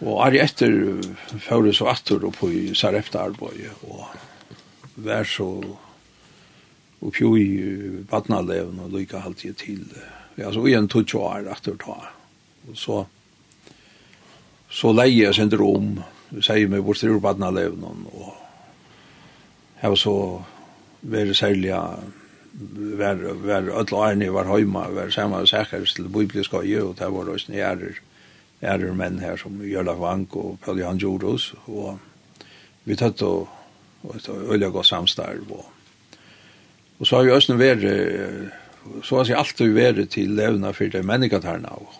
Og 0.00 0.16
er 0.24 0.38
jeg 0.38 0.48
etter 0.48 0.74
fører 1.44 1.76
så 1.76 1.90
atter 1.92 2.24
opp 2.24 2.40
i 2.48 2.72
Sarefta 2.74 3.26
arbeid 3.26 3.68
og 3.84 4.06
vær 5.00 5.28
så 5.28 5.48
og 7.00 7.14
pjó 7.16 7.32
i 7.40 7.48
badnaleven 8.08 8.80
og 8.84 8.92
lykka 8.92 9.22
alltid 9.24 9.56
til 9.60 9.84
ja, 10.36 10.50
så 10.52 10.64
igjen 10.68 10.88
tog 10.88 11.08
jo 11.08 11.24
er 11.30 11.48
atter 11.52 11.78
ta 11.80 11.96
og 12.68 12.76
så 12.76 13.04
så 14.70 14.92
leie 14.94 15.24
jeg 15.24 15.34
sender 15.34 15.64
om 15.64 15.94
sier 16.38 16.68
meg 16.70 16.84
bort 16.86 17.00
til 17.00 17.16
badnaleven 17.20 17.86
og 18.12 18.34
jeg 19.80 19.92
var 19.94 20.00
så 20.00 20.16
veldig 21.00 21.36
særlig 21.36 21.72
vær 23.00 23.24
var 23.46 23.72
öll 23.80 23.96
ærni 24.04 24.28
var 24.32 24.52
heima 24.52 24.88
var 24.92 25.10
sama 25.10 25.44
sækar 25.46 25.88
til 25.88 26.08
bibliska 26.12 26.60
og 26.60 26.96
det 26.98 27.12
var 27.12 27.32
også 27.32 27.52
nærer 27.52 28.00
ærer 28.62 28.92
menn 28.96 29.20
her 29.22 29.38
som 29.40 29.60
Jørla 29.64 29.96
Vank 29.98 30.36
og 30.36 30.58
Paul 30.64 30.80
Johan 30.80 31.00
Jorus, 31.00 31.52
og 31.66 31.98
vi 32.84 32.96
tatt 32.96 33.22
og, 33.24 33.48
og 34.04 34.16
et 34.16 34.28
øyelig 34.28 34.72
og 34.72 34.86
samstarv. 34.86 35.50
Og, 35.50 35.64
og 36.98 37.06
så 37.06 37.16
har 37.16 37.28
vi 37.28 37.34
Østen 37.36 37.60
vært, 37.60 37.86
så 39.04 39.20
har 39.20 39.28
vi 39.28 39.38
alltid 39.38 39.74
vært 39.76 40.04
til 40.12 40.36
levna 40.36 40.72
for 40.76 40.92
det 40.92 41.04
menneskaterne 41.04 41.72
og 41.80 41.98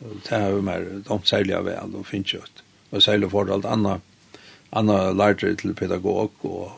Det 0.00 0.32
har 0.32 0.54
vi 0.54 0.62
mer 0.64 0.84
domt 1.04 1.28
særlig 1.28 1.52
av 1.52 1.66
vel 1.68 1.96
og 1.98 2.06
finnes 2.08 2.32
kjøtt. 2.32 2.62
Og 2.90 3.02
særlig 3.04 3.28
for 3.30 3.50
alt 3.52 3.66
anna, 3.68 3.98
annet 4.72 5.16
lærte 5.16 5.50
til 5.60 5.74
pedagog, 5.76 6.32
og 6.40 6.72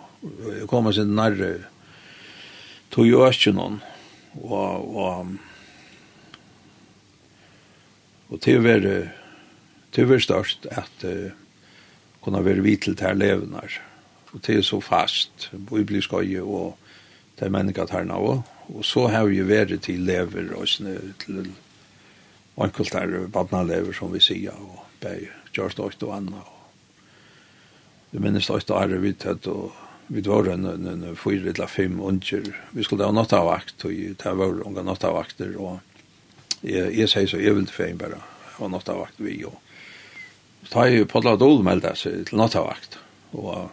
jeg 0.59 0.67
kommer 0.67 0.93
sin 0.93 1.15
nærre 1.15 1.53
tog 2.91 3.07
jo 3.07 3.23
ikke 3.29 3.55
noen. 3.55 3.79
Og, 4.43 4.97
og 4.97 5.31
Og 8.33 8.41
til 8.41 8.61
å 8.61 8.65
være, 8.65 8.97
til 9.93 10.07
å 10.07 10.13
være 10.15 10.25
størst 10.25 10.69
at 10.73 11.05
uh, 11.05 11.33
kunne 12.25 12.45
være 12.45 12.65
vitel 12.65 12.97
til 12.97 13.11
her 13.11 13.19
levende. 13.19 13.67
Og 14.33 14.41
til 14.47 14.63
så 14.65 14.81
fast, 14.81 15.51
vi 15.53 16.41
og 16.41 16.79
til 17.37 17.53
mennesker 17.53 17.93
her 17.93 18.09
nå. 18.09 18.23
Og 18.73 18.85
så 18.87 19.07
har 19.13 19.29
vi 19.29 19.43
vært 19.45 19.83
til 19.85 20.07
lever 20.09 20.55
og 20.57 20.65
sånne, 20.69 20.97
til 21.21 21.53
enkelt 22.57 22.95
her 22.95 23.29
badnalever 23.33 23.93
som 23.97 24.13
vi 24.13 24.21
sier, 24.21 24.57
og 24.57 24.81
bare 25.03 25.29
gjørst 25.53 25.77
stort 25.77 26.05
og 26.07 26.17
annet. 26.17 26.49
Og 26.49 28.13
det 28.13 28.21
minnes 28.21 28.45
stort 28.45 28.71
og 28.71 28.81
er 28.81 29.03
vidt 29.03 29.27
at 29.29 29.49
og 29.51 29.73
vi 30.13 30.21
var 30.27 30.49
en, 30.53 30.67
en, 30.67 30.87
en 30.87 31.05
eller 31.05 31.67
fem 31.71 32.01
unger. 32.01 32.49
Vi 32.73 32.85
skulle 32.85 33.07
ha 33.07 33.13
nattavakt, 33.15 33.85
og 33.85 33.93
det 33.93 34.33
var 34.37 34.61
unga 34.67 34.83
nattavakter, 34.85 35.55
og 35.57 35.81
jeg, 36.63 36.95
jeg 36.97 37.11
sier 37.11 37.29
så, 37.31 37.41
jeg 37.43 37.57
vil 37.57 37.67
til 37.69 37.77
feien 37.77 38.01
bare, 38.01 38.21
og 38.63 38.73
nattavakt 38.73 39.21
vi, 39.23 39.41
og 39.49 39.59
har 40.73 40.89
jeg 40.89 41.03
jo 41.03 41.11
Podla 41.11 41.35
Dol 41.37 41.63
melda 41.67 41.95
seg 41.99 42.29
til 42.29 42.41
nattavakt, 42.41 42.99
og 43.37 43.71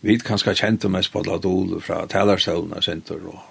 vi 0.00 0.16
kanskje 0.22 0.56
kjente 0.56 0.90
mest 0.92 1.12
Podla 1.12 1.36
Dol 1.42 1.76
fra 1.84 2.02
talerstøvnene 2.10 2.80
senter, 2.82 3.20
og, 3.28 3.42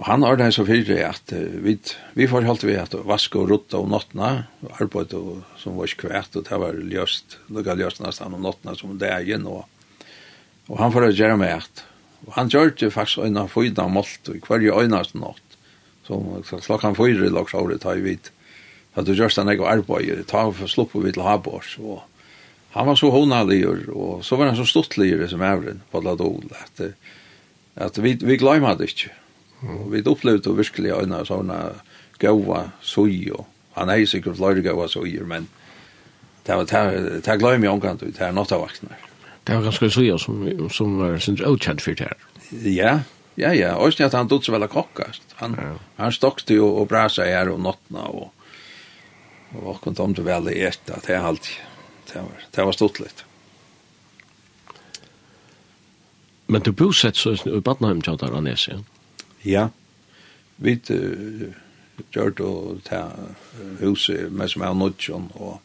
og 0.00 0.06
han 0.08 0.24
har 0.24 0.40
det 0.40 0.48
så 0.56 0.64
fyrir 0.66 1.04
at 1.04 1.34
vi, 1.62 1.76
vi 2.16 2.30
får 2.30 2.48
holdt 2.48 2.64
vi 2.64 2.78
at 2.80 2.96
vaske 3.06 3.38
og 3.38 3.52
rutta 3.52 3.82
om 3.82 3.92
nattene, 3.92 4.48
arbeid 4.80 5.14
og, 5.18 5.44
som 5.60 5.76
var 5.78 5.92
kvært, 6.00 6.40
og 6.40 6.48
det 6.48 6.62
var 6.64 6.80
ljøst, 6.80 7.38
lukka 7.52 7.76
ljøst 7.78 8.02
nesten 8.02 8.38
om 8.38 8.48
nattene 8.48 8.74
som 8.78 8.96
det 8.96 9.12
dagen, 9.12 9.46
og, 9.50 9.68
og 10.70 10.80
han 10.80 10.96
får 10.96 11.10
gjøre 11.12 11.38
meg 11.40 11.58
at, 11.60 11.84
og 12.26 12.34
han 12.36 12.50
gjør 12.52 12.74
det 12.80 12.90
faktisk 12.94 13.26
øyne 13.26 13.46
fyra 13.52 13.86
målt, 13.88 14.32
og 14.32 14.48
hver 14.48 14.64
jo 14.64 14.80
øyne 14.80 15.04
natt, 15.04 15.49
Så 16.44 16.58
klockan 16.58 16.94
fyra 16.94 17.26
i 17.26 17.30
lagsåret 17.30 17.80
tar 17.80 17.94
vi 17.94 18.00
vidt. 18.00 18.32
Att 18.94 19.06
du 19.06 19.14
görs 19.14 19.34
den 19.34 19.48
jag 19.48 19.66
arbetar, 19.66 20.22
tar 20.22 20.52
för 20.52 20.66
slopp 20.66 20.96
och 20.96 21.06
vill 21.06 21.20
ha 21.20 21.38
bort. 21.38 21.78
Han 22.70 22.86
var 22.86 22.96
så 22.96 23.10
honalig 23.10 23.68
och 23.88 24.24
så 24.24 24.36
var 24.36 24.46
han 24.46 24.56
så 24.56 24.64
stortlig 24.64 25.28
som 25.28 25.42
ävren 25.42 25.80
på 25.90 26.00
Ladol. 26.00 26.40
dol. 26.40 26.52
Att, 26.64 26.80
att 27.74 27.98
vi, 27.98 28.18
vi 28.22 28.36
glömmer 28.36 28.76
det 28.76 28.84
inte. 28.84 29.10
Och 29.60 29.94
vi 29.94 30.02
upplevde 30.02 30.52
virkelig 30.52 30.90
en 30.90 31.26
sådana 31.26 31.70
gåva 32.18 32.70
soj. 32.80 33.32
Och 33.32 33.46
han 33.72 33.90
er 33.90 34.06
sikkert 34.06 34.36
flere 34.36 34.60
gåva 34.60 34.88
soj, 34.88 35.20
men 35.20 35.48
det 36.46 36.56
var 36.56 36.64
det 36.64 37.26
här 37.26 37.36
glömmer 37.36 37.66
jag 37.66 37.74
omkant 37.74 38.02
ut. 38.02 38.18
Det 38.18 38.24
er 38.24 38.32
nåt 38.32 38.52
av 38.52 38.60
vaknar. 38.60 38.98
Det 39.44 39.54
var 39.54 39.62
ganske 39.62 39.90
soj 39.90 40.18
som, 40.18 40.68
som 40.70 40.98
var 40.98 41.18
sin 41.18 41.38
utkjent 41.44 41.82
for 41.82 41.94
det 41.94 42.04
her. 42.04 42.16
Ja, 42.50 43.00
Ja, 43.40 43.54
ja, 43.56 43.72
og 43.78 43.92
ikke 43.92 44.10
at 44.10 44.16
han 44.18 44.28
dutt 44.28 44.44
så 44.44 44.52
vel 44.52 44.66
kokkast. 44.68 45.34
Han, 45.40 45.56
ja. 45.56 45.72
han 45.96 46.12
stokte 46.12 46.58
jo 46.58 46.68
og 46.82 46.90
brasa 46.90 47.24
her 47.28 47.52
og 47.52 47.62
nottna 47.64 48.06
og 48.10 48.28
og 49.50 49.80
kom 49.82 49.96
tom 49.98 50.12
til 50.14 50.22
vel 50.28 50.46
i 50.52 50.60
at 50.62 50.78
det 50.86 51.10
er 51.10 51.24
alltid. 51.26 51.56
Det 52.06 52.20
var, 52.22 52.44
det 52.54 52.66
var 52.68 52.76
stort 52.76 53.00
litt. 53.02 53.24
Men 56.46 56.62
du 56.62 56.70
bosett 56.74 57.18
så 57.18 57.34
i 57.34 57.60
Badnheim 57.62 58.02
tjata 58.02 58.30
Ranes, 58.30 58.68
ja? 58.68 58.78
Ja. 59.42 59.64
Vi 60.62 60.76
uh, 60.90 61.50
gjør 62.12 62.34
det 62.36 62.46
og 62.46 62.80
ta 62.86 63.02
huset 63.80 64.30
med 64.30 64.50
som 64.52 64.62
er 64.66 64.78
nødgjøn 64.78 65.30
og 65.34 65.58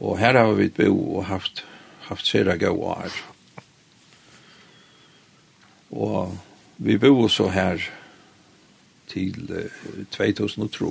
og 0.00 0.18
her 0.20 0.38
har 0.38 0.52
vi 0.54 0.68
bo 0.70 1.18
og 1.18 1.24
haft 1.26 1.64
haft 2.08 2.26
sere 2.26 2.58
gode 2.58 2.94
år. 2.94 3.16
Og 5.90 6.38
vi 6.78 6.98
bor 6.98 7.28
så 7.28 7.48
her 7.50 7.82
til 9.10 9.50
eh, 9.50 10.06
2003. 10.10 10.86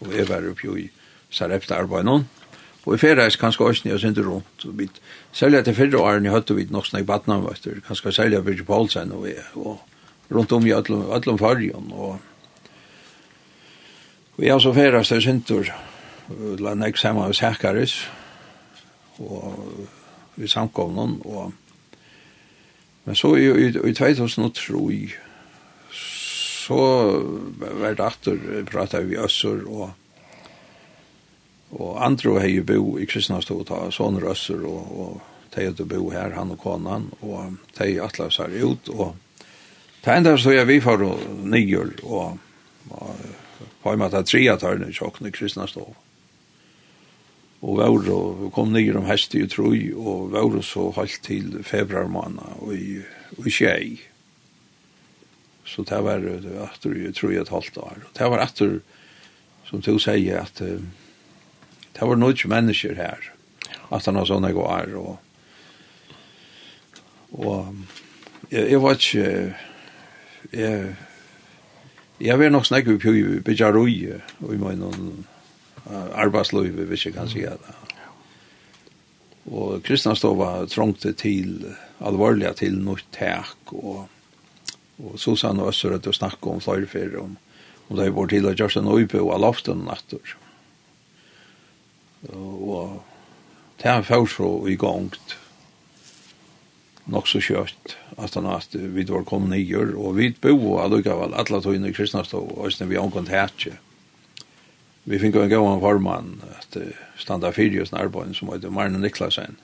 Og 0.00 0.16
jeg 0.16 0.28
var 0.28 0.48
oppe 0.50 0.80
i 0.80 0.88
Sarepta 1.30 1.80
arbeid 1.80 2.06
nå. 2.06 2.20
Og 2.86 2.94
i 2.94 3.00
ferie 3.02 3.24
er 3.24 3.36
kanskje 3.40 3.66
også 3.66 3.88
nye 3.88 3.98
synder 3.98 4.28
rundt. 4.28 4.66
Vi, 4.78 4.86
særlig 5.34 5.58
etter 5.58 5.74
fyrre 5.74 5.98
årene 5.98 6.30
hadde 6.30 6.54
vi 6.54 6.68
nok 6.70 6.86
snakk 6.86 7.06
badnavvøtter. 7.08 7.80
Kanskje 7.86 8.12
særlig 8.14 8.38
av 8.38 8.46
Birgit 8.46 8.66
Paulsen 8.66 9.12
og 9.12 9.24
vi. 9.26 9.34
Og 9.58 9.80
rundt 10.30 10.52
om 10.52 10.66
i 10.66 10.74
Atlum 10.74 11.38
Fargen. 11.38 11.90
Og, 11.90 12.18
vi 14.36 14.52
er 14.52 14.62
så 14.62 14.72
ferie 14.76 15.02
er 15.02 15.20
synder. 15.24 15.72
La 16.62 16.74
nek 16.74 16.96
sammen 16.96 17.26
med 17.26 17.34
Sækaris. 17.34 17.98
Og 19.18 19.88
vi 20.36 20.48
samkom 20.48 20.94
noen. 20.94 21.18
Og 21.24 21.65
Men 23.06 23.16
så 23.16 23.36
i, 23.38 23.46
i, 23.46 23.68
i 23.70 23.94
2003 23.94 24.70
så 26.66 26.80
var 27.60 27.94
det 27.94 28.02
atter 28.02 28.64
pratet 28.66 29.06
vi 29.06 29.20
Øssur 29.22 29.62
og 29.70 29.94
og 31.76 32.04
andre 32.04 32.40
har 32.40 32.48
jo 32.48 32.64
bo 32.64 32.98
i 32.98 33.06
Kristnastå 33.10 33.58
og 33.60 33.66
ta 33.68 33.78
sånne 33.94 34.22
røsser 34.22 34.62
og, 34.66 34.90
og 34.96 35.54
de 35.54 35.66
hadde 35.66 35.86
bo 35.88 36.10
her, 36.12 36.34
han 36.36 36.52
og 36.54 36.60
konan 36.62 37.08
og 37.20 37.56
de 37.78 37.96
atla 38.02 38.28
seg 38.30 38.54
ut 38.62 38.90
og 38.94 39.16
det 40.04 40.14
enda 40.14 40.36
så 40.38 40.54
jeg 40.54 40.68
vi 40.68 40.78
for 40.82 41.02
nyer 41.42 41.90
og, 42.06 42.38
og 42.90 43.22
på 43.82 43.92
en 43.92 44.02
måte 44.02 44.22
tre 44.26 44.44
at 44.52 44.66
hørne 44.66 44.90
i 44.90 44.94
tjokken 44.94 45.26
i 45.26 45.34
Kristnastå 45.34 45.82
og 45.82 46.05
og 47.66 47.80
var 47.80 48.10
og 48.14 48.50
kom 48.54 48.70
ned 48.70 48.94
om 48.94 49.08
hest 49.08 49.34
i 49.34 49.46
troi, 49.50 49.90
og 49.90 50.30
var 50.30 50.60
så 50.62 50.90
halvt 50.94 51.22
til 51.26 51.64
februar 51.66 52.06
måned 52.06 52.62
og 52.62 52.74
i, 52.76 53.00
og 53.38 53.46
i 53.46 53.50
tjei. 53.50 53.96
Så 55.66 55.82
det 55.82 55.98
var 56.06 56.22
etter, 56.22 56.94
jeg 56.94 57.14
tror 57.18 57.32
jeg 57.34 57.42
et 57.42 57.50
halvt 57.50 57.78
år. 57.82 57.98
Og 58.06 58.12
det 58.14 58.30
var 58.30 58.44
etter, 58.44 58.78
som 59.66 59.82
du 59.82 59.96
sier, 59.98 60.46
at 60.46 60.62
det 60.62 62.06
var 62.06 62.14
noen 62.20 62.54
mennesker 62.54 62.94
her, 62.94 63.32
at 63.90 64.06
han 64.06 64.20
har 64.20 64.30
sånne 64.30 64.54
gåar, 64.54 64.94
og, 64.94 65.16
og 67.34 67.74
jeg, 68.52 68.70
jeg 68.76 68.82
var 68.82 69.00
ikke, 69.00 69.54
jeg, 70.52 70.96
jeg 72.22 72.38
var 72.38 72.54
nok 72.54 72.70
snakket 72.70 73.02
på 73.02 73.16
Bejarøy, 73.42 74.20
og 74.38 74.54
i 74.54 74.60
min 74.62 75.26
arbeidsløyve, 75.94 76.84
hvis 76.90 77.06
jeg 77.06 77.14
kan 77.14 77.28
si 77.30 77.44
det. 77.46 77.74
Og 79.46 79.82
Kristianstova 79.86 80.66
trångte 80.66 81.12
til, 81.14 81.60
alvorlig 82.02 82.50
til 82.58 82.80
noe 82.82 83.02
tak, 83.14 83.72
og, 83.72 84.08
og 84.98 85.18
Susanne 85.20 85.62
og 85.62 85.70
Øssere 85.70 86.00
til 86.02 86.10
å 86.10 86.18
snakke 86.18 86.50
om 86.50 86.60
flere 86.60 87.22
om, 87.22 87.36
om 87.88 87.96
det 87.96 88.10
var 88.14 88.26
til 88.26 88.48
at 88.50 88.58
Kjørsten 88.58 88.90
Øype 88.90 89.22
og 89.22 89.40
loften 89.40 89.86
natter. 89.86 90.36
Og 92.34 93.02
det 93.78 93.90
er 93.92 94.02
først 94.02 94.36
så 94.36 94.66
i 94.66 94.74
gongt, 94.74 95.38
nok 97.06 97.28
så 97.28 97.38
kjøtt, 97.38 97.96
at 98.18 98.34
han 98.34 98.46
at 98.50 98.74
vi 98.74 99.04
var 99.06 99.22
kommet 99.22 99.54
nye, 99.54 99.94
og 99.94 100.16
vi 100.16 100.32
bo 100.34 100.80
allukavall, 100.82 101.36
alle 101.38 101.62
togene 101.62 101.92
i 101.92 101.94
Kristianstova, 101.94 102.66
og 102.66 102.88
vi 102.90 102.98
omkant 102.98 103.30
hertje 103.30 103.76
vi 105.06 105.20
fikk 105.22 105.38
en 105.38 105.50
gavan 105.50 105.80
formann 105.82 106.32
at 106.56 106.76
standa 107.18 107.52
fyrir 107.54 107.84
hos 107.84 107.94
arbeid 107.94 108.34
som 108.36 108.50
heter 108.50 108.74
Marne 108.74 108.98
Niklasen. 108.98 109.56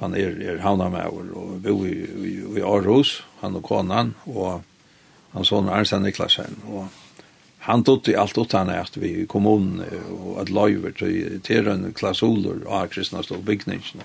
Han 0.00 0.14
er, 0.16 0.38
er 0.40 0.62
havnamauer 0.62 1.32
og 1.36 1.56
bor 1.64 1.84
i, 1.84 1.96
i, 2.06 2.34
i 2.56 2.62
Aarhus, 2.64 3.18
han 3.42 3.58
og 3.58 3.66
konan, 3.66 4.14
og 4.30 4.62
han 5.34 5.46
sånn 5.46 5.68
Arnstein 5.68 6.06
Niklasen. 6.06 6.56
Og 6.70 6.88
han 7.66 7.84
tog 7.84 8.04
til 8.06 8.16
alt 8.16 8.38
utan 8.38 8.70
at 8.72 8.96
vi 8.96 9.10
i 9.20 9.26
kommunen 9.28 9.82
og 10.14 10.38
at 10.40 10.52
løyver 10.54 10.94
til 10.96 11.40
teren 11.44 11.84
klausuler 11.92 12.62
av 12.64 12.88
kristna 12.94 13.20
stå 13.26 13.42
bygningsen. 13.44 14.00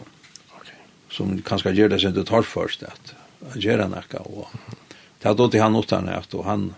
Okay. 0.59 0.81
Som 1.13 1.37
kanskje 1.47 1.77
gjør 1.77 1.93
det 1.93 2.01
sin 2.03 2.17
det 2.17 2.27
tar 2.27 2.43
først 2.43 2.83
at 2.83 3.15
han 3.45 3.61
gjør 3.61 3.85
han 3.85 3.95
ekka. 3.95 4.25
Og 4.27 4.49
det 5.23 5.37
tog 5.37 5.53
til 5.53 5.63
han 5.63 5.79
utan 5.79 6.11
at 6.11 6.35
og 6.35 6.43
han, 6.49 6.69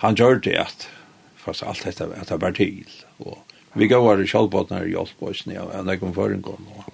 han 0.00 0.16
gjør 0.16 0.40
det 0.46 0.56
at 0.62 0.88
fast 1.44 1.62
allt 1.62 1.84
detta 1.84 2.04
att 2.04 2.28
det 2.28 2.36
var 2.36 2.52
till 2.52 2.86
och 3.16 3.38
vi 3.72 3.86
går 3.86 4.22
i 4.22 4.26
självbåtnar 4.26 4.86
i 4.86 4.96
Osboysne 4.96 5.58
och 5.58 5.86
när 5.86 5.96
kom 5.96 6.14
förrän 6.14 6.42
kom 6.42 6.66
och 6.76 6.84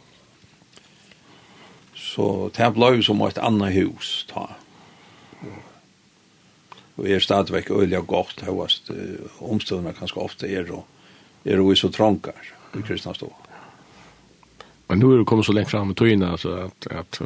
så 1.95 2.51
det 2.57 2.71
blev 2.75 3.03
som 3.03 3.21
ett 3.21 3.39
annat 3.39 3.75
hus 3.75 4.27
ta 4.29 4.49
og 6.99 7.07
er 7.07 7.23
stadigvæk 7.23 7.71
öliga 7.71 8.01
gott 8.01 8.43
uh, 8.49 9.43
omstående 9.51 9.95
kanskje 9.95 10.23
ofte 10.23 10.49
er 10.51 10.73
og 10.73 10.85
er 11.45 11.61
og 11.63 11.77
så 11.77 11.89
trångar 11.89 12.35
i 12.75 12.83
kristna 12.83 13.15
stå. 13.15 13.31
Men 14.89 14.99
nu 14.99 15.13
er 15.13 15.19
du 15.19 15.25
kommet 15.25 15.47
så 15.47 15.53
lengt 15.53 15.71
fram 15.71 15.91
i 15.91 15.95
tøyna 15.95 16.33
altså, 16.33 16.57
at, 16.67 16.87
at 16.91 17.21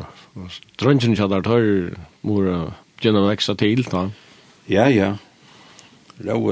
drönchen 0.79 1.14
jag 1.14 1.31
där 1.31 1.43
tar 1.43 1.97
mora 2.20 2.73
gjennom 3.01 3.29
växa 3.29 3.55
til, 3.55 3.83
da? 3.83 4.11
Ja 4.66 4.89
ja, 4.89 5.16
Rau 6.27 6.51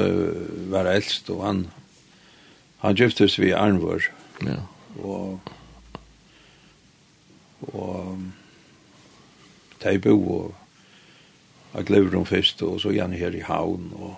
var 0.72 0.88
eldst, 0.90 1.30
og 1.30 1.44
han, 1.46 1.64
han 2.82 2.96
gyftes 2.98 3.38
vi 3.38 3.52
Arnvor. 3.56 4.02
Ja. 4.46 4.60
Og, 5.04 5.40
og 7.70 8.18
Teibo 9.80 10.16
og 10.18 10.54
jeg 11.74 11.86
glever 11.86 12.10
dem 12.10 12.26
først, 12.26 12.62
og 12.62 12.80
så 12.82 12.90
gjerne 12.90 13.16
her 13.16 13.34
i 13.36 13.44
havn, 13.46 13.92
og, 13.94 14.14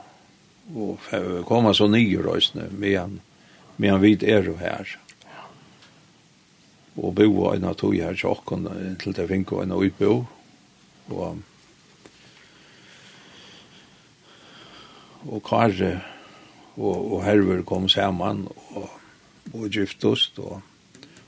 og 0.75 1.45
koma 1.45 1.75
så 1.77 1.89
nye 1.91 2.23
røysene, 2.25 2.71
men, 2.73 3.19
men 3.77 4.01
vid 4.01 4.25
er 4.25 4.47
jo 4.49 4.57
her. 4.57 4.89
Og 6.97 7.15
bo 7.17 7.29
og 7.45 7.57
en 7.57 7.69
av 7.69 7.77
tog 7.81 7.95
her 7.97 8.17
tjokken 8.17 8.69
til 9.01 9.17
det 9.17 9.29
finko 9.29 9.61
en 9.63 9.77
utbo, 9.77 10.25
og 11.13 11.43
og 15.29 15.43
Kare 15.47 16.01
og, 16.77 17.13
og 17.13 17.25
Herver 17.25 17.63
kom 17.63 17.89
sammen 17.89 18.47
og, 18.75 18.91
og 19.53 19.69
giftost. 19.71 20.39
Og, 20.39 20.63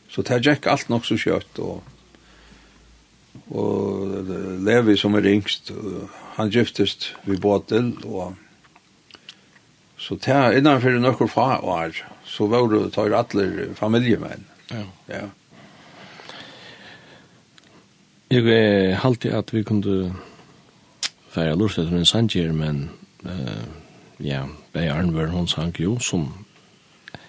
så 0.08 0.22
det 0.22 0.42
gikk 0.46 0.66
alt 0.70 0.88
nok 0.92 1.06
så 1.06 1.18
kjøtt. 1.20 1.60
Og, 1.60 1.82
og 3.50 4.32
Levi 4.64 4.96
som 4.96 5.14
er 5.18 5.28
yngst, 5.34 5.72
han 6.38 6.50
giftest 6.54 7.12
ved 7.24 7.40
båten. 7.42 7.96
Og, 8.04 8.34
så 9.98 10.18
det 10.20 10.58
innanfor 10.58 10.98
noen 10.98 11.30
få 11.30 11.48
år, 11.62 11.96
så 12.24 12.48
var 12.50 12.68
det 12.72 12.92
tar 12.92 13.14
alle 13.14 13.70
familiemenn. 13.78 14.44
Ja. 14.70 14.84
ja. 15.08 15.24
Jeg 18.32 18.48
er 18.50 19.00
alltid 19.04 19.34
at 19.36 19.52
vi 19.54 19.62
kunne 19.62 20.14
fære 21.30 21.56
lortet 21.58 21.90
med 21.92 22.02
en 22.02 22.08
sandgjør, 22.08 22.52
men 22.52 22.90
uh, 23.24 23.83
ja, 24.20 24.44
Bæ 24.74 24.88
Arnvør, 24.92 25.32
hun 25.34 25.46
sang 25.50 25.74
jo, 25.80 25.98
som 25.98 26.28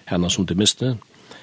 henne 0.06 0.30
som 0.30 0.46
de 0.46 0.54
miste. 0.54 0.96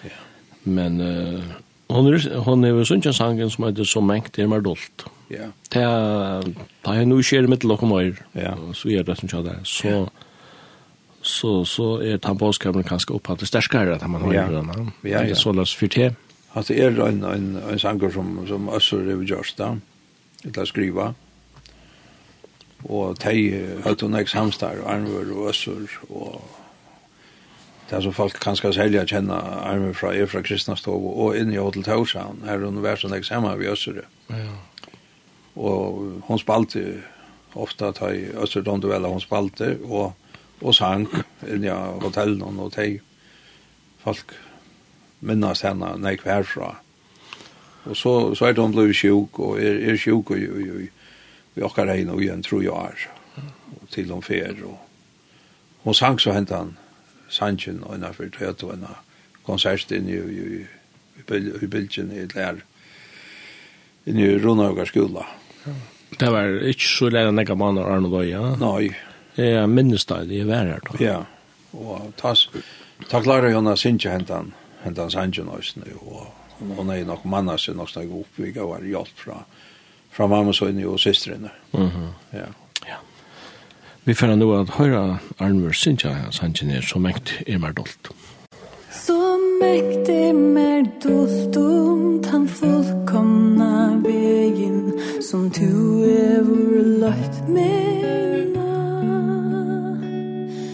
Ja. 0.03 0.19
Men 0.63 1.01
uh, 1.01 1.43
hon 1.89 2.13
er, 2.13 2.39
hon 2.45 2.63
er 2.63 2.69
jo 2.69 2.85
sunnkjent 2.87 3.15
sangen 3.15 3.49
som 3.51 3.67
heter 3.67 3.87
«Så 3.87 4.01
mengt 4.01 4.39
er 4.39 4.47
mer 4.47 4.63
dolt». 4.63 5.05
Ja. 5.31 5.49
Det 5.73 5.81
er, 5.81 6.43
det 6.85 6.93
er 6.93 7.07
noe 7.09 7.23
skjer 7.25 7.47
mitt 7.49 7.63
lokk 7.65 7.83
og 7.87 7.89
mer. 7.95 8.19
ja. 8.37 8.53
så 8.73 8.89
er 8.89 9.05
det 9.07 9.17
som 9.19 9.29
skjer 9.31 9.47
det. 9.47 9.55
Så, 9.67 9.93
så, 11.21 11.53
så 11.65 11.87
er 12.03 12.21
tannpåskapen 12.21 12.85
kanskje 12.85 13.15
opphattet 13.17 13.49
sterskere 13.49 13.95
at 13.95 14.05
man 14.09 14.21
hører 14.21 14.59
den. 14.59 14.91
Ja, 15.03 15.09
ja. 15.09 15.23
Det 15.23 15.37
er 15.37 15.41
så 15.41 15.51
løs 15.55 15.73
for 15.75 15.87
te. 15.87 16.11
At 16.53 16.69
det 16.69 16.77
er 16.83 16.99
en, 17.07 17.23
en, 17.25 17.57
en 17.57 17.79
sanger 17.79 18.13
som, 18.13 18.35
som 18.47 18.69
Øsser 18.69 19.09
er 19.09 19.23
gjørst 19.25 19.57
da, 19.57 19.73
til 20.43 20.61
å 20.61 20.69
skrive 20.69 21.13
og 22.89 23.19
tei 23.19 23.53
høyt 23.85 24.03
og 24.03 24.11
nek 24.11 24.29
samstar 24.29 24.81
og 24.83 24.91
armur 24.91 25.31
og 25.31 25.49
øssur 25.53 25.87
og 26.09 26.41
det 27.89 27.97
er 27.97 28.01
så 28.01 28.11
folk 28.11 28.39
kan 28.41 28.55
skal 28.55 28.73
känna 28.73 29.05
kjenna 29.05 29.39
från 29.63 29.93
fra 29.93 30.13
er 30.13 30.25
fra 30.25 30.41
kristna 30.41 30.75
stov 30.75 31.05
og 31.05 31.37
inn 31.37 31.53
i 31.53 31.57
Hotel 31.57 31.83
Tausan 31.83 32.41
her 32.45 32.57
hun 32.57 32.83
vær 32.83 32.95
så 32.95 33.07
hemma 33.07 33.23
samar 33.23 33.55
vi 33.55 33.67
øssur 33.67 34.01
ja. 34.29 34.35
og 35.55 36.21
hon 36.27 36.39
spalte 36.39 37.03
ofta 37.55 37.91
ta 37.91 38.09
i 38.11 38.31
øssur 38.43 38.61
don 38.61 38.81
duella 38.81 39.07
hon 39.07 39.21
spalte 39.21 39.77
og, 39.83 40.13
og 40.61 40.75
sang 40.75 41.07
inn 41.47 41.63
i 41.63 41.69
hotellen 41.69 42.59
og 42.59 42.71
tei 42.71 42.99
folk 44.03 44.33
minnas 45.21 45.61
henne 45.61 45.97
nek 45.97 46.23
herfra 46.25 46.75
og 47.85 47.97
så, 47.97 48.35
så 48.35 48.45
er 48.45 48.53
de 48.53 48.61
hon 48.61 48.93
sjuk 48.93 49.39
og 49.39 49.59
er, 49.59 49.91
er 49.91 49.97
sjuk 49.97 50.31
og, 50.31 50.37
og, 50.37 50.75
og, 50.75 50.92
vi 51.53 51.63
åker 51.65 51.87
regn 51.89 52.11
og 52.13 52.21
igjen, 52.23 52.43
tror 52.45 52.63
jeg 52.63 52.73
er, 52.73 53.43
og 53.77 53.89
til 53.93 54.11
hun 54.11 54.25
fer, 54.25 54.57
og 54.65 54.79
hun 55.83 55.97
sang 55.97 56.19
så 56.21 56.33
hentet 56.35 56.57
han 56.57 56.75
sangen 57.33 57.81
og 57.83 57.95
henne 57.95 58.13
for 58.15 58.29
tøyt 58.33 58.63
og 58.65 58.75
henne 58.75 58.93
konsert 59.45 59.91
inn 59.91 60.09
i, 60.09 60.17
i, 60.17 60.61
i, 61.19 61.39
i 61.63 61.67
bildjen 61.69 62.13
i 62.15 62.27
lær, 62.33 62.61
inn 64.07 64.19
i 64.19 64.29
Rundhaugar 64.39 64.89
skola. 64.89 65.25
Det 66.19 66.29
var 66.31 66.61
ikke 66.69 66.87
så 66.87 67.09
lær 67.11 67.31
enn 67.31 67.41
jeg 67.41 67.57
mann 67.57 67.79
og 67.81 67.89
Arne 67.89 68.11
Løy, 68.11 68.29
ja? 68.31 68.53
Nei. 68.61 68.93
Jeg 69.33 69.69
minnes 69.69 70.05
det, 70.05 70.19
er 70.29 70.45
vær 70.45 70.69
her 70.69 70.83
da. 70.85 70.97
Ja, 71.01 71.19
og 71.73 72.11
tas, 72.19 72.45
ta 73.09 73.21
klarer 73.23 73.55
henne 73.55 73.73
sinja 73.79 74.13
hentet 74.13 74.35
han, 74.35 74.51
hentet 74.83 75.07
han 75.07 75.15
sangen 75.15 75.49
og 75.49 75.63
henne, 75.65 75.97
hon 76.77 76.91
er 76.93 77.03
nok 77.07 77.25
manna 77.27 77.57
seg 77.59 77.75
nok 77.75 77.89
snakk 77.91 78.11
oppvika 78.13 78.63
og 78.63 78.77
er 78.77 78.91
hjelp 78.93 79.17
fra 79.19 79.39
fra 80.13 80.27
mamma 80.27 80.53
så 80.53 80.69
inn 80.69 80.85
og 80.85 80.99
systrene. 80.99 81.49
Mm 81.73 81.87
-hmm. 81.87 82.09
ja. 82.33 82.47
ja. 82.87 82.97
Vi 84.03 84.13
får 84.13 84.35
nå 84.35 84.61
at 84.61 84.69
høyre 84.69 85.17
Arnvur 85.39 85.71
Sintja 85.71 86.15
Sanchine 86.31 86.81
så 86.81 86.99
mengt 86.99 87.41
er 87.47 87.57
mer 87.57 87.71
dolt. 87.71 88.09
Så 88.91 89.37
mäktig 89.61 90.29
er 90.29 90.33
mer 90.33 90.83
dolt 91.03 91.57
om 91.57 92.23
tan 92.23 92.47
fullkomna 92.47 94.01
vegin 94.03 94.93
som 95.21 95.51
tu 95.51 95.65
vår 96.47 96.99
lagt 96.99 97.47
mena 97.47 98.69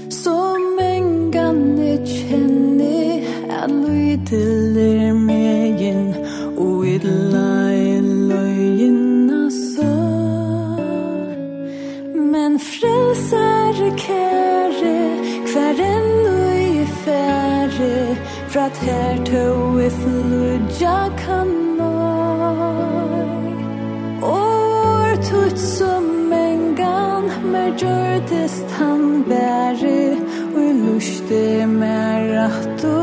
Som 0.10 0.80
engan 0.80 1.80
er 1.80 2.06
kjenni 2.06 3.24
at 3.50 3.72
lydelir 3.72 5.29
frälsare 12.60 13.90
kære, 13.98 15.00
Kvar 15.50 15.80
enn 15.94 16.10
du 16.26 16.38
i 16.60 16.86
færre, 17.06 18.16
fra 18.50 18.66
att 18.66 18.78
här 18.78 19.18
tog 19.18 19.82
i 19.82 19.90
flodja 19.90 21.10
kan 21.26 21.78
nöj 21.78 23.54
År 24.22 25.16
tutt 25.30 25.60
som 25.60 26.34
en 26.34 26.76
gan 26.76 27.32
Mer 27.52 27.72
gjordes 27.78 28.64
han 28.80 29.24
bære, 29.24 30.18
og 30.56 30.62
i 30.64 30.74
luste 30.74 31.68
mer 31.68 32.38
at 32.46 32.82
du 32.82 32.96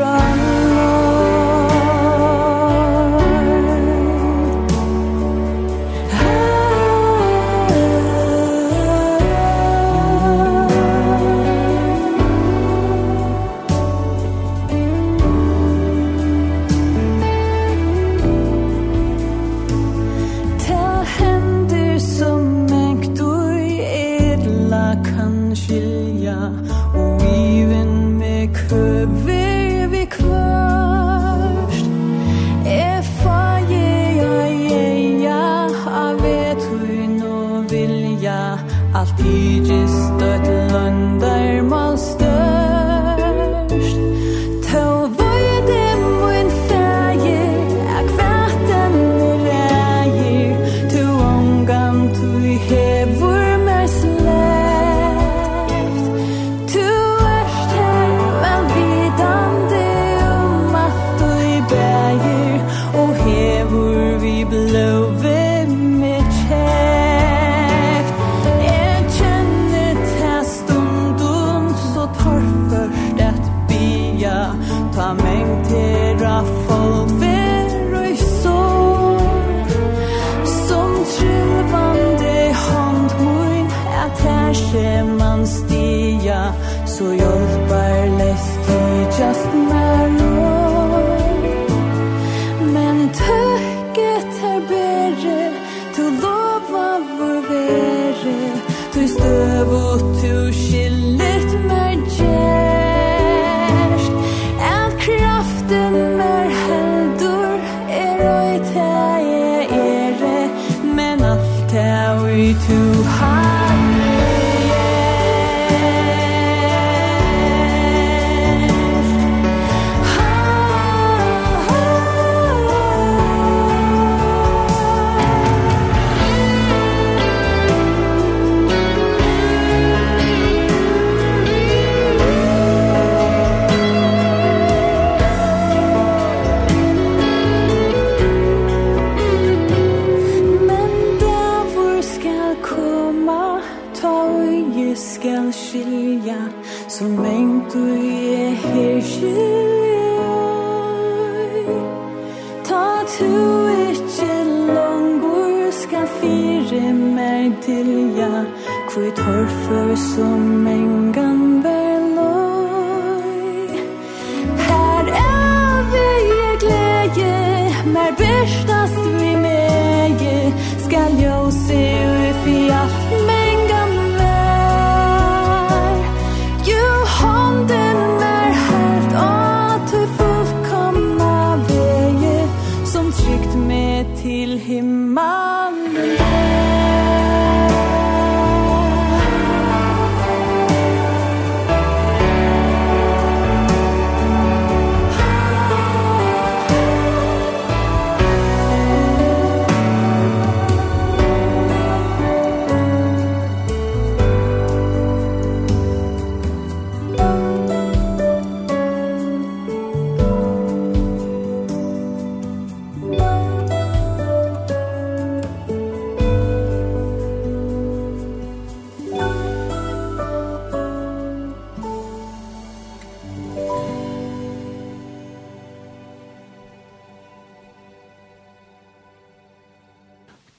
rann 0.00 0.47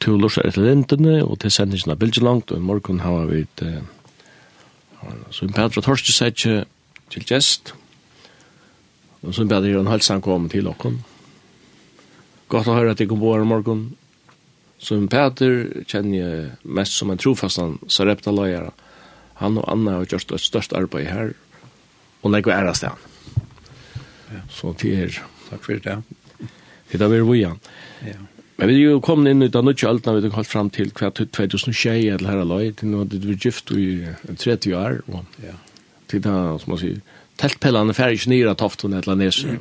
to 0.09 0.17
lusar 0.17 0.47
etter 0.49 0.65
lintene, 0.65 1.19
og 1.21 1.37
til 1.43 1.53
sendingen 1.53 1.93
av 1.93 1.99
Bilgelangt, 2.01 2.51
og 2.51 2.57
i 2.57 2.65
morgen 2.65 3.03
har 3.03 3.29
vi 3.29 3.43
et, 3.45 3.63
så 5.31 5.45
en 5.45 5.53
Petra 5.53 5.83
Torste 5.85 6.13
setje 6.15 6.63
til 7.13 7.25
gjest, 7.29 7.73
og 9.21 9.35
så 9.35 9.43
en 9.43 9.51
Petra 9.51 9.81
en 9.83 9.91
halsan 9.91 10.23
kom 10.25 10.47
til 10.49 10.69
okken. 10.71 11.01
Godt 12.49 12.69
å 12.71 12.77
høre 12.77 12.95
at 12.95 13.01
jeg 13.01 13.11
kom 13.11 13.21
på 13.21 13.33
her 13.35 13.43
i 13.45 13.49
morgen. 13.49 13.83
Så 14.81 14.95
en 14.95 15.09
kjenner 15.91 16.15
jeg 16.17 16.45
mest 16.63 16.95
som 16.95 17.11
en 17.11 17.19
trofastan 17.19 17.75
sarepta 17.91 18.31
løyere. 18.33 18.71
Han 19.43 19.59
og 19.59 19.67
Anna 19.69 19.99
har 19.99 20.07
gjort 20.07 20.33
et 20.33 20.41
størst 20.41 20.73
arbeid 20.73 21.11
her, 21.11 21.35
og 22.23 22.33
legger 22.33 22.55
æres 22.55 22.81
til 22.81 22.95
han. 22.95 24.47
Så 24.49 24.73
til 24.79 25.03
er. 25.03 25.21
Takk 25.49 25.63
for 25.65 25.83
det. 25.83 25.99
Til 26.89 27.01
da 27.01 27.07
vi 27.11 27.19
er 27.19 27.27
vi 27.27 27.39
igjen. 27.41 27.61
Ja. 28.07 28.17
Men 28.59 28.67
vi 28.67 28.75
er 28.75 28.89
jo 28.89 28.99
kommet 28.99 29.31
inn 29.31 29.45
ut 29.45 29.55
av 29.55 29.63
nødvendig 29.63 29.87
alt 29.87 30.07
når 30.07 30.17
vi 30.17 30.27
har 30.27 30.35
holdt 30.35 30.51
frem 30.51 30.69
til 30.75 30.89
hver 30.91 31.13
2020 31.15 32.09
eller 32.11 32.27
her 32.27 32.41
aløy, 32.43 32.71
til 32.75 32.91
nå 32.91 33.05
hadde 33.05 33.19
vi 33.23 33.35
gift 33.39 33.71
i 33.71 33.85
30 34.27 34.73
år, 34.75 34.97
og 35.07 35.45
ja. 35.45 35.53
til 36.11 36.23
da, 36.25 36.33
som 36.59 36.73
man 36.73 36.81
sier, 36.81 36.97
teltpellene 37.39 37.95
færre 37.95 38.17
ikke 38.17 38.33
nyere 38.33 38.57
toften 38.59 38.97
eller 38.99 39.15
nese, 39.15 39.55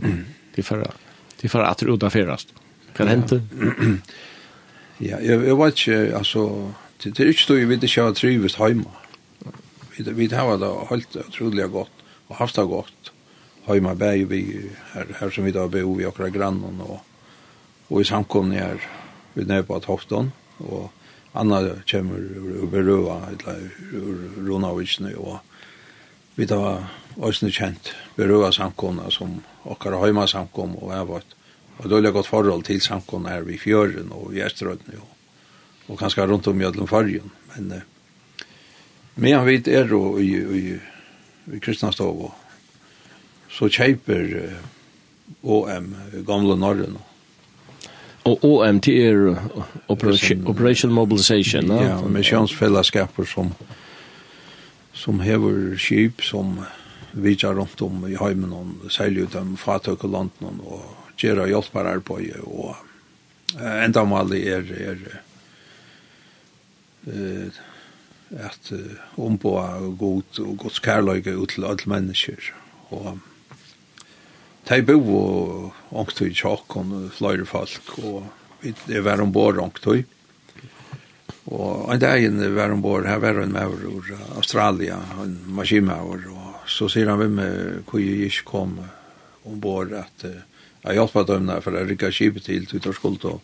de 0.57 0.65
færre, 0.67 0.91
de 1.39 1.51
færre 1.53 1.71
at 1.71 1.85
det 1.87 2.11
færrest. 2.11 2.51
Hva 2.97 3.07
er 3.07 3.15
hendte? 3.15 3.43
Ja, 4.99 5.21
jeg, 5.23 5.45
jeg 5.47 5.55
vet 5.55 5.77
ikke, 5.79 5.97
altså, 6.19 6.41
det, 6.99 7.13
det 7.15 7.23
er 7.23 7.29
ikke 7.31 7.43
stod, 7.45 7.61
vi 7.61 7.69
vet 7.71 7.85
ikke 7.87 8.03
hva 8.03 8.15
trives 8.19 8.57
hjemme. 8.59 8.97
Vi, 9.95 10.03
vi 10.03 10.27
har 10.33 10.57
det 10.59 10.71
helt 10.89 11.19
utrolig 11.21 11.69
godt, 11.71 12.01
og 12.27 12.41
haft 12.41 12.59
det 12.59 12.65
godt, 12.67 13.13
hjemme, 13.69 13.93
bæg 13.95 14.25
vi, 14.33 14.41
her, 14.97 15.13
her 15.21 15.31
som 15.31 15.47
vi 15.47 15.55
da 15.55 15.69
bor 15.71 15.95
vi 15.95 16.09
akkurat 16.09 16.35
grannen, 16.35 16.83
og 16.83 16.99
og 17.89 18.01
i 18.01 18.09
samkomne 18.09 18.61
er 18.61 18.85
vi 19.35 19.45
nede 19.45 19.65
på 19.67 19.79
Tofton, 19.81 20.33
og 20.59 20.91
Anna 21.39 21.61
kommer 21.91 22.19
ur 22.19 22.67
berøva, 22.71 23.21
eller 23.31 23.69
Ronavitsne, 24.49 25.15
og 25.17 25.39
vi 26.37 26.47
tar 26.47 26.89
også 27.17 27.51
kjent 27.51 27.93
berøva 28.17 28.51
samkomne 28.55 29.11
som 29.15 29.39
okkar 29.65 29.99
høyma 29.99 30.27
samkomne, 30.27 30.79
og 30.81 30.95
jeg 30.95 31.09
var 31.09 31.35
og 31.79 31.91
dårlig 31.91 32.11
godt 32.13 32.27
forhold 32.27 32.65
til 32.67 32.81
samkomne 32.83 33.31
her 33.31 33.45
vi 33.47 33.59
fjøren 33.59 34.11
og 34.11 34.35
i 34.35 34.43
Esterødene, 34.43 34.99
og, 34.99 35.13
og 35.89 35.99
kanskje 35.99 36.27
rundt 36.27 36.49
om 36.51 36.61
Jødlund 36.61 36.91
Fargen, 36.91 37.31
men 37.55 37.73
eh, 37.73 37.87
men 39.19 39.47
vi 39.47 39.57
er 39.75 39.93
og 39.95 40.21
i, 40.23 40.31
i, 40.39 40.75
i 41.51 41.59
Kristianstov, 41.59 42.29
så 43.51 43.67
kjeiper 43.67 44.35
eh, 44.39 44.61
OM 45.43 45.89
gamle 46.27 46.55
Norrøna, 46.55 47.03
Och 48.29 48.45
OMT 48.45 48.89
är 48.89 49.37
operation, 49.87 50.47
Operation 50.47 50.93
Mobilization. 50.93 51.67
Ja, 51.69 51.85
ja 51.85 52.09
missionsfällskaper 52.09 53.25
som 53.25 53.55
som 54.93 55.21
hever 55.21 55.77
skip 55.77 56.23
som 56.23 56.61
vidjar 57.13 57.55
runt 57.55 57.83
om 57.83 58.07
i 58.07 58.17
heimen 58.17 58.53
og 58.53 58.93
säljer 58.93 59.25
ut 59.25 59.33
dem 59.33 59.57
fatök 59.57 60.05
och 60.05 60.11
landen 60.11 60.61
och 60.67 60.85
gör 61.17 61.47
hjälpar 61.47 61.99
på 61.99 62.21
och 62.43 62.77
äh, 63.61 63.85
enda 63.85 64.05
mal 64.05 64.33
är 64.33 64.73
är 64.73 65.21
eh 67.07 67.47
uh, 68.73 68.81
omboa 69.15 69.81
god 69.81 70.39
och 70.39 70.59
Guds 70.59 70.83
kärlek 70.85 71.27
ut 71.27 71.49
till 71.49 71.65
alla 71.65 71.77
människor 71.85 72.55
och 72.89 73.19
de 74.69 74.83
bo 74.85 74.99
og 75.17 75.97
ångtøy 75.97 76.35
tjokk 76.37 76.77
og 76.77 76.93
fløyre 77.17 77.47
folk, 77.49 77.95
og 78.05 78.27
vi 78.61 78.75
er 78.93 79.05
vær 79.07 79.23
ombord 79.25 79.61
ångtøy. 79.63 80.03
Og 81.49 81.89
en 81.95 82.01
dag 82.03 82.25
inn 82.27 82.43
var 82.53 82.75
ombord, 82.75 83.09
her 83.09 83.23
var 83.23 83.41
en 83.41 83.55
maur 83.55 83.81
ur 83.89 84.11
Australia, 84.37 84.99
en 85.23 85.39
maskinmaur, 85.57 86.27
og 86.29 86.69
så 86.69 86.91
sier 86.93 87.09
han 87.09 87.21
hvem 87.23 87.41
hvor 87.89 88.03
jeg 88.03 88.29
ikke 88.29 88.49
kom 88.51 88.77
ombord 89.49 89.95
at 89.97 90.27
jeg 90.29 90.99
hjelpa 90.99 91.25
dem 91.29 91.49
der, 91.49 91.63
for 91.65 91.77
å 91.77 91.87
rikka 91.89 92.13
skipet 92.13 92.45
til 92.45 92.67
til 92.67 92.83
Tutterskuld 92.83 93.25
og 93.25 93.41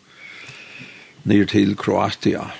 ned 1.24 1.48
til 1.48 1.72
Kroatia, 1.80 2.50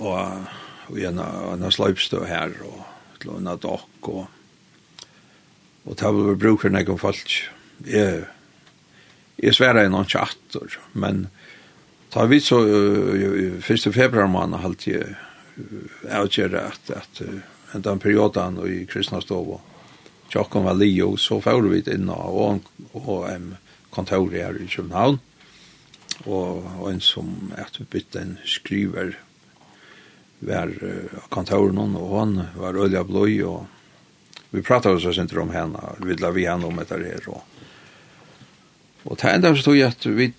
og 0.00 0.96
i 0.96 1.04
en, 1.04 1.20
en 1.20 1.68
sløypstå 1.72 2.24
her, 2.28 2.56
og 2.64 2.80
til 3.20 3.36
en 3.36 3.52
dokk, 3.60 4.08
og 4.08 4.24
Og 5.84 5.98
det 6.00 6.10
var 6.16 6.36
bruker 6.40 6.72
nek 6.72 6.88
om 6.88 6.96
folk 6.96 7.53
jeg, 7.88 8.24
jeg 9.36 9.56
sverre 9.56 9.86
noen 9.88 10.08
tjatter, 10.08 10.78
men 10.92 11.26
ta 12.14 12.26
vi 12.30 12.40
så, 12.40 12.60
uh, 12.64 13.58
1. 13.58 13.90
februar 13.94 14.30
måned 14.30 14.62
halt 14.62 14.86
jeg 14.88 15.16
avgjøre 16.10 16.66
at, 16.70 16.90
at 16.94 17.22
uh, 17.26 17.40
den 17.74 18.02
perioden 18.02 18.60
i 18.68 18.84
kristna 18.86 19.20
stov 19.22 19.58
tjokken 20.32 20.66
var 20.66 20.78
li, 20.78 20.90
og 21.02 21.18
så 21.20 21.40
får 21.42 21.68
vi 21.70 21.82
inn 21.94 22.10
og, 22.10 22.64
og 22.94 23.28
um, 23.30 23.52
kontor 23.94 24.30
her 24.34 24.56
i 24.58 24.66
København, 24.70 25.20
og, 26.24 26.64
og 26.80 26.88
en 26.90 27.02
som 27.02 27.52
at 27.58 27.78
vi 27.78 27.86
bytte 27.90 28.22
en 28.22 28.36
skriver 28.46 29.14
var 30.44 30.70
uh, 30.70 31.22
kontoren, 31.34 31.96
og 31.98 32.18
han 32.18 32.36
var 32.58 32.78
ølja 32.86 33.04
bløy, 33.06 33.42
og 33.46 33.66
vi 34.54 34.62
pratade 34.62 34.96
oss 34.96 35.18
inte 35.18 35.40
om 35.40 35.50
henne, 35.50 35.80
vi 35.98 36.14
la 36.18 36.30
vi 36.30 36.46
henne 36.46 36.66
om 36.66 36.78
det 36.78 36.90
her 36.90 37.28
og 37.28 37.42
Og 39.04 39.18
det 39.20 39.30
enda 39.30 39.52
forstod 39.52 39.76
jeg 39.76 39.92
at 39.92 40.06
vi, 40.16 40.30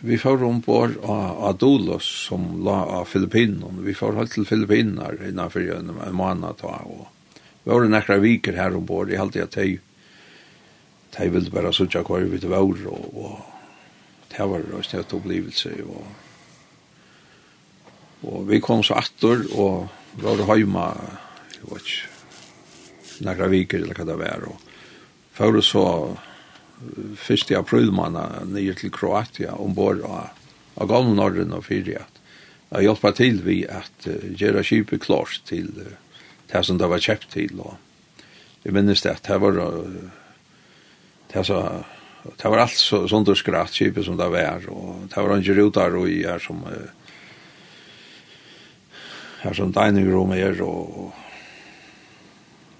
vi 0.00 0.18
får 0.20 0.44
ombord 0.46 0.96
av 1.04 1.42
Adolos 1.50 2.06
som 2.28 2.46
la 2.64 2.78
av 3.00 3.10
Filippinen. 3.10 3.82
Vi 3.84 3.96
får 3.96 4.16
holdt 4.16 4.36
til 4.38 4.46
Filippiner 4.48 5.18
innenfor 5.28 5.66
en, 5.74 5.92
en 6.06 6.16
måned 6.16 6.62
da. 6.62 6.78
Og 6.88 7.06
vi 7.64 7.74
har 7.74 7.88
nekra 7.92 8.16
viker 8.22 8.56
her 8.56 8.76
ombord. 8.78 9.12
Jeg 9.12 9.20
halte 9.20 9.44
at 9.44 9.58
de, 9.58 9.76
de 11.18 11.28
ville 11.34 11.52
bare 11.52 11.74
sutja 11.76 12.04
hver 12.06 12.24
vi 12.30 12.40
til 12.40 12.54
vår. 12.54 12.86
Og, 12.88 13.04
og 13.20 13.34
det 14.32 14.48
var 14.48 14.64
en 14.64 14.86
snedt 14.86 15.12
opplevelse. 15.18 15.74
Og, 15.84 16.06
og 18.28 18.48
vi 18.48 18.62
kom 18.64 18.80
så 18.86 18.96
atter 19.02 19.44
og 19.52 19.90
var 20.22 20.56
hjemme. 20.56 20.86
Jeg 21.58 21.68
vet 21.68 21.92
ikke, 21.92 22.14
nekra 23.28 23.50
viker 23.52 23.82
eller 23.82 23.98
hva 23.98 24.08
det 24.08 24.18
var. 24.24 24.48
Og 24.48 24.56
før 25.36 25.60
så 25.60 25.84
1. 26.78 27.50
april 27.58 27.90
måned 27.94 28.52
nye 28.52 28.74
til 28.78 28.92
Kroatia 28.94 29.56
ombord 29.58 30.04
av, 30.06 30.30
av 30.78 30.90
gamle 30.90 31.16
Norden 31.16 31.54
og 31.56 31.66
Fyria. 31.66 32.04
Jeg 32.68 32.84
hjelper 32.84 33.14
til 33.16 33.40
vi 33.46 33.62
at 33.64 34.06
uh, 34.06 34.28
gjøre 34.38 34.64
kjipet 34.66 35.02
klart 35.02 35.40
til 35.48 35.70
uh, 35.80 35.94
det 36.52 36.64
som 36.66 36.78
det 36.78 36.88
var 36.90 37.02
kjøpt 37.02 37.30
til. 37.32 37.56
Og 37.64 37.78
jeg 38.64 38.76
minnes 38.76 39.02
det 39.02 39.14
at 39.16 39.24
det 39.26 39.40
var, 39.40 39.58
uh, 39.58 40.10
det, 41.32 41.44
så, 41.48 41.62
det 42.28 42.52
var 42.52 42.64
alt 42.66 42.78
så, 42.78 43.06
sånt 43.10 43.32
og 43.32 43.40
skratt 43.40 43.74
kjipet 43.74 44.06
som 44.06 44.18
det 44.20 44.28
var. 44.32 44.68
Og 44.70 45.08
det 45.08 45.24
var 45.24 45.34
en 45.34 45.46
ruter 45.62 45.98
og 45.98 46.10
jeg 46.12 46.28
er 46.30 46.44
som 46.44 46.62
uh, 46.68 46.92
her 49.42 49.54
som 49.54 49.72
dining 49.72 50.10
room 50.10 50.34
er 50.34 50.60
og 50.62 51.14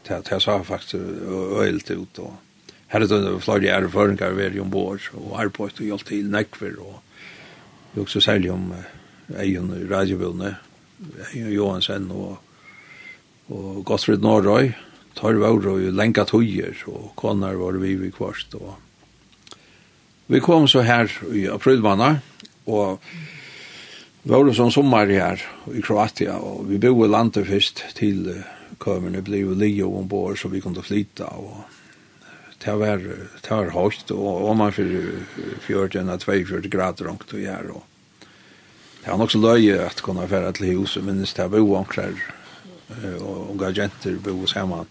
det, 0.08 0.24
det 0.26 0.38
sa 0.42 0.58
faktisk 0.64 0.94
øyelt 1.62 1.90
ut 1.90 2.20
og 2.24 2.36
Her 2.88 3.04
er 3.04 3.08
det 3.10 3.42
flere 3.44 3.68
erfaringer 3.68 3.90
føringer 3.92 4.34
ved 4.36 4.54
i 4.56 4.60
ombord, 4.60 5.10
og 5.12 5.36
arbeid 5.42 5.80
og 5.80 5.84
hjelp 5.84 6.04
til 6.08 6.30
nekver, 6.32 6.78
og 6.80 7.00
vi 7.92 8.00
også 8.00 8.20
særlig 8.20 8.50
om 8.52 8.72
egen 9.36 9.68
radiobilene, 9.90 10.56
egen 11.34 11.52
Johansen 11.52 12.10
og, 12.10 12.38
og 13.52 13.84
Gottfried 13.84 14.24
Norrøy, 14.24 14.72
tar 15.18 15.36
vi 15.36 15.44
over 15.44 15.68
og 15.74 15.92
lenka 15.92 16.24
tøyer, 16.24 16.76
og 16.88 17.12
konar 17.16 17.58
var 17.60 17.76
vi 17.82 17.94
vi 18.00 18.10
kvarst. 18.10 18.54
Og. 18.54 18.76
Vi 20.28 20.40
kom 20.40 20.68
så 20.68 20.80
her 20.80 21.12
i 21.32 21.44
aprilmanna, 21.50 22.14
og 22.66 23.02
vi 24.22 24.32
var 24.32 24.52
sånn 24.56 24.72
sommer 24.72 25.10
her 25.12 25.42
i 25.74 25.82
Kroatia, 25.84 26.38
og 26.40 26.68
vi 26.70 26.80
bo 26.80 27.04
i 27.04 27.08
landet 27.10 27.48
først 27.48 27.84
til 27.98 28.30
uh, 28.32 28.46
kømerne, 28.80 29.20
ble 29.24 29.42
jo 29.44 29.56
lio 29.56 29.92
ombord, 29.98 30.38
så 30.40 30.48
vi 30.48 30.60
kunne 30.64 30.84
flytta, 30.84 31.28
og 31.36 31.77
det 32.64 32.74
var, 32.78 33.02
det 33.42 33.50
var 33.50 33.70
høyt, 33.70 34.10
og 34.10 34.48
om 34.50 34.58
man 34.58 34.74
fyrir 34.74 35.22
14-42 35.68 36.68
grader 36.72 37.08
rundt 37.08 37.32
og 37.32 37.40
gjør, 37.40 37.70
og 37.78 37.84
det 38.98 39.12
var 39.12 39.18
nok 39.20 39.30
så 39.30 39.38
løye 39.38 39.78
at 39.84 40.02
kunne 40.02 40.28
fære 40.28 40.52
til 40.52 40.76
huset, 40.78 41.04
men 41.04 41.22
det 41.22 41.50
var 41.50 41.60
oankrar 41.62 42.18
og 43.20 43.50
unga 43.50 43.70
jenter 43.76 44.18
bo 44.24 44.46
saman, 44.46 44.88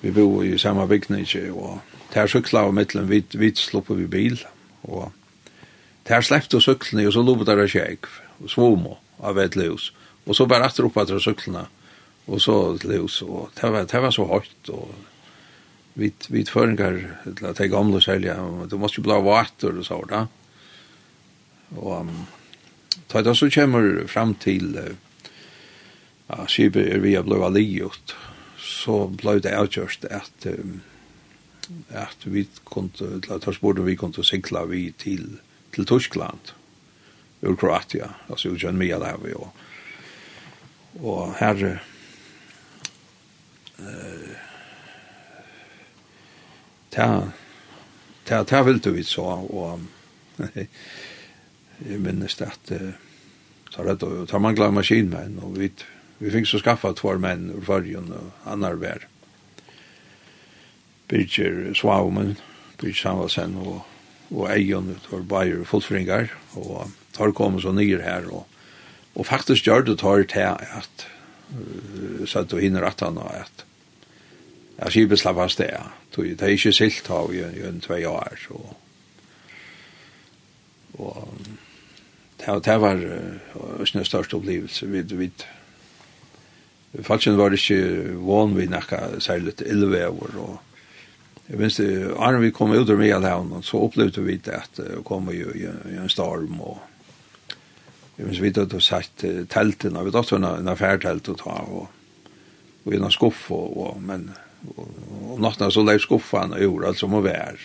vi 0.00 0.10
bo 0.10 0.42
i 0.42 0.58
samma 0.58 0.86
bygning, 0.86 1.26
og 1.52 1.80
det 2.12 2.22
var 2.22 2.30
sykla 2.32 2.64
av 2.66 2.74
mittlen 2.74 3.08
vi, 3.08 3.22
vid 3.34 3.56
sluppet 3.56 3.98
vi 3.98 4.06
bil, 4.06 4.38
og 4.82 5.12
det 6.06 6.16
var 6.16 6.24
sleppt 6.24 6.54
og 6.54 6.62
syklene, 6.62 7.06
og 7.06 7.12
så 7.12 7.22
lopet 7.22 7.46
der 7.46 7.66
kjeg, 7.66 8.08
og 8.40 8.50
svomo 8.50 8.96
av 9.22 9.38
et 9.38 9.54
hus, 9.54 9.92
og 10.26 10.36
så 10.36 10.46
bare 10.46 10.64
att 10.64 10.80
opp 10.80 10.96
att 10.96 11.22
syklene, 11.22 11.66
og 12.26 12.40
så 12.40 12.78
til 12.78 13.00
hus, 13.00 13.22
og 13.22 13.50
det 13.60 13.72
var, 13.72 13.84
det 13.84 14.02
var 14.02 14.10
så 14.10 14.24
høyt, 14.24 14.68
og 14.68 14.94
vid 15.98 16.14
vid 16.28 16.48
föringar 16.48 17.16
att 17.42 17.56
ta 17.56 17.64
gamla 17.64 18.00
sälja 18.00 18.36
du 18.70 18.76
måste 18.78 19.00
ju 19.00 19.02
blå 19.02 19.20
vatten 19.20 19.78
och 19.78 19.86
så 19.86 20.04
där. 20.04 20.26
Och 21.76 22.00
um, 22.00 22.26
ta 23.06 23.22
det 23.22 23.34
så 23.34 23.50
kommer 23.50 24.06
fram 24.06 24.34
till 24.34 24.80
ja 26.26 26.46
skipet 26.46 26.86
är 26.86 26.98
vi 26.98 27.22
blåa 27.22 27.48
liot 27.48 28.14
så 28.58 29.06
blev 29.06 29.40
det 29.40 29.58
avgjort 29.58 30.04
att 30.10 30.46
um, 30.46 30.80
att 31.88 32.26
vi 32.26 32.46
kunde 32.64 33.38
ta 33.38 33.52
spår 33.52 33.74
vi 33.74 33.96
kunde 33.96 34.24
segla 34.24 34.64
vi 34.64 34.92
till 34.92 35.28
till 35.70 35.86
Tyskland 35.86 36.44
ur 37.40 37.56
Kroatia 37.56 38.10
alltså 38.28 38.48
ur 38.48 38.64
Jönmia 38.64 38.98
där 38.98 39.16
vi 39.24 39.34
och 39.34 39.56
och 41.00 41.32
här 41.34 41.82
eh 43.78 44.47
ta 46.90 47.32
ta 48.24 48.44
ta 48.44 48.62
vill 48.62 48.78
du 48.78 49.02
så 49.02 49.22
og 49.22 49.80
jeg 51.88 52.00
minnes 52.00 52.36
det 52.36 52.46
att 52.46 52.72
så 53.70 53.82
rett 53.82 54.02
og 54.02 54.28
tar 54.28 54.38
man 54.38 54.54
glömma 54.54 54.80
maskinmän 54.80 55.38
och 55.38 55.60
vi 55.60 55.70
vi 56.18 56.30
fikk 56.30 56.46
så 56.46 56.58
skaffa 56.58 56.92
två 56.92 57.18
män 57.18 57.50
ur 57.50 57.60
förrjun 57.60 58.12
och 58.12 58.52
annar 58.52 58.74
vär 58.74 59.06
Birger 61.08 61.74
Svaumen 61.74 62.36
Birger 62.80 62.94
Samvalsen 62.94 63.56
och 63.56 64.50
Eion 64.50 64.56
Ejon 64.56 65.00
var 65.10 65.20
bare 65.20 65.64
fullfringar 65.64 66.28
och 66.52 66.88
tar 67.12 67.32
kom 67.32 67.60
så 67.60 67.72
nyer 67.72 67.98
här 67.98 68.34
och 68.34 68.48
och 69.12 69.26
faktiskt 69.26 69.66
gör 69.66 69.82
det 69.82 69.96
tar 69.96 70.22
til 70.22 70.40
at 70.40 71.06
uh, 71.52 72.26
så 72.26 72.38
att 72.38 72.48
du 72.48 72.60
hinner 72.60 72.82
att 72.82 73.00
han 73.00 73.16
har 73.16 73.44
att 73.44 73.67
ja, 74.78 74.90
skipet 74.90 75.20
slapp 75.20 75.40
av 75.42 75.50
sted. 75.52 75.74
Det 76.14 76.42
er 76.42 76.54
ikke 76.54 76.74
silt 76.74 77.10
av 77.10 77.34
i 77.34 77.42
en 77.66 77.80
tvei 77.82 78.04
år. 78.08 78.38
Så. 78.42 78.60
Og 80.98 81.38
det, 82.38 82.64
det 82.64 82.80
var 82.80 83.02
uh, 83.02 83.82
en 83.94 84.04
største 84.04 84.38
opplevelse. 84.38 84.86
Vi, 84.86 85.02
vi, 85.02 85.30
Falsen 87.04 87.36
var 87.38 87.52
ikke 87.52 88.14
van 88.24 88.56
vi 88.56 88.66
nakka 88.70 89.18
særlig 89.20 89.58
illvever. 89.66 90.38
Og, 90.38 90.56
jeg 91.48 91.58
minns 91.58 91.78
det, 91.80 91.90
Arne 92.20 92.40
vi 92.42 92.52
kom 92.52 92.72
ut 92.72 92.90
ur 92.90 92.98
Mielhavn, 93.00 93.62
så 93.62 93.80
opplevde 93.80 94.24
vi 94.24 94.36
det 94.36 94.56
at 94.56 94.76
det 94.76 95.04
kom 95.04 95.30
jo 95.32 95.52
i, 95.54 95.64
i 95.64 95.96
en 95.96 96.10
storm. 96.12 96.60
Og, 96.60 96.78
jeg 98.18 98.26
minns 98.26 98.42
vi 98.42 98.52
hadde 98.56 98.80
sett 98.82 99.24
telten, 99.50 99.98
vi 100.04 100.10
hadde 100.10 100.58
en 100.58 100.68
affærtelt 100.68 101.30
å 101.30 101.36
ta, 101.38 101.56
og, 101.70 101.88
og 102.84 102.92
i 102.92 102.98
en 102.98 103.14
skuff, 103.14 103.50
og, 103.54 103.76
og, 103.78 104.02
men 104.02 104.30
och 105.28 105.40
natten 105.40 105.70
så 105.70 105.82
läggs 105.82 106.02
skuffan 106.02 106.52
och 106.52 106.62
gjorde 106.62 106.88
alltså 106.88 107.08
som 107.08 107.22
vär. 107.22 107.60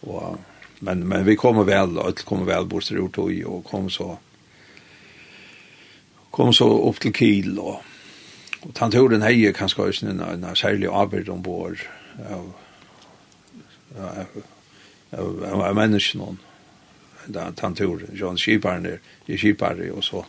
Och 0.00 0.36
men 0.78 1.08
men 1.08 1.24
vi 1.24 1.36
kommer 1.36 1.64
väl 1.64 1.94
då, 1.94 2.06
det 2.06 2.22
kommer 2.22 2.44
väl 2.44 2.66
bort 2.66 2.84
till 2.84 2.96
gjort 2.96 3.18
och 3.18 3.64
kom 3.64 3.90
så 3.90 4.18
kom 6.30 6.52
så 6.52 6.88
upp 6.88 7.00
till 7.00 7.14
Kiel 7.14 7.54
då. 7.54 7.80
Och 8.60 8.78
han 8.78 8.90
tog 8.90 9.10
den 9.10 9.22
heje 9.22 9.52
kanske 9.52 9.86
just 9.86 10.02
en 10.02 10.20
en 10.20 10.56
särlig 10.56 10.86
arbet 10.86 11.28
ombord 11.28 11.78
av 12.30 12.52
av 15.10 15.44
av 15.44 15.74
människan 15.74 16.38
där 17.26 17.52
tant 17.52 17.78
tog 17.78 18.02
John 18.12 18.36
Skiparen 18.36 18.82
där, 18.82 19.00
i 19.26 19.38
Skipare 19.38 19.90
och 19.90 20.04
så 20.04 20.24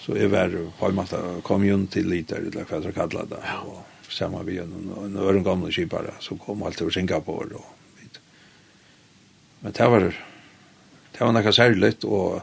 så 0.00 0.14
är 0.14 0.26
väl 0.26 0.70
på 0.78 0.86
en 0.86 0.94
måte 0.94 1.40
community 1.42 2.02
leader 2.02 2.36
eller 2.36 2.66
vad 2.70 2.82
det 2.82 2.92
kallar 2.92 3.26
det. 3.26 3.42
Ja. 3.46 3.60
Och, 3.60 3.87
sammen 4.08 4.46
vi 4.46 4.58
en, 4.62 4.72
en 5.04 5.16
øren 5.20 5.44
gamle 5.44 5.72
skipare 5.72 6.14
som 6.24 6.38
kom 6.38 6.62
alt 6.62 6.80
over 6.82 6.94
Singapore 6.94 7.60
og 7.60 7.66
vidt. 8.00 8.20
Men 9.62 9.72
det 9.76 9.90
var 9.90 10.08
det 11.18 11.26
var 11.26 11.34
noe 11.34 11.52
særlig 11.52 11.94
og 12.06 12.42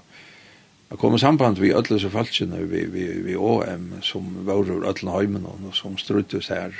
jeg 0.89 0.99
kom 1.01 1.15
i 1.15 1.19
samband 1.19 1.59
vi 1.59 1.73
alle 1.73 1.99
så 1.99 2.11
falskene 2.13 2.65
vi, 2.69 2.83
vi, 2.91 3.05
vi 3.25 3.35
OM 3.35 3.95
som 4.05 4.27
var 4.45 4.67
ur 4.67 4.85
alle 4.85 5.15
heimen 5.15 5.47
og 5.47 5.71
som 5.73 5.97
struttes 5.97 6.51
her 6.51 6.75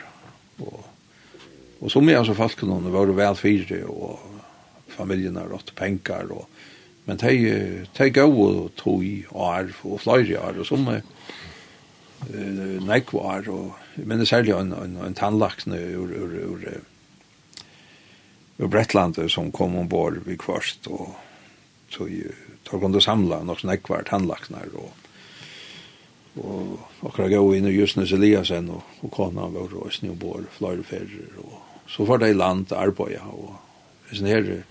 og, 0.60 0.86
og 1.82 1.92
som 1.92 2.10
er 2.10 2.20
altså 2.20 2.36
falskene 2.38 2.94
var 2.94 3.14
vel 3.16 3.40
fire 3.40 3.82
og 3.90 4.20
familjen 4.96 5.40
har 5.40 5.50
rått 5.52 5.74
penger 5.76 6.32
og 6.36 6.46
men 7.06 7.20
de, 7.22 7.86
de 7.94 8.10
gav 8.10 8.34
og 8.34 8.72
tog 8.80 9.04
og 9.30 9.42
arv 9.46 9.82
og 9.86 10.00
flere 10.02 10.40
arv 10.42 10.64
og 10.64 10.68
som 10.68 10.88
eh, 10.90 11.04
nekvar 12.82 13.46
og 13.54 13.85
men 13.96 14.20
det 14.20 14.28
særlig 14.28 14.52
en, 14.52 14.74
en, 14.74 14.98
en 15.06 15.14
tannlaksne 15.14 15.78
ur, 15.80 16.12
ur, 16.12 16.36
ur, 16.44 16.66
ur 18.58 18.68
Brettlandet 18.68 19.32
som 19.32 19.52
kom 19.52 19.76
ombord 19.76 20.22
vid 20.26 20.40
kvarst 20.40 20.88
og 20.88 21.16
så 21.90 22.08
tar 22.64 22.80
kunde 22.80 23.02
samla 23.02 23.44
nok 23.44 23.60
snäckvar 23.60 24.04
tandlaknar 24.04 24.68
och 24.76 24.94
och 26.36 26.80
och 27.00 27.20
jag 27.20 27.30
går 27.30 27.56
in 27.56 27.66
och 27.66 27.72
just 27.72 27.96
nu 27.96 28.04
Eliasen 28.04 28.70
och 28.70 28.84
och 29.00 29.12
kona 29.12 29.42
han 29.42 29.56
og 29.56 29.74
och 29.74 29.94
snowboard 29.94 30.46
ferrer 30.60 31.30
och 31.38 31.62
så 31.88 32.04
var 32.06 32.18
det 32.18 32.30
i 32.30 32.34
land 32.34 32.72
arbeja 32.72 33.22
och 33.22 33.54
sen 34.12 34.26
här 34.26 34.64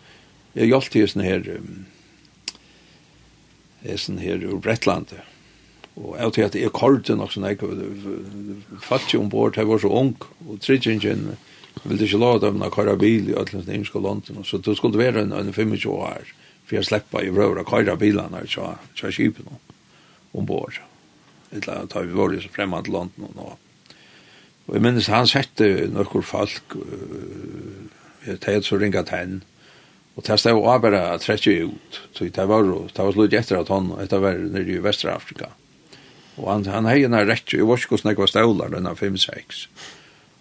jag 0.53 0.67
hjälpte 0.67 0.99
just 0.99 1.15
den 1.15 1.25
här 1.25 1.61
sen 3.97 4.19
här 4.19 4.45
ur 4.45 4.57
Bretlandet 4.57 5.19
Og 5.95 6.17
jeg 6.19 6.33
tror 6.35 6.49
at 6.49 6.57
jeg 6.59 6.75
kortet 6.75 7.19
nok 7.19 7.31
sånn, 7.31 7.47
jeg 7.47 8.81
fattig 8.83 9.21
ombord, 9.21 9.55
jeg 9.59 9.69
var 9.69 9.83
så 9.83 9.91
ung, 9.95 10.17
og 10.49 10.59
tridgjengjen, 10.63 11.29
jeg 11.75 11.91
ville 11.91 12.09
ikke 12.09 12.19
lade 12.19 12.49
dem 12.49 12.65
å 12.67 12.71
køre 12.75 12.97
bil 12.99 13.31
i 13.31 13.37
alle 13.39 13.53
sånne 13.53 13.77
engelske 13.77 14.03
London, 14.03 14.43
så 14.47 14.59
det 14.59 14.75
skulle 14.79 14.99
være 14.99 15.23
en, 15.23 15.37
en 15.39 15.55
25 15.55 15.87
år, 15.95 16.35
for 16.65 16.79
jeg 16.79 16.89
slipper 16.89 17.23
i 17.23 17.31
røver 17.31 17.63
å 17.63 17.67
køre 17.69 17.97
bilene 18.01 18.43
så 18.51 18.73
jeg 18.73 18.99
kjøre 18.99 19.17
skipen 19.19 19.57
ombord. 20.35 20.81
Eller 21.55 21.87
da 21.87 22.03
vi 22.03 22.19
var 22.19 22.33
liksom 22.33 22.55
fremme 22.55 22.83
til 22.83 22.97
London 22.97 23.29
og 23.29 23.39
noe. 23.39 23.57
Og 24.65 24.79
jeg 24.79 24.83
minnes 24.83 25.11
han 25.13 25.29
sette 25.31 25.67
noen 25.93 26.27
folk, 26.27 26.79
jeg 28.25 28.41
tenkte 28.41 28.67
så 28.67 28.81
ringet 28.81 29.15
henne, 29.15 29.45
Og 30.15 30.23
det 30.23 30.37
stod 30.39 30.61
å 30.63 30.79
bare 30.79 31.19
trekke 31.19 31.53
ut, 31.67 31.97
så 32.15 32.25
det 32.31 32.45
var, 32.47 32.63
det 32.63 33.03
var 33.03 33.13
slutt 33.13 33.35
etter 33.35 33.59
at 33.59 33.71
han, 33.75 33.89
etter 33.99 34.23
var 34.23 34.39
nere 34.39 34.77
i 34.77 34.79
Vesterafrika. 34.79 35.49
Afrika 35.51 35.64
Og 36.41 36.49
han, 36.51 36.65
han 36.67 36.89
hei 36.91 37.05
en 37.07 37.15
rett, 37.15 37.53
jeg 37.53 37.67
var 37.69 37.79
ikke 37.79 37.95
hvordan 37.95 38.11
jeg 38.11 38.21
var 38.21 38.33
støvlar, 38.33 38.73
den 38.75 38.89
5-6. 38.99 39.67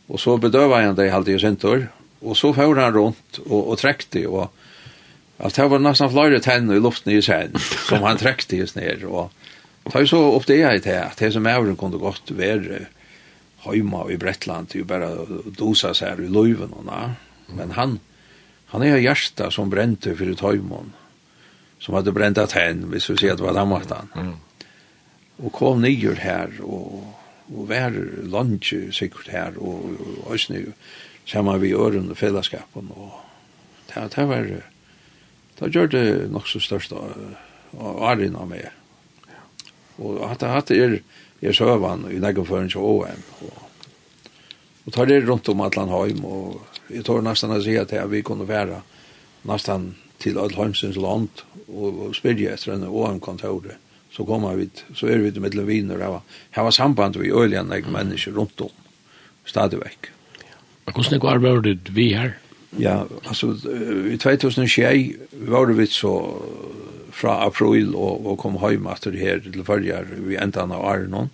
Og 0.10 0.20
så 0.20 0.38
bedøva 0.42 0.82
han 0.82 0.98
det 0.98 1.08
i 1.08 1.14
halvdige 1.14 1.42
sintor, 1.44 1.88
og 2.24 2.38
så 2.40 2.54
får 2.56 2.80
han 2.80 2.96
rundt 2.96 3.40
og, 3.46 3.60
og 3.62 3.78
trekte, 3.82 4.26
og 4.28 4.50
alt 5.44 5.58
det 5.58 5.70
var 5.70 5.82
nesten 5.82 6.12
flere 6.14 6.40
tenner 6.44 6.78
i 6.78 6.84
luften 6.84 7.12
i 7.14 7.22
sen, 7.24 7.58
som 7.88 8.06
han 8.06 8.20
trekte 8.22 8.60
i 8.60 8.68
sned, 8.68 9.06
og 9.10 9.32
ta 9.92 10.02
jo 10.04 10.12
så 10.14 10.22
opp 10.38 10.48
det 10.48 10.62
jeg 10.62 10.84
til, 10.86 11.00
at 11.02 11.20
det 11.20 11.34
som 11.36 11.48
er 11.50 11.74
kunne 11.80 12.00
gått 12.00 12.32
være 12.32 12.86
heima 13.66 14.06
i 14.12 14.18
Bretland, 14.20 14.76
jo 14.76 14.88
bare 14.88 15.12
dosa 15.58 15.94
seg 15.96 16.14
her 16.14 16.26
i 16.26 16.32
løyven, 16.32 16.74
og 16.76 16.88
na. 16.88 17.16
men 17.48 17.72
han, 17.78 18.00
han 18.72 18.84
er 18.84 19.00
hjertet 19.00 19.54
som 19.54 19.72
brente 19.72 20.16
for 20.16 20.32
et 20.32 20.44
heimån, 20.44 20.94
som 21.84 21.96
hadde 21.98 22.16
brent 22.16 22.40
at 22.40 22.56
hen, 22.56 22.88
hvis 22.92 23.10
vi 23.12 23.18
sier 23.20 23.36
at 23.36 23.42
det 23.42 23.48
var 23.48 23.56
dammatan. 23.58 24.12
Mm 24.16 24.36
og 25.40 25.52
kom 25.54 25.82
nyer 25.82 26.20
her 26.22 26.52
og, 26.62 27.02
og 27.50 27.70
vær 27.70 27.96
lunch 28.30 28.74
sikkert 28.94 29.32
her 29.34 29.58
og, 29.58 29.90
og 30.26 30.38
nu 30.50 30.74
sammen 31.26 31.62
vi 31.62 31.74
øren 31.74 32.12
og 32.12 32.18
fellesskapen 32.18 32.92
og 32.96 33.20
det, 33.94 34.16
det 34.16 34.28
var 34.30 34.48
det 35.60 35.74
gjør 35.74 35.88
det 35.88 36.32
nok 36.32 36.48
så 36.48 36.60
størst 36.60 36.94
åren 36.94 38.36
av 38.36 38.48
meg. 38.50 38.72
Og 40.02 40.24
at 40.26 40.42
det, 40.42 40.50
at 40.50 40.68
det 40.72 40.80
er 40.82 40.96
jeg 41.44 41.56
søvann 41.56 42.08
i 42.12 42.20
neggen 42.20 42.48
føren 42.48 42.70
til 42.72 42.82
OM 42.82 43.24
og, 43.44 43.58
og 44.86 44.94
tar 44.94 45.08
det 45.08 45.24
rundt 45.28 45.50
om 45.50 45.62
atlan 45.62 45.92
heim 45.92 46.24
og 46.26 46.62
jeg 46.90 47.06
tar 47.06 47.24
nesten 47.24 47.54
å 47.54 47.62
si 47.64 47.76
at 47.80 47.94
vi 48.12 48.24
kunne 48.26 48.48
være 48.48 48.82
nesten 49.48 49.94
til 50.24 50.40
Adlheimsens 50.40 50.96
land 50.96 51.44
og, 51.68 52.08
og 52.08 52.16
spyrje 52.16 52.54
etter 52.56 52.76
en 52.76 52.88
OM-kontoret 52.88 53.76
så 54.14 54.26
kommer 54.26 54.58
vi, 54.60 54.70
så 54.94 55.10
er 55.10 55.24
vi 55.24 55.32
til 55.34 55.42
middelen 55.42 55.68
viner, 55.68 56.02
og 56.06 56.22
her 56.54 56.68
var 56.68 56.76
samband 56.76 57.18
vi 57.18 57.34
øyelig 57.34 57.58
enn 57.62 57.74
jeg 57.74 57.90
mennesker 57.90 58.36
rundt 58.38 58.62
om, 58.62 58.74
stadigvæk. 59.50 60.12
Og 60.86 60.94
hvordan 60.94 61.20
går 61.20 61.38
arbeidet 61.38 61.96
vi 61.96 62.12
her? 62.14 62.36
Ja, 62.80 63.04
altså, 63.26 63.54
i 64.10 64.18
2006 64.18 65.18
var 65.50 65.74
vi 65.74 65.86
så 65.86 66.14
fra 67.14 67.38
april 67.46 67.94
og, 67.96 68.26
og 68.26 68.40
kom 68.42 68.58
hjem 68.58 68.88
etter 68.90 69.16
her 69.18 69.42
til 69.44 69.66
følger 69.66 70.10
vi 70.26 70.38
enda 70.42 70.66
av 70.66 70.82
Arnon. 70.82 71.30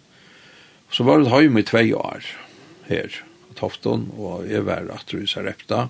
Så 0.91 1.05
var 1.07 1.23
vi 1.23 1.31
hjem 1.31 1.59
i 1.61 1.63
tve 1.63 1.85
år 1.95 2.27
her, 2.89 3.21
på 3.47 3.55
Tofton, 3.59 4.09
og 4.17 4.49
jeg 4.49 4.65
var 4.67 4.91
etter 4.95 5.23
i 5.23 5.29
Sarepta, 5.29 5.87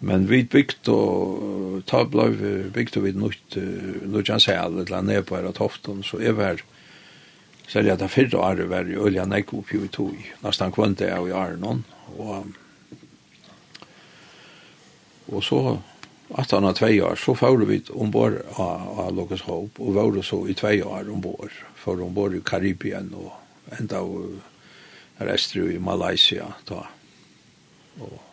Men 0.00 0.24
vi 0.30 0.44
byggt 0.48 0.88
og 0.88 1.82
ta 1.88 2.04
blei 2.08 2.30
byggt 2.72 2.96
og 2.96 3.04
vi 3.04 3.12
nutt 3.12 3.56
nutt 4.08 4.30
han 4.32 4.40
seg 4.40 4.56
alle 4.56 4.86
la 4.88 5.02
ned 5.04 5.26
på 5.28 5.36
her 5.36 5.50
toften 5.56 6.00
så 6.06 6.20
jeg 6.22 6.38
var 6.38 6.62
selv 7.68 7.92
at 7.92 8.00
det 8.00 8.10
fyrre 8.10 8.40
året 8.40 8.70
var 8.70 8.88
i 8.88 8.96
olja 8.98 9.26
nekko 9.28 9.60
oppi 9.60 9.78
vi 9.82 9.90
tog 9.92 10.16
nesten 10.44 10.72
kvante 10.74 11.06
jeg 11.06 11.20
og 11.20 11.28
i 11.28 11.36
Arnon 11.36 11.84
og 12.16 12.56
og 15.30 15.44
så 15.46 15.60
at 16.38 16.50
han 16.54 16.64
har 16.64 16.74
tvei 16.78 16.94
år 17.02 17.18
så 17.18 17.34
får 17.34 17.64
vi 17.68 17.80
ombord 17.90 18.40
av, 18.56 18.88
av 19.04 19.12
Lukas 19.14 19.44
Håp 19.46 19.78
og 19.82 19.94
var 19.94 20.10
det 20.14 20.24
så 20.26 20.40
i 20.46 20.56
tvei 20.58 20.80
år 20.82 21.10
ombord 21.12 21.52
for 21.76 22.00
ombord 22.02 22.34
i 22.38 22.42
Karibien 22.46 23.12
og 23.14 23.34
enda 23.78 24.00
av 24.00 25.28
rester 25.28 25.70
i 25.74 25.78
Malaysia 25.78 26.54
da 26.70 26.86
og 28.00 28.29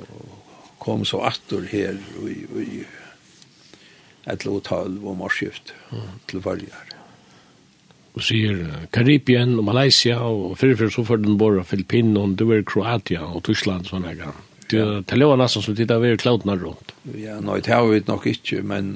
og 0.00 0.78
kom 0.82 1.04
så 1.06 1.22
attor 1.28 1.66
her 1.70 1.98
i, 2.26 2.38
i 2.62 2.82
et 4.32 4.46
lotal 4.46 4.98
og 5.02 5.18
marskift 5.18 5.74
til 6.30 6.42
varjar. 6.44 6.88
Og 8.12 8.24
sier 8.26 8.58
Karibien 8.92 9.56
og 9.56 9.64
Malaysia 9.70 10.18
og 10.20 10.58
fyrir 10.60 10.76
fyrir 10.76 10.92
så 10.92 11.04
fyrir 11.08 11.24
den 11.24 11.38
borra 11.40 11.64
Filippinen 11.64 12.18
og 12.20 12.34
du 12.36 12.50
er 12.52 12.64
Kroatia 12.68 13.24
og 13.24 13.44
Tyskland 13.48 13.88
sånn 13.88 14.04
her 14.08 14.18
gang. 14.20 14.40
Det 14.72 15.16
lever 15.18 15.36
nesten 15.36 15.64
som 15.64 15.76
tida 15.76 15.98
vi 16.00 16.12
er 16.12 16.20
klautna 16.20 16.54
rundt. 16.56 16.94
Ja, 17.18 17.38
nei, 17.44 17.58
det 17.60 17.74
har 17.74 17.84
vi 17.88 18.00
nok 18.06 18.26
ikke, 18.30 18.62
men 18.64 18.92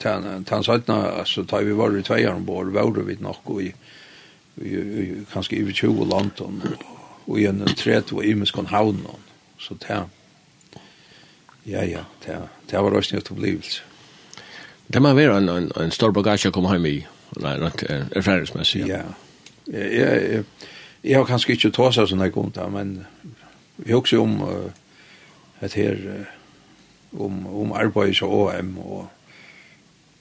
tan 0.00 0.66
sattna, 0.66 0.98
altså, 1.22 1.46
da 1.48 1.62
vi 1.64 1.76
var 1.76 1.96
i 1.96 2.02
tveier 2.04 2.34
ombord, 2.34 2.72
var 2.74 2.92
vi 3.06 3.16
nok 3.24 3.54
i, 3.62 3.70
i, 4.60 4.74
i 4.74 5.06
kanskje 5.32 5.62
i 5.62 5.72
20 5.72 6.10
land 6.10 6.42
og 6.44 7.38
i 7.40 7.46
en 7.48 7.64
30 7.64 8.12
og 8.18 8.24
i 8.24 8.34
miskon 8.36 8.68
havn. 8.68 9.00
Så 9.56 9.78
det 9.80 10.02
Ja, 11.64 11.84
ja, 11.84 12.04
det, 12.24 12.38
det 12.70 12.82
var 12.82 12.94
også 12.94 13.16
en 13.16 13.22
opplevelse. 13.22 13.82
Det 14.86 15.00
må 15.02 15.14
være 15.16 15.38
en, 15.38 15.48
en, 15.48 15.70
en 15.80 15.92
stor 15.94 16.12
bagasje 16.12 16.50
å 16.50 16.54
komme 16.54 16.74
hjem 16.74 16.88
i, 16.90 16.96
eller 17.38 17.70
erfaringsmessig. 18.12 18.84
Ja, 18.88 19.00
ja. 19.00 19.14
Jeg, 19.72 19.92
jeg, 19.96 20.44
jeg 21.04 21.16
har 21.16 21.28
kanskje 21.28 21.54
ikke 21.56 21.70
tås 21.72 21.98
av 22.00 22.10
sånne 22.10 22.28
grunn 22.32 22.52
men 22.72 23.06
vi 23.76 23.92
har 23.92 24.02
også 24.02 24.20
om 24.20 24.34
uh, 24.44 24.68
et 25.64 25.72
her, 25.72 25.96
uh, 26.04 27.22
om, 27.24 27.46
om 27.46 27.72
arbeid 27.72 28.20
og 28.22 28.34
OM, 28.42 28.76
og 28.78 29.08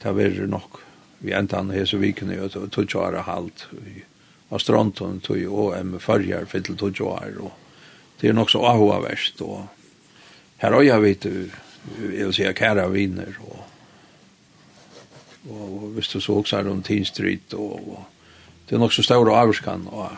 det 0.04 0.16
var 0.16 0.40
nok 0.48 0.80
vi 1.24 1.32
enda 1.32 1.60
han 1.60 1.72
her 1.72 1.86
så 1.88 1.98
vi 1.98 2.12
kunne 2.16 2.36
jo 2.36 2.48
tog 2.68 2.88
jo 2.92 3.00
året 3.00 3.24
halvt 3.24 3.68
av 4.52 4.60
stronten 4.60 5.22
tog 5.24 5.40
jo 5.40 5.70
OM 5.70 5.96
farger 6.00 6.46
for 6.46 6.60
til 6.60 6.78
tog 6.78 7.00
jo 7.00 7.12
året, 7.14 7.40
og 7.40 7.52
det 8.20 8.30
er 8.30 8.36
nok 8.36 8.52
så 8.52 8.64
ahoverst, 8.68 9.42
og 9.42 9.68
Her 10.64 10.72
har 10.72 10.82
jeg 10.82 11.04
vidt, 11.04 11.26
jeg 11.28 12.26
vil 12.26 12.30
si, 12.32 12.46
kære 12.56 12.86
viner, 12.94 13.34
og, 13.44 13.64
og, 15.50 15.66
og 15.84 15.90
hvis 15.98 16.08
du 16.08 16.22
så 16.24 16.38
også 16.40 16.62
er 16.62 16.70
om 16.72 16.80
Teen 16.84 17.04
Street, 17.06 17.54
og, 17.54 17.74
og 17.84 18.06
det 18.70 18.78
er 18.78 18.80
nok 18.80 18.96
så 18.96 19.04
større 19.04 19.36
avskan 19.36 19.84
av, 19.92 20.16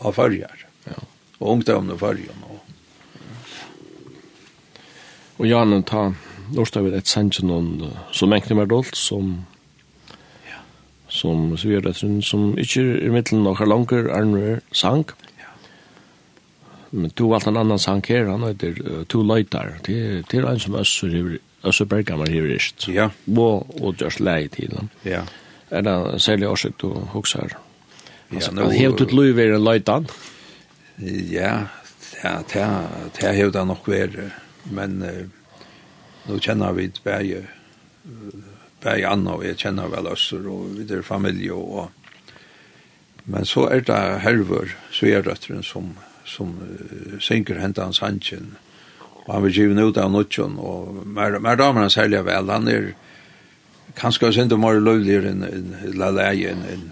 av 0.00 0.16
følger, 0.16 0.64
ja. 0.86 0.96
og 1.42 1.52
ungdomne 1.58 1.98
følger. 2.00 2.32
Og, 2.48 2.58
og 5.36 5.46
Jan, 5.50 5.82
ta, 5.84 6.08
nå 6.56 6.64
står 6.64 6.88
vi 6.88 6.96
et 6.96 7.12
sendje 7.12 7.44
noen 7.44 7.92
som 8.16 8.32
enkne 8.32 8.62
mer 8.62 8.70
dolt, 8.72 8.96
som 8.96 9.42
som 11.10 11.56
så 11.58 11.66
vi 11.66 11.72
gjør 11.74 11.88
det, 11.88 11.96
som 12.22 12.52
ikke 12.54 12.80
er 12.86 13.08
i 13.08 13.08
middelen 13.10 13.48
av 13.50 13.58
langer, 13.66 14.06
er 14.14 14.60
sang. 14.72 15.04
Ja 15.04 15.29
men 16.90 17.10
du 17.14 17.28
valgte 17.30 17.50
en 17.50 17.60
annan 17.60 17.78
sang 17.78 18.02
her, 18.08 18.26
han 18.26 18.44
heter 18.44 18.78
uh, 18.82 19.02
To 19.12 19.22
Løytar. 19.22 19.76
Det 19.86 19.98
er 20.34 20.46
en 20.48 20.60
som 20.60 20.76
Øssur 20.80 21.08
Øsser, 21.08 21.38
Øssur 21.64 21.86
Berghammer 21.86 22.30
her 22.30 22.48
ist. 22.54 22.88
Ja. 22.88 23.10
Og, 23.36 23.68
og 23.82 23.94
just 24.00 24.20
lei 24.20 24.48
til 24.48 24.72
han. 24.76 24.90
Ja. 25.04 25.22
Er 25.70 25.82
det 25.86 26.22
særlig 26.22 26.48
årsik 26.48 26.78
du 26.80 26.88
hokser? 27.12 27.54
Altså, 28.32 28.50
ja, 28.54 28.62
han 28.62 28.72
hevde 28.72 29.04
ut 29.04 29.12
løy 29.12 29.38
en 29.38 29.64
Løytan? 29.64 30.08
Ja, 31.30 31.66
ja 32.24 32.34
det 32.52 32.64
har 33.22 33.32
hevde 33.32 33.58
han 33.58 33.68
nok 33.68 33.86
vært, 33.88 34.18
men 34.70 35.02
uh, 35.02 35.22
nu 36.26 36.38
kjenner 36.38 36.72
vi 36.72 36.90
bæg, 37.04 37.46
bæg 38.82 39.04
Anna, 39.04 39.38
og 39.38 39.46
jeg 39.46 39.56
kjenner 39.56 39.88
vel 39.88 40.10
Øsser, 40.12 40.48
og 40.48 40.74
vi 40.78 40.88
er 40.90 41.02
familie, 41.02 41.54
og 41.54 41.90
Men 43.30 43.44
så 43.44 43.66
er 43.70 43.80
det 43.84 44.20
herver, 44.24 44.72
så 44.90 45.06
er 45.06 45.22
det 45.22 45.64
som 45.64 45.92
som 46.28 46.56
uh, 46.60 47.18
synker 47.22 47.60
hentan 47.60 47.90
hans 47.90 48.02
hansjen. 48.04 48.56
Og 49.26 49.34
han 49.34 49.44
vil 49.46 49.54
givet 49.54 49.80
ut 49.80 50.00
av 50.00 50.10
nutjon, 50.10 50.56
og 50.58 51.04
mer, 51.06 51.38
mer 51.42 51.58
damer 51.60 51.86
han 51.86 51.92
særlig 51.92 52.24
vel, 52.26 52.50
han 52.50 52.68
er 52.70 52.92
kanskje 53.98 54.30
også 54.30 54.46
ikke 54.46 54.58
mer 54.60 54.80
løvligere 54.80 55.32
enn 55.34 55.44
en, 55.46 55.74
la 55.98 56.10
leie 56.14 56.54
enn 56.54 56.64
en, 56.66 56.86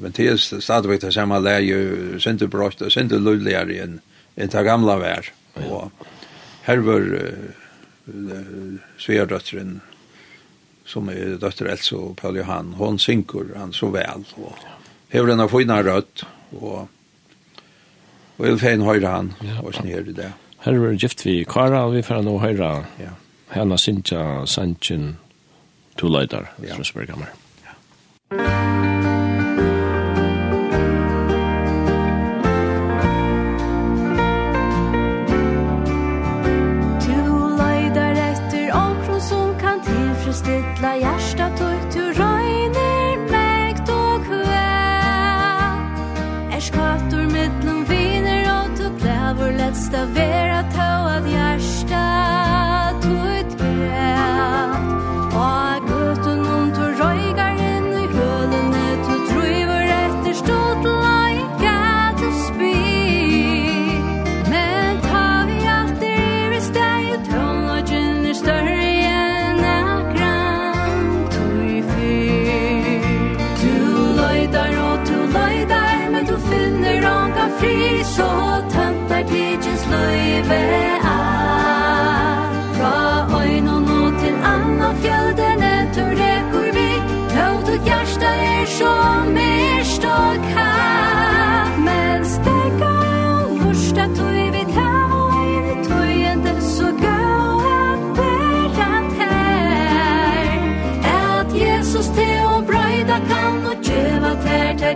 men 0.00 0.14
det 0.16 0.26
er 0.30 0.40
stadigvæk 0.40 1.02
det 1.04 1.12
samme 1.14 1.38
leie, 1.44 2.18
sinte 2.22 2.48
brått 2.48 2.82
og 2.82 2.92
sinte 2.92 3.18
løvligere 3.20 3.78
enn 3.84 3.98
en 4.36 4.52
det 4.52 4.64
gamla 4.64 4.96
vær. 5.00 5.28
Og 5.68 5.90
her 6.66 6.84
var 6.86 7.08
uh, 7.12 8.78
sverdøtteren, 8.98 9.80
som 10.88 11.08
er 11.12 11.36
døtter 11.40 11.68
Else 11.72 11.96
og 11.96 12.16
Paul 12.18 12.36
Johan, 12.40 12.74
hon 12.80 12.98
synker 12.98 13.52
han 13.56 13.72
så 13.76 13.92
vel, 13.94 14.24
og 14.40 14.58
hever 15.12 15.32
den 15.32 15.44
av 15.44 15.52
fina 15.52 15.78
rødt, 15.84 16.24
og 16.58 16.88
Og 18.38 18.46
jeg 18.46 18.54
vil 18.54 18.62
fein 18.62 18.82
høyre 18.86 19.12
han, 19.12 19.32
og 19.62 19.74
snir 19.76 20.08
i 20.08 20.16
det. 20.16 20.32
Her 20.64 20.78
er 20.78 20.98
gift 20.98 21.24
vi 21.26 21.42
Kara, 21.44 21.84
og 21.86 21.96
vi 21.96 22.02
får 22.06 22.22
nå 22.26 22.38
høyre 22.42 22.72
ja. 23.02 23.14
henne 23.54 23.78
Sintja 23.78 24.46
Sanchin, 24.46 25.16
to 25.98 26.08
leidar, 26.08 26.52
ja. 26.62 26.76
Strasberg 26.76 27.16
Ja. 28.32 29.11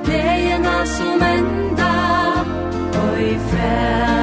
gledena 0.04 0.86
som 0.86 1.22
enda 1.22 1.94
og 3.00 3.22
i 3.22 3.38
fred. 3.48 4.15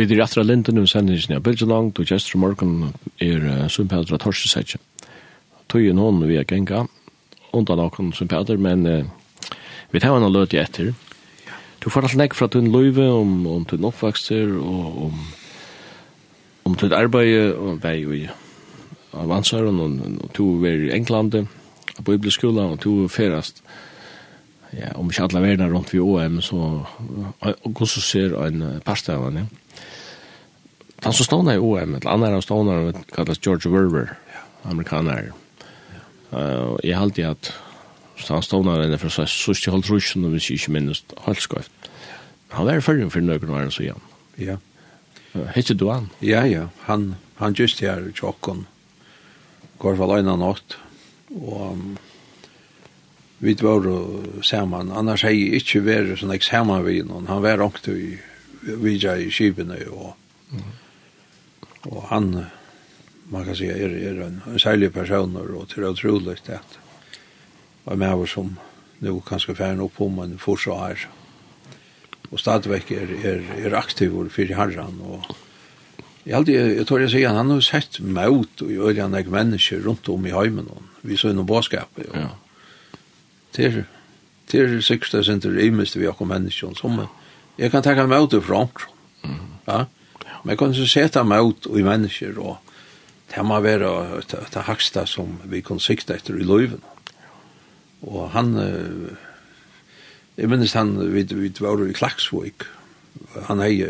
Vi 0.00 0.06
er 0.16 0.22
etter 0.24 0.46
linden 0.48 0.78
om 0.80 0.86
sendingen 0.88 1.34
av 1.36 1.42
Bilgelang, 1.44 1.90
og 1.92 2.06
Gjester 2.08 2.38
Morgan 2.40 2.94
er 3.20 3.42
uh, 3.44 3.66
Sundpædra 3.68 4.16
Torsesetje. 4.16 4.78
Tøyen 5.68 6.00
hon 6.00 6.22
vi 6.24 6.38
er 6.40 6.46
genga, 6.48 6.86
undan 7.52 7.82
noen 7.82 8.08
Sundpæder, 8.16 8.56
men 8.56 8.86
uh, 8.88 9.52
vi 9.92 10.00
tar 10.00 10.16
henne 10.16 10.32
løt 10.32 10.56
i 10.56 10.62
etter. 10.62 10.94
Du 11.84 11.90
får 11.92 12.08
alt 12.08 12.16
nek 12.16 12.38
fra 12.38 12.48
tunn 12.48 12.72
løyve 12.72 13.10
om, 13.12 13.44
om 13.44 13.68
tunn 13.68 13.84
oppvakster, 13.90 14.56
og 14.56 15.04
om, 15.10 15.20
om 16.64 16.80
tunn 16.80 16.96
arbeid, 16.96 17.52
og 17.52 17.84
vei 17.84 18.00
og 18.08 19.20
av 19.20 19.36
ansvaren, 19.36 19.84
og 19.84 20.20
og 20.24 20.32
to 20.32 20.50
er 20.64 20.88
i 20.88 20.92
England, 20.96 21.42
og 21.44 22.04
bibelskola, 22.08 22.70
og 22.72 22.80
to 22.80 23.02
ferast. 23.12 23.60
Ja, 24.72 24.94
om 24.96 25.12
ikke 25.12 25.28
alle 25.28 25.44
verden 25.44 25.74
rundt 25.74 25.92
vi 25.92 26.00
OM, 26.00 26.40
så, 26.40 26.86
og 27.44 27.82
så 27.84 28.00
ser 28.00 28.40
en 28.46 28.80
parstavane, 28.80 29.50
ja 29.50 29.59
Han 31.04 31.16
som 31.16 31.24
stående 31.24 31.56
i 31.56 31.58
OM, 31.58 31.94
eller 31.96 32.10
annan 32.10 32.36
av 32.36 32.44
stående 32.44 33.04
kallas 33.14 33.40
George 33.40 33.70
Werber, 33.72 34.16
amerikaner. 34.68 35.30
Uh, 36.30 36.76
jeg 36.84 36.98
halte 36.98 37.26
at 37.26 37.52
han 38.28 38.44
stående 38.44 38.76
henne 38.82 38.98
fra 39.00 39.24
sørst 39.24 39.66
i 39.66 39.72
halvtrusjen, 39.72 40.26
og 40.28 40.34
hvis 40.34 40.50
jeg 40.50 40.60
ikke 40.60 40.74
minnes 40.76 41.00
holdt 41.08 41.24
halvskøft. 41.26 41.88
Han 42.56 42.66
var 42.66 42.80
i 42.80 42.84
førre 42.84 43.08
for 43.10 43.24
nøkken 43.24 43.52
var 43.52 43.64
han 43.64 43.72
så 43.72 43.86
igjen. 43.86 44.04
Ja. 44.36 44.58
Hette 45.54 45.74
du 45.78 45.86
han? 45.88 46.10
Ja, 46.20 46.44
ja. 46.44 46.68
Han, 46.88 47.14
han 47.38 47.54
just 47.54 47.80
her 47.80 48.02
i 48.02 48.12
tjokken. 48.12 48.66
Går 49.78 49.96
for 49.96 50.10
løgnet 50.10 50.40
nått. 50.42 50.76
Og 51.30 51.72
um, 51.72 51.98
vi 53.40 53.54
var 53.62 53.86
jo 53.86 54.42
sammen. 54.44 54.90
Annars 54.92 55.22
har 55.24 55.32
jeg 55.32 55.62
ikke 55.62 55.84
vært 55.86 56.18
sånn 56.20 56.34
eksamen 56.34 56.82
ved 56.84 57.06
noen. 57.08 57.30
Han 57.30 57.40
var 57.46 57.62
ångte 57.64 57.94
i 57.94 58.10
vidja 58.60 59.16
i 59.16 59.30
kibene 59.32 59.78
og 59.88 60.12
mm. 60.52 60.66
Og 61.88 62.02
han, 62.10 62.46
man 63.30 63.44
kan 63.44 63.56
säga, 63.56 63.76
er, 63.76 63.88
er 63.88 64.26
en, 64.26 64.42
en 64.46 64.58
særlig 64.58 64.92
person, 64.92 65.36
og 65.36 65.68
det 65.68 65.78
er 65.78 65.88
utrolig 65.88 66.36
at 66.48 66.78
var 67.84 67.96
med 67.96 68.14
oss 68.14 68.34
som 68.36 68.56
nu 69.00 69.20
kanskje 69.24 69.56
færen 69.56 69.80
opp 69.80 70.00
om 70.00 70.18
en 70.20 70.38
fortsatt 70.38 70.80
her. 70.80 71.06
Og 72.30 72.38
stadigvæk 72.38 72.90
er, 72.92 73.14
er, 73.24 73.40
er 73.64 73.78
aktiv 73.78 74.16
og 74.18 74.30
fyrir 74.30 74.56
herran 74.56 75.00
og 75.00 75.36
Jeg 76.26 76.36
aldri, 76.36 76.52
jeg 76.52 76.76
jeg 76.76 76.86
tror 76.86 77.00
jeg 77.00 77.10
sier, 77.10 77.32
han 77.32 77.50
har 77.50 77.60
sett 77.64 77.96
møt 78.00 78.60
og 78.60 78.68
gjør 78.68 78.98
han 79.00 79.14
ikke 79.16 79.32
mennesker 79.32 79.80
rundt 79.86 80.08
om 80.08 80.26
i 80.26 80.30
heimen. 80.30 80.66
og 80.68 80.82
Vi 81.02 81.16
så 81.16 81.30
innom 81.30 81.46
båskapet. 81.46 82.10
Ja. 82.14 82.28
Det 83.56 83.64
er, 83.64 83.84
det 84.52 84.60
er 84.60 84.80
sikkert 84.80 85.12
det 85.12 85.28
ikke 85.64 85.80
det 85.80 85.96
vi 85.96 86.04
har 86.04 86.24
mennesker 86.24 86.74
som 86.76 87.06
jeg 87.58 87.70
kan 87.70 87.82
tenke 87.82 88.06
møt 88.06 88.36
fra. 88.44 88.68
Ja. 89.24 89.28
Mm. 89.28 89.48
Ja 89.66 89.84
Men 90.42 90.54
jeg 90.54 90.60
kan 90.62 90.74
så 90.76 90.86
seta 90.88 91.24
meg 91.26 91.44
ut 91.44 91.68
i 91.76 91.84
mennesker, 91.84 92.38
og 92.40 92.58
det 93.30 93.44
må 93.46 93.60
være 93.62 93.90
det 94.30 94.46
det 94.54 94.66
haksta 94.66 95.04
som 95.06 95.36
vi 95.44 95.60
kan 95.62 95.80
sikta 95.82 96.16
etter 96.16 96.38
i 96.40 96.46
løyven. 96.46 96.82
Og 98.08 98.30
han, 98.32 98.54
jeg 100.36 100.48
minnes 100.48 100.74
han, 100.74 100.96
vi, 101.12 101.26
vi 101.28 101.52
var 101.60 101.84
i 101.84 101.96
Klaksvøk, 101.96 102.64
han 103.46 103.60
hei 103.60 103.84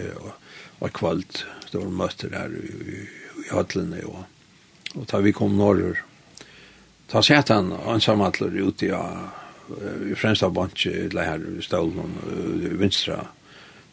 og 0.81 0.91
kvalt, 0.97 1.45
det 1.71 1.79
var 1.79 1.91
møter 1.95 2.35
her 2.35 2.55
i, 2.57 2.71
i, 2.97 3.01
i 3.47 4.05
og, 4.09 4.25
og 4.97 5.05
da 5.11 5.21
vi 5.23 5.33
kom 5.33 5.55
norrur, 5.57 6.01
ta 7.11 7.23
sett 7.23 7.53
han 7.53 7.71
ansamatler 7.73 8.55
ute 8.59 8.89
i, 8.89 8.95
i 10.11 10.17
fremsta 10.19 10.51
bansje, 10.51 11.07
eller 11.07 11.29
her 11.29 11.47
i 11.59 11.63
stålen, 11.63 12.17
i 12.67 12.75
vinstra, 12.81 13.23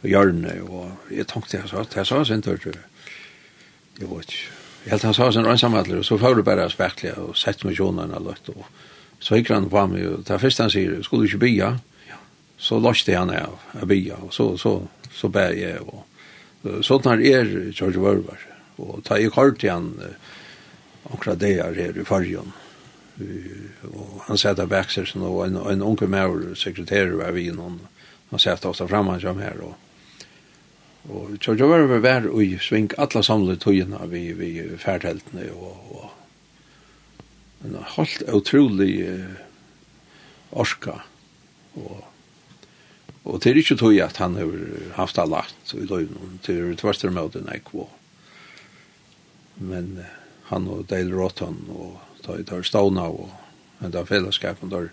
hjørne, 0.06 0.54
og 0.70 1.14
jeg 1.14 1.28
tenkte 1.30 1.58
jeg 1.58 1.70
sa, 1.72 1.84
jeg 1.96 2.06
sa 2.10 2.24
sin 2.28 2.44
tørt, 2.46 2.66
jeg 2.68 4.10
vet 4.10 4.30
ikke. 4.30 4.54
Jeg 4.88 4.94
helt 4.94 5.04
han 5.04 5.16
sa 5.18 5.32
sin 5.32 5.44
rønnsamhetler, 5.44 6.00
og 6.00 6.06
så 6.06 6.18
får 6.18 6.38
du 6.38 6.44
bare 6.48 6.70
spekler, 6.72 7.18
og 7.20 7.36
sett 7.36 7.66
med 7.66 7.76
kjonen 7.76 8.14
og 8.16 8.30
løtt, 8.30 8.52
og 8.54 8.68
så 9.20 9.36
gikk 9.36 9.50
han 9.52 9.70
på 9.72 9.82
meg, 9.92 10.06
og 10.08 10.22
det 10.28 10.38
første 10.40 10.64
han 10.64 10.72
sier, 10.72 10.94
skulle 11.04 11.26
du 11.26 11.34
ikke 11.34 11.42
bya? 11.44 11.72
Så 12.58 12.80
løste 12.82 13.14
han 13.18 13.34
av, 13.34 13.58
av 13.76 13.90
bya, 13.90 14.22
og 14.24 14.32
så, 14.34 14.54
så, 14.58 14.78
så 15.14 15.30
bær 15.34 15.52
jeg, 15.58 15.82
og 15.82 16.80
sånn 16.86 17.10
her 17.10 17.26
er 17.34 17.52
George 17.74 18.00
Vørvar, 18.00 18.46
og 18.78 19.02
ta 19.06 19.18
i 19.20 19.28
kort 19.34 19.60
til 19.60 19.74
han, 19.74 19.92
omkring 21.12 21.42
det 21.42 21.58
er 21.66 21.76
her 21.76 22.00
i 22.00 22.06
fargen, 22.08 22.54
og 23.92 24.22
han 24.30 24.38
sier 24.38 24.54
at 24.54 24.62
det 24.62 24.70
vekser, 24.72 25.10
og 25.20 25.44
en, 25.48 25.60
en 25.74 25.84
unge 25.84 26.08
maur, 26.08 26.54
sekretær, 26.56 27.12
var 27.18 27.36
vi 27.36 27.50
noen, 27.52 27.82
han 28.32 28.40
sier 28.40 28.56
at 28.56 28.64
det 28.64 28.72
ofte 28.72 28.88
fremme 28.88 29.18
han 29.20 29.44
her, 29.44 29.60
og 29.68 29.87
Og 31.08 31.38
så 31.40 31.56
jeg 31.56 31.70
var 31.70 31.88
vær 32.04 32.28
og 32.28 32.42
i 32.44 32.58
sving 32.60 32.92
alle 33.00 33.24
samlet 33.24 33.62
tøyene 33.64 34.00
vi, 34.12 34.32
vi 34.36 34.52
færdheltene 34.78 35.48
og, 35.56 35.92
og 35.96 36.10
en 37.66 37.78
helt 37.96 38.24
utrolig 38.28 38.92
uh, 39.08 39.40
orska 40.52 41.00
og 41.76 42.04
og 43.28 43.42
det 43.44 43.50
er 43.52 43.58
ikke 43.60 43.76
tog 43.76 43.98
at 44.00 44.22
han 44.24 44.38
har 44.40 44.52
haft 44.96 45.18
all 45.20 45.34
lagt 45.36 45.74
i 45.76 45.84
løgnen 45.84 46.38
til 46.44 46.62
er 46.72 46.78
tverster 46.80 47.12
med 47.12 47.34
den 47.34 47.50
jeg 47.52 47.64
kvå 47.68 47.88
men 49.58 49.98
uh, 50.04 50.14
han 50.52 50.68
og 50.68 50.86
Dale 50.92 51.16
Rotten 51.16 51.66
og 51.72 52.00
ta 52.24 52.36
i 52.40 52.44
tar 52.44 52.64
stavna 52.68 53.08
og 53.08 53.32
en 53.84 53.96
da 53.96 54.04
fellesskapen 54.04 54.72
der 54.72 54.92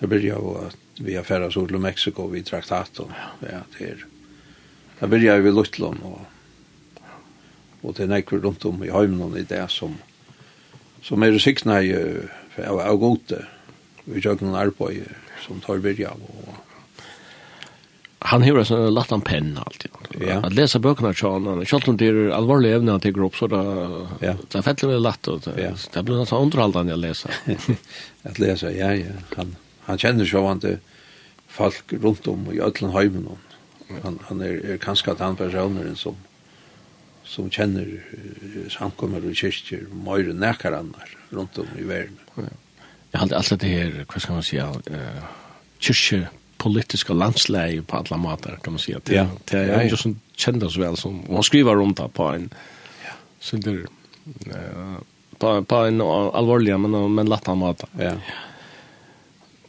der 0.00 0.10
blir 0.10 0.28
jo 0.28 0.56
at 0.66 0.76
vi 1.00 1.14
har 1.14 1.24
færre 1.24 1.52
sol 1.52 1.68
til 1.68 1.80
Mexico 1.80 2.26
vi 2.28 2.42
traktat 2.42 3.00
og 3.00 3.12
ja 3.42 3.62
det 3.78 3.90
er 3.90 4.04
Da 5.04 5.08
byrja 5.12 5.36
vi 5.44 5.50
Lutlund 5.52 6.00
og 6.08 6.22
og 7.84 7.92
det 7.92 8.06
er 8.06 8.14
nekker 8.14 8.40
rundt 8.40 8.62
om 8.64 8.78
i 8.80 8.88
Høymnon 8.88 9.34
i 9.36 9.42
det 9.44 9.60
som 9.68 9.98
som 11.04 11.20
er 11.26 11.36
sikna 11.36 11.82
i 11.84 11.90
av, 12.64 12.78
av 12.80 12.96
gode 13.02 13.42
vi 14.06 14.22
gjør 14.24 14.40
noen 14.40 14.56
arbeid 14.62 15.10
som 15.44 15.60
tar 15.60 15.82
byrja 15.84 16.14
og 16.16 16.54
Han 18.32 18.46
hever 18.46 18.62
en 18.62 18.70
sånn 18.70 18.94
lagt 18.96 19.12
han 19.12 19.20
penn 19.20 19.50
alltid. 19.60 19.92
Ja. 20.16 20.38
At 20.40 20.56
lesa 20.56 20.80
bøkene 20.86 21.10
av 21.12 21.18
Tjan, 21.20 21.50
selv 21.68 21.90
om 21.92 21.98
det 22.00 22.08
er 22.08 22.32
alvorlig 22.32 22.70
evne 22.72 22.94
han 22.96 23.02
tykker 23.04 23.26
opp, 23.26 23.36
så 23.36 23.50
da, 23.52 23.60
ja. 24.24 24.32
det 24.40 24.56
er 24.56 24.64
fettelig 24.64 24.94
veldig 24.94 25.04
latt, 25.04 25.28
og 25.28 25.42
det, 25.44 25.52
ja. 25.60 25.74
det 25.92 26.04
blir 26.08 26.22
en 26.22 26.30
sånn 26.30 26.46
underholdende 26.46 26.96
å 26.96 27.02
lese. 27.02 27.28
At 28.24 28.40
lese, 28.40 28.72
ja, 28.72 28.94
ja. 28.96 29.18
Han, 29.36 29.52
han 29.90 30.00
kjenner 30.00 30.30
sjåvande 30.30 30.78
folk 31.52 31.92
rundt 32.00 32.32
om 32.32 32.48
i 32.48 32.62
Øtland 32.64 32.96
Høymnon, 32.96 33.44
Han, 34.02 34.18
han 34.28 34.40
er, 34.42 34.60
er 34.74 34.78
kanskje 34.82 35.12
at 35.12 35.22
han 35.24 35.36
personer 35.36 35.90
som, 36.00 36.16
som 37.24 37.50
kjenner 37.52 37.88
samkommer 38.72 39.24
og 39.24 39.36
kyrkjer 39.36 39.88
mer 39.92 40.30
enn 40.30 40.40
nekker 40.42 40.76
annar 40.76 41.16
rundt 41.34 41.58
om 41.60 41.68
i 41.78 41.86
verden. 41.88 42.20
Jag 42.36 42.52
Jeg 43.14 43.20
halte 43.20 43.36
alltid 43.36 43.58
det 43.62 43.68
her, 43.68 43.98
hva 44.10 44.20
skal 44.20 44.34
man 44.34 44.42
si, 44.42 44.56
uh, 44.58 45.26
kyrkje 45.78 46.24
politiska 46.58 47.14
landsläge 47.14 47.82
på 47.82 47.96
alla 47.96 48.16
matar 48.16 48.58
kan 48.62 48.72
man 48.72 48.78
säga. 48.78 49.00
Det, 49.04 49.14
ja. 49.14 49.26
det 49.44 49.58
är 49.58 49.82
ju 49.82 49.96
som 49.96 50.20
kändes 50.36 50.76
väl 50.76 50.96
som, 50.96 51.20
och 51.20 51.34
han 51.34 51.42
skriver 51.42 51.74
runt 51.74 51.96
det 51.96 52.08
på 52.08 52.24
en 52.24 52.50
så 53.40 53.56
där 53.56 53.86
uh, 54.46 54.98
på, 55.38 55.64
på 55.64 55.76
en 55.76 56.00
allvarlig 56.00 56.80
men, 56.80 57.14
men 57.14 57.28
lätta 57.28 57.54
matar. 57.54 57.88
Ja. 57.98 58.04
ja 58.04 58.18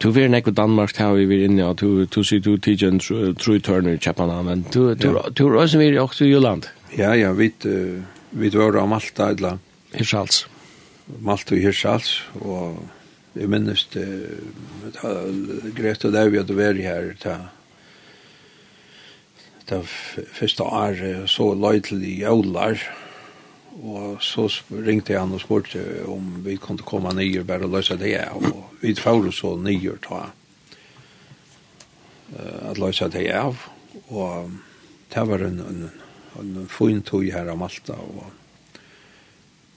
Du 0.02 0.10
vir 0.12 0.28
nekko 0.30 0.52
Danmark 0.52 0.98
har 1.00 1.14
vi 1.16 1.28
vir 1.30 1.46
inne, 1.48 1.70
og 1.70 1.80
du 1.80 2.06
tu 2.12 2.22
sier 2.24 2.44
du 2.44 2.58
tidsen 2.60 3.00
tru 3.00 3.60
tørner 3.64 3.96
i 3.96 4.02
Kjapana, 4.02 4.42
men 4.44 4.66
du 4.74 4.96
tu, 5.00 5.14
ja. 5.14 5.24
tu 5.32 5.48
røysen 5.48 5.80
vir 5.80 6.02
også 6.02 6.26
i 6.26 6.34
Jylland. 6.34 6.68
Ja, 6.98 7.14
ja, 7.16 7.32
vi, 7.36 7.52
uh, 7.66 8.04
vi 8.36 8.52
var 8.56 8.76
av 8.82 8.90
Malta, 8.92 9.32
eller? 9.32 9.62
Hirschals. 9.96 10.46
Malta 11.24 11.56
og 11.56 11.64
Hirschals, 11.64 12.12
og 12.42 12.84
jeg 13.36 13.52
minnes 13.52 13.86
det, 13.94 14.08
greit 15.76 16.06
og 16.08 16.16
det 16.16 16.28
vi 16.32 16.42
hadde 16.42 16.60
vært 16.60 16.84
her, 16.84 17.10
ta, 17.22 17.38
det 19.70 19.82
første 19.88 20.64
året, 20.64 21.26
så 21.32 21.54
løy 21.56 21.80
til 21.88 22.04
i 22.04 22.20
Jølar, 22.20 22.84
og 22.84 23.05
og 23.84 24.24
så 24.24 24.48
ringte 24.72 25.18
han 25.20 25.34
og 25.36 25.42
spurte 25.44 25.82
om 26.08 26.42
vi 26.46 26.56
kunne 26.62 26.86
komme 26.88 27.12
nye 27.16 27.44
og 27.44 27.70
løse 27.70 27.98
det, 28.00 28.16
og 28.32 28.44
vi 28.82 28.96
får 28.96 29.32
så 29.36 29.56
nye 29.60 29.98
ta 30.04 30.32
uh, 32.36 32.70
at 32.72 32.80
løse 32.80 33.10
det 33.12 33.32
av, 33.36 33.56
og 34.08 34.52
det 35.14 35.28
var 35.28 35.44
en, 35.44 35.60
en, 35.60 35.92
en 36.40 36.68
fin 36.72 37.02
tog 37.02 37.26
her 37.32 37.52
av 37.52 37.58
Malta, 37.60 37.94
og 37.94 38.32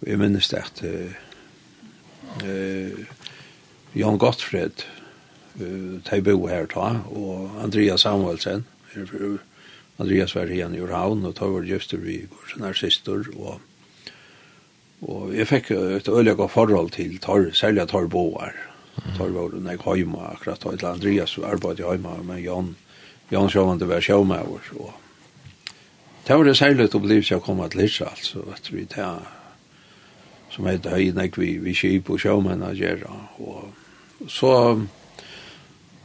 jeg 0.06 0.18
minnes 0.18 0.48
det 0.48 0.62
at 0.62 0.82
uh, 0.86 1.12
Jan 3.98 4.18
Gottfred, 4.18 4.84
uh, 5.58 5.98
de 6.06 6.22
bo 6.22 6.46
her 6.46 6.66
ta, 6.70 7.00
og 7.10 7.50
Andreas 7.64 8.06
Samuelsen, 8.06 8.64
Andreas 9.98 10.36
var 10.36 10.46
igjen 10.46 10.74
i 10.76 10.78
Jorhavn, 10.78 11.26
og 11.26 11.34
tar 11.34 11.50
var 11.50 11.66
det 11.66 11.74
just 11.74 11.92
vi 11.98 12.28
går 12.30 12.52
sånn 12.52 12.68
her 12.68 12.78
sister, 12.78 13.26
og 13.34 13.58
Og 15.06 15.34
jeg 15.36 15.46
fikk 15.46 15.70
et 15.70 16.08
øyelig 16.08 16.36
godt 16.36 16.50
forhold 16.50 16.90
til 16.90 17.18
tar, 17.22 17.50
særlig 17.54 17.88
tar 17.88 18.08
boar. 18.10 18.52
Mm. 18.96 19.12
Torr 19.16 19.30
var 19.30 19.54
når 19.54 19.70
jeg 19.70 19.96
hjemme, 19.96 20.22
akkurat 20.32 20.60
til 20.60 20.86
Andreas 20.86 21.38
arbeidde 21.38 21.86
hjemme, 21.86 22.16
men 22.26 22.42
Jan, 22.42 22.76
Jan 23.30 23.50
Sjøvande 23.50 23.88
var 23.88 24.00
sjømøver. 24.02 24.72
Og 24.78 24.92
det 26.26 26.36
var 26.36 26.44
det 26.44 26.56
særlig 26.56 26.88
å 26.88 26.88
bli 26.88 26.98
opplevelse 26.98 27.38
å 27.38 27.44
komme 27.44 27.68
til 27.68 27.84
Lissa, 27.84 28.10
altså, 28.10 28.42
at 28.52 28.72
vi, 28.72 28.84
tar 28.90 29.22
som 30.50 30.66
heter 30.66 30.96
Høynek, 30.96 31.38
vi, 31.38 31.54
vi 31.62 31.74
skip 31.76 32.10
og 32.10 32.20
sjømenn 32.22 32.64
og. 32.66 33.38
Og 33.38 34.28
så, 34.30 34.52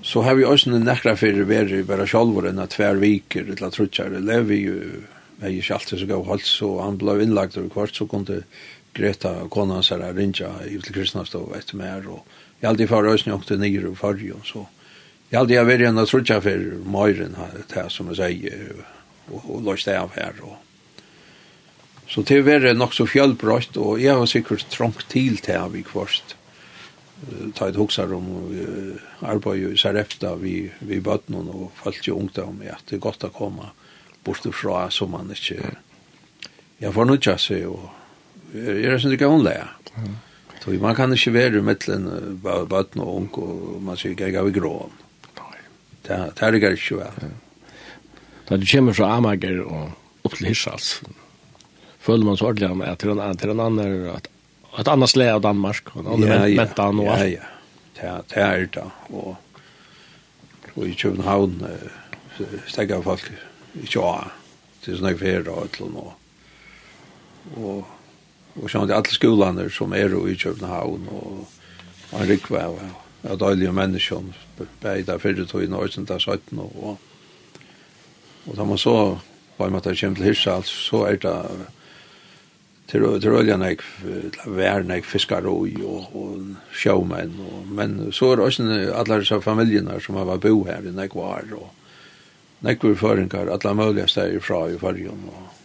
så 0.06 0.22
har 0.22 0.38
vi 0.38 0.46
også 0.46 0.78
nekra 0.78 1.16
for 1.18 1.42
å 1.42 1.50
være 1.50 1.82
bare 1.90 2.06
sjølver 2.08 2.52
enn 2.52 2.62
at 2.62 2.78
hver 2.78 3.02
viker, 3.02 3.50
eller 3.56 3.74
trutjar, 3.74 4.14
lever 4.20 4.48
vi 4.52 4.62
jo, 4.68 4.78
jeg 5.42 5.50
er 5.50 5.58
ikke 5.58 5.78
alltid 5.80 6.00
så 6.00 6.08
gav 6.08 6.28
hals, 6.30 6.52
og 6.64 6.78
han 6.84 7.00
ble 7.02 7.18
innlagt 7.24 7.58
over 7.58 7.72
kvart, 7.74 7.96
så 7.98 8.08
kunne 8.08 8.30
det 8.30 8.44
Greta 8.94 9.50
kona 9.50 9.84
så 9.84 9.98
där 9.98 10.14
rinja 10.14 10.66
i 10.66 10.82
till 10.82 10.94
Kristnastov 10.94 11.56
efter 11.56 11.76
mer 11.76 12.10
och 12.10 12.28
jag 12.60 12.70
alltid 12.70 12.90
far 12.90 13.04
rösning 13.04 13.36
och 13.36 13.48
till 13.48 13.60
nio 13.60 13.88
och 13.88 13.98
förr 13.98 14.34
och 14.40 14.46
så. 14.46 14.68
Jag 15.30 15.40
alltid 15.40 15.58
har 15.58 15.66
varit 15.66 15.88
en 15.88 15.98
och 15.98 16.08
trutja 16.08 16.42
för 16.42 16.78
Majren 16.86 17.36
här 17.76 17.90
som 17.90 18.08
jag 18.08 18.16
säger 18.16 18.72
och, 19.32 19.56
och 19.56 19.62
låst 19.62 19.86
det 19.86 20.02
av 20.02 20.12
här 20.16 20.34
och 20.42 20.58
Så 22.08 22.22
det 22.22 22.42
var 22.42 22.60
det 22.60 22.74
nok 22.78 22.94
så 22.94 23.06
fjallbrøtt, 23.08 23.78
og 23.80 24.02
jeg 24.02 24.14
har 24.14 24.28
sikkert 24.30 24.66
trångt 24.70 25.06
til 25.10 25.38
til 25.42 25.58
av 25.58 25.76
i 25.76 25.82
kvart 25.82 26.36
Ta 27.56 27.70
et 27.70 27.78
hoksar 27.80 28.12
om 28.14 28.26
arbeid 29.24 29.72
i 29.72 29.78
Sarepta 29.80 30.34
vi, 30.36 30.68
vi 30.84 31.00
bøtten, 31.00 31.48
og 31.48 31.72
falt 31.80 32.08
jo 32.08 32.18
ungt 32.20 32.38
om 32.44 32.60
at 32.68 32.84
det 32.90 32.98
er 32.98 33.06
godt 33.06 33.24
å 33.24 33.32
komme 33.32 33.70
bort 34.26 34.44
fra 34.52 34.90
som 34.92 35.14
man 35.16 35.32
ikke... 35.32 35.78
Jeg 36.82 36.94
får 36.94 37.06
nødt 37.06 37.24
til 37.24 37.40
se, 37.40 37.62
og 37.68 38.03
er 38.54 39.00
sin 39.02 39.16
ikke 39.16 39.28
åndelige. 39.28 39.68
Så 40.64 40.76
man 40.80 40.96
kan 40.96 41.14
ikke 41.14 41.34
være 41.34 41.62
mittlen 41.66 42.06
bøtten 42.44 43.02
og 43.04 43.16
ung, 43.16 43.32
og 43.38 43.82
man 43.84 44.00
sier 44.00 44.14
ikke 44.14 44.40
av 44.40 44.48
i 44.48 44.56
gråen. 44.56 44.94
Det 46.04 46.16
er 46.16 46.52
det 46.52 46.76
ikke 46.76 47.00
vel. 47.00 47.34
Da 48.50 48.58
du 48.60 48.66
kommer 48.68 48.96
fra 48.96 49.16
Amager 49.18 49.62
og 49.64 49.92
opp 50.24 50.38
til 50.38 50.50
Hirsals, 50.52 51.02
føler 52.04 52.28
man 52.28 52.38
så 52.40 52.52
ordentlig 52.52 52.88
at 52.88 53.04
det 53.04 53.12
er 53.48 53.52
en 53.52 53.64
annen, 53.64 54.08
at 54.12 54.28
ett 54.80 54.88
annat 54.88 55.10
slä 55.10 55.30
av 55.30 55.42
Danmark 55.42 55.96
og 55.96 56.02
en 56.02 56.08
annen 56.08 56.30
ja, 56.30 56.64
mentan 56.64 57.00
och 57.00 57.14
allt. 57.14 57.30
Ja, 57.30 58.04
ja. 58.04 58.22
Det 58.28 58.42
er 58.42 58.68
det. 58.74 58.86
Og, 59.10 59.36
og 60.76 60.88
i 60.88 60.94
København 60.94 61.62
stegger 62.68 63.02
folk 63.02 63.30
ikke 63.84 64.02
av 64.02 64.32
til 64.84 64.98
sånne 64.98 65.14
sådana 65.18 65.54
og 65.54 65.66
et 65.66 65.78
eller 65.78 65.90
annet. 65.90 66.14
Og, 67.56 67.93
og 68.56 68.70
sånn 68.70 68.88
til 68.88 68.98
alle 68.98 69.16
skolene 69.16 69.70
som 69.74 69.94
er 69.98 70.14
i 70.30 70.36
København 70.38 71.08
og 71.10 71.46
han 72.14 72.28
rikva 72.30 72.68
og 72.70 72.82
av 73.24 73.40
døylige 73.40 73.72
mennesker 73.72 74.26
bare 74.84 75.04
der 75.08 75.22
fyrre 75.22 75.46
tog 75.48 75.64
inn 75.64 75.76
og 75.76 75.88
øyne 75.88 76.08
der 76.08 76.20
17 76.20 76.60
og 76.60 76.98
og 78.44 78.58
da 78.58 78.66
man 78.68 78.78
så 78.78 79.18
var 79.58 79.70
med 79.70 79.80
at 79.80 79.84
det 79.84 80.00
kommer 80.00 80.16
til 80.16 80.26
Hirsals 80.26 80.68
så 80.68 81.06
er 81.08 81.16
det 81.24 81.38
til 82.92 83.06
til 83.22 83.38
olja 83.38 83.58
nek 83.58 83.82
vær 84.46 84.84
nek 84.84 85.06
fiskar 85.06 85.48
og 85.48 85.70
og 85.84 86.16
og 86.16 86.56
sjómenn 86.76 87.40
og 87.40 87.72
men 87.72 88.12
så 88.12 88.34
er 88.34 88.44
også 88.44 88.64
allar 88.94 89.20
disse 89.20 89.42
familjerna 89.42 90.00
som 90.00 90.16
har 90.16 90.38
bo 90.38 90.64
her 90.64 90.84
i 90.84 90.92
nek 90.92 91.16
var 91.16 91.48
og 91.54 91.70
nek 92.62 92.84
var 92.84 92.96
føringar 92.96 93.50
allar 93.50 93.74
muliga 93.74 94.08
steg 94.08 94.42
fra 94.42 94.68
i 94.70 94.78
fargen 94.78 95.30
og 95.32 95.63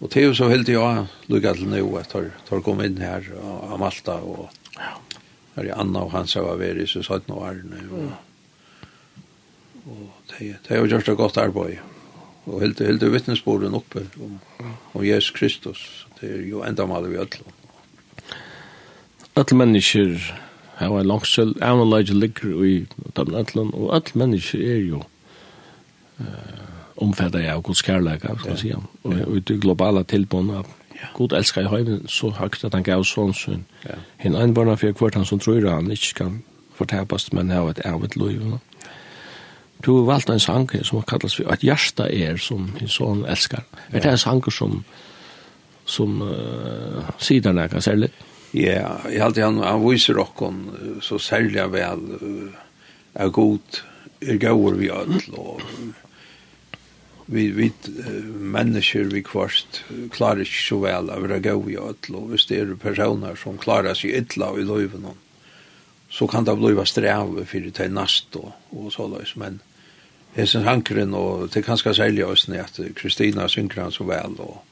Og 0.00 0.10
Theo 0.12 0.34
så 0.34 0.48
helt 0.48 0.68
jag 0.68 1.06
lukka 1.28 1.54
til 1.56 1.68
nu 1.68 1.96
at 1.96 2.10
tar 2.12 2.30
tar 2.48 2.60
kom 2.60 2.82
inn 2.84 2.98
her 3.00 3.24
av 3.40 3.78
Malta 3.80 4.18
og 4.20 4.48
ja. 4.76 4.92
er 5.56 5.72
Anna 5.72 6.04
og 6.04 6.12
han 6.12 6.26
så 6.28 6.42
var 6.44 6.56
vi 6.60 6.86
så 6.86 7.02
satt 7.02 7.28
några 7.28 7.50
år 7.50 7.62
nu. 7.64 8.12
Og 9.86 10.10
det 10.28 10.56
Theo 10.66 10.80
har 10.80 10.86
gjort 10.86 11.08
et 11.08 11.16
godt 11.16 11.36
arbeid. 11.36 11.78
Og 12.46 12.60
helt 12.60 12.78
helt 12.78 13.02
vittnesbörden 13.02 13.74
oppe 13.74 14.06
om 14.20 14.38
om 14.94 15.04
Jesus 15.04 15.30
Kristus. 15.30 16.06
Det 16.20 16.30
er 16.30 16.42
jo 16.48 16.62
enda 16.62 16.86
mal 16.86 17.08
vi 17.08 17.16
alla. 17.16 17.52
Alle 19.36 19.56
mennesker 19.56 20.34
har 20.76 21.00
en 21.00 21.08
långsel 21.08 21.54
analyse 21.62 22.14
ligger 22.14 22.64
i 22.64 22.86
tabellen 23.14 23.70
och 23.74 23.94
og 23.94 24.02
människor 24.14 24.58
är 24.58 24.76
er 24.76 24.88
jo 24.88 25.02
omfattar 26.96 27.44
jeg 27.44 27.52
av 27.52 27.62
Guds 27.62 27.82
kærleika, 27.82 28.34
skal 28.38 28.50
man 28.50 28.60
si. 28.60 28.72
Og, 28.72 28.88
og 29.04 29.36
i 29.36 29.40
det 29.40 29.60
globala 29.60 30.02
tilbåndet 30.08 30.62
av 30.62 30.74
God 31.14 31.32
elskar 31.36 31.66
i 31.66 31.70
høyven 31.70 32.06
så 32.08 32.30
høyt 32.36 32.64
at 32.64 32.74
han 32.74 32.84
gav 32.86 33.04
sånn 33.04 33.34
sin. 33.36 33.64
Ja. 33.84 33.98
Hinn 34.22 34.36
einbarna 34.38 34.76
fyrir 34.80 34.96
kvart 34.96 35.18
han 35.18 35.26
som 35.28 35.40
tror 35.42 35.66
han 35.68 35.90
ikke 35.92 36.14
kan 36.22 36.38
fortapast, 36.76 37.32
men 37.36 37.52
har 37.52 37.68
et 37.70 37.82
ervet 37.84 38.16
liv. 38.16 38.40
No? 38.44 38.60
Du 39.84 39.92
har 39.92 40.06
valgt 40.08 40.30
en 40.32 40.40
sang 40.40 40.68
som 40.82 41.02
kallas 41.02 41.36
for 41.36 41.52
at 41.52 41.64
hjärsta 41.64 42.08
er 42.12 42.40
som 42.40 42.70
hinn 42.78 42.92
sånn 42.92 43.26
elskar. 43.28 43.66
Er 43.92 44.00
det 44.00 44.14
en 44.14 44.22
sang 44.22 44.42
som 44.52 44.84
som 45.86 46.22
uh, 46.22 47.04
sidan 47.18 47.54
näka 47.54 47.80
särskilt? 47.80 48.12
Ja, 48.50 48.98
jag 49.10 49.20
alltid 49.20 49.44
han, 49.44 49.58
han 49.58 49.90
viser 49.90 50.18
okkon 50.18 50.98
så 51.02 51.18
särskilt 51.18 51.72
väl 51.72 52.00
uh, 52.22 52.50
er 53.14 53.28
god 53.28 53.82
er 54.20 54.40
gaur 54.42 54.74
vi 54.74 54.90
öll 54.90 55.20
og 55.36 55.60
vi 57.26 57.50
vi 57.50 57.72
människor 58.38 59.04
vi 59.04 59.22
kvarst 59.22 59.84
klarar 60.10 60.44
sig 60.44 60.68
så 60.68 60.78
väl 60.78 61.10
av 61.10 61.28
det 61.28 61.38
går 61.40 61.70
ju 61.70 61.88
att 61.88 62.08
lov 62.08 62.30
visst 62.30 62.50
är 62.50 62.66
det 62.66 62.76
personer 62.76 63.36
som 63.36 63.58
klarar 63.58 63.94
sig 63.94 64.10
illa 64.16 64.58
i 64.58 64.64
livet 64.64 65.00
så 66.10 66.26
kan 66.26 66.44
det 66.44 66.56
bli 66.56 66.86
sträv 66.86 67.46
för 67.46 67.60
det 67.60 67.80
är 67.80 67.88
näst 67.88 68.26
då 68.30 68.52
och 68.68 68.92
så 68.92 69.08
där 69.08 69.32
men 69.36 69.60
hesen 70.34 70.64
hankren 70.64 71.14
och 71.14 71.48
det 71.48 71.62
kanske 71.62 71.94
sälja 71.94 72.26
oss 72.26 72.48
ni 72.48 72.58
att 72.58 72.80
Kristina 72.96 73.48
synkran 73.48 73.92
så 73.92 74.04
väl 74.04 74.34
og 74.38 74.62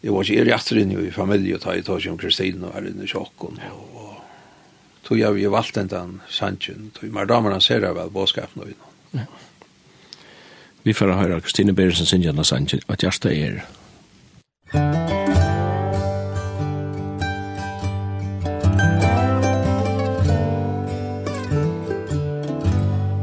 Jeg 0.00 0.12
var 0.12 0.22
ju 0.22 0.44
rätt 0.44 0.72
inn 0.72 0.92
i 0.92 1.10
familjen 1.10 1.58
och 1.64 1.84
tog 1.84 2.06
om 2.10 2.18
Kristina 2.18 2.66
och 2.66 2.74
hade 2.74 2.88
en 2.88 3.08
Og, 3.16 3.26
og 3.94 4.14
tog 5.02 5.18
jag 5.18 5.38
ju 5.38 5.48
valt 5.48 5.74
den 5.74 6.20
sannsyn. 6.28 6.90
tog 6.94 7.04
ju 7.04 7.10
mer 7.10 7.24
damerna 7.24 7.60
ser 7.60 7.80
väl 7.80 8.10
boskapen 8.10 8.62
och 8.62 8.68
Ja. 9.10 9.20
Vi 10.84 10.92
får 10.92 11.12
høre 11.12 11.40
Kristine 11.40 11.74
Beresen 11.74 12.06
sin 12.06 12.22
gjennom 12.22 12.44
Angeles, 12.52 12.84
at 12.88 13.00
hjertet 13.00 13.32
er. 13.32 13.60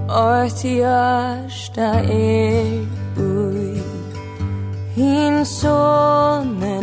At 0.10 0.62
hjertet 0.64 1.96
er 2.12 2.86
ui, 3.18 3.82
hin 4.96 5.46
sonne 5.46 6.75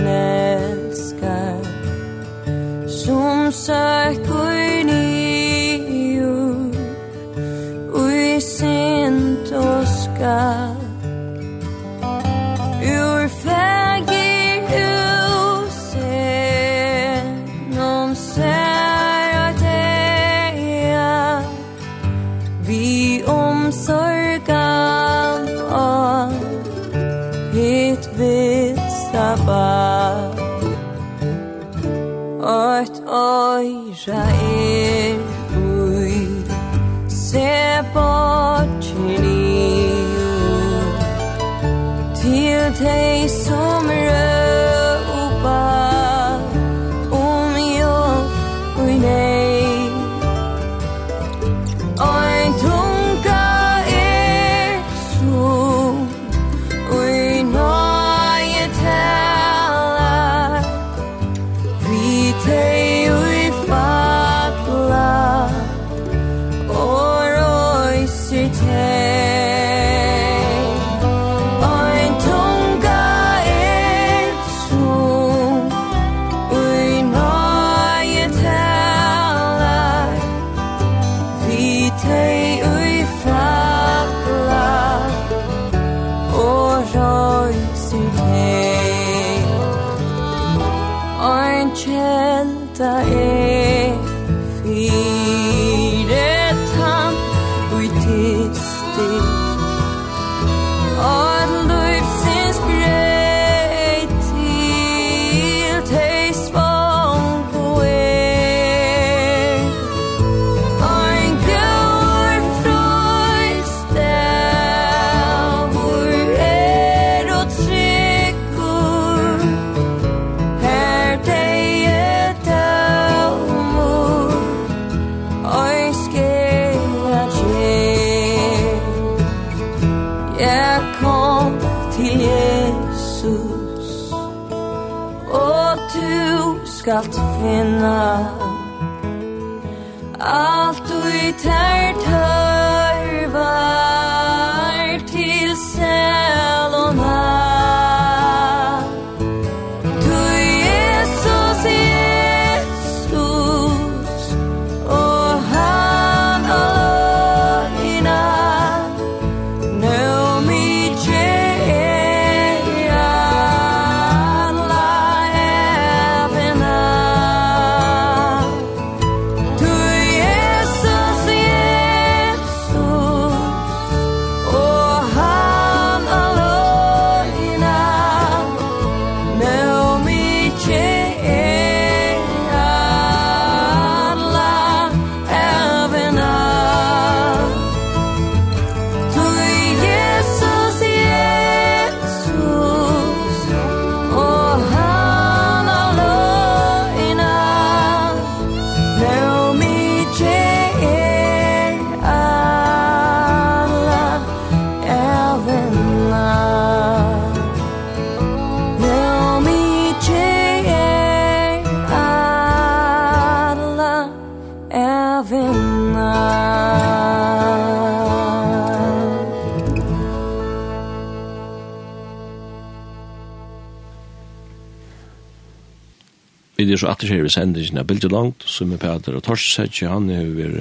så 226.83 226.91
atter 226.91 227.13
her 227.13 227.27
i 227.27 227.31
sendingen 227.31 227.79
av 227.79 227.87
Bilde 227.87 228.11
Langt, 228.11 228.43
som 228.49 228.73
er 228.75 228.81
Peter 228.83 229.15
og 229.15 229.23
Torsetje, 229.27 229.91
han 229.91 230.11
er 230.11 230.27
over 230.27 230.57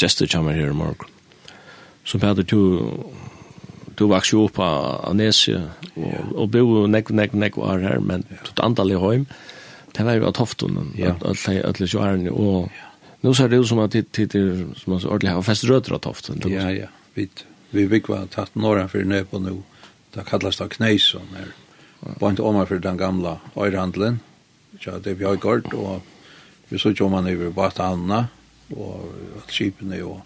gestet 0.00 0.32
kommer 0.32 0.56
her 0.56 0.72
i 0.72 0.76
morgen. 0.76 1.10
Så 2.04 2.18
Peter, 2.18 2.42
du, 2.42 3.12
du 3.96 4.06
vaks 4.10 4.32
jo 4.32 4.46
opp 4.46 4.58
av 4.64 5.12
Nesie, 5.16 5.60
og, 5.94 6.08
ja. 6.08 6.22
og 6.32 6.50
bo 6.54 6.84
nek, 6.90 7.12
nek, 7.12 7.36
nek 7.36 7.58
var 7.60 7.84
her, 7.84 8.00
men 8.00 8.26
ja. 8.30 8.40
du 8.48 8.64
antall 8.64 8.94
i 8.94 9.00
høym, 9.00 9.28
det 9.94 10.06
var 10.08 10.18
jo 10.18 10.28
av 10.28 10.34
Tofton, 10.40 10.80
ja. 10.98 11.14
alle 11.22 11.88
kjørene, 11.88 12.32
og 12.32 12.72
ja. 12.72 12.90
nå 13.24 13.34
ser 13.36 13.52
det 13.52 13.62
ut 13.62 13.70
som 13.70 13.82
at 13.84 13.94
det 13.94 14.26
er 14.34 14.64
som 14.80 14.96
at 14.96 15.06
ordentlig 15.06 15.36
har 15.36 15.46
fest 15.46 15.68
rødre 15.70 15.98
av 16.00 16.04
Tofton. 16.08 16.42
Ja, 16.50 16.70
ja, 16.74 16.90
vi, 17.14 17.28
vi 17.76 17.86
var 18.08 18.28
tatt 18.32 18.56
norren 18.58 18.90
for 18.90 19.04
nøy 19.06 19.24
på 19.28 19.40
nå, 19.44 19.60
det 20.16 20.26
kalles 20.28 20.60
da 20.60 20.68
Kneison 20.70 21.36
her, 21.36 21.52
på 22.04 22.28
en 22.28 22.36
til 22.36 22.48
omar 22.48 22.68
for 22.68 22.80
den 22.80 23.00
gamla 23.00 23.38
øyrehandelen, 23.56 24.20
ja, 24.80 24.98
det 24.98 25.18
vi 25.18 25.24
har 25.24 25.36
gjort, 25.36 25.74
og 25.74 26.02
vi 26.68 26.78
så 26.78 26.94
jo 26.94 27.08
man 27.08 27.28
over 27.28 27.50
Batanna, 27.50 28.26
og 28.74 29.44
skipene, 29.48 30.00
og, 30.04 30.22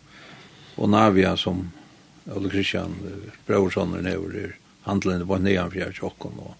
og 0.76 0.88
Navia 0.88 1.36
som 1.36 1.70
Ole 2.28 2.50
Kristian, 2.50 2.94
över 3.48 3.78
over 3.78 4.52
handlende 4.84 5.26
på 5.26 5.38
Neanfjær 5.38 5.92
Tjokken, 5.92 6.38
og 6.38 6.56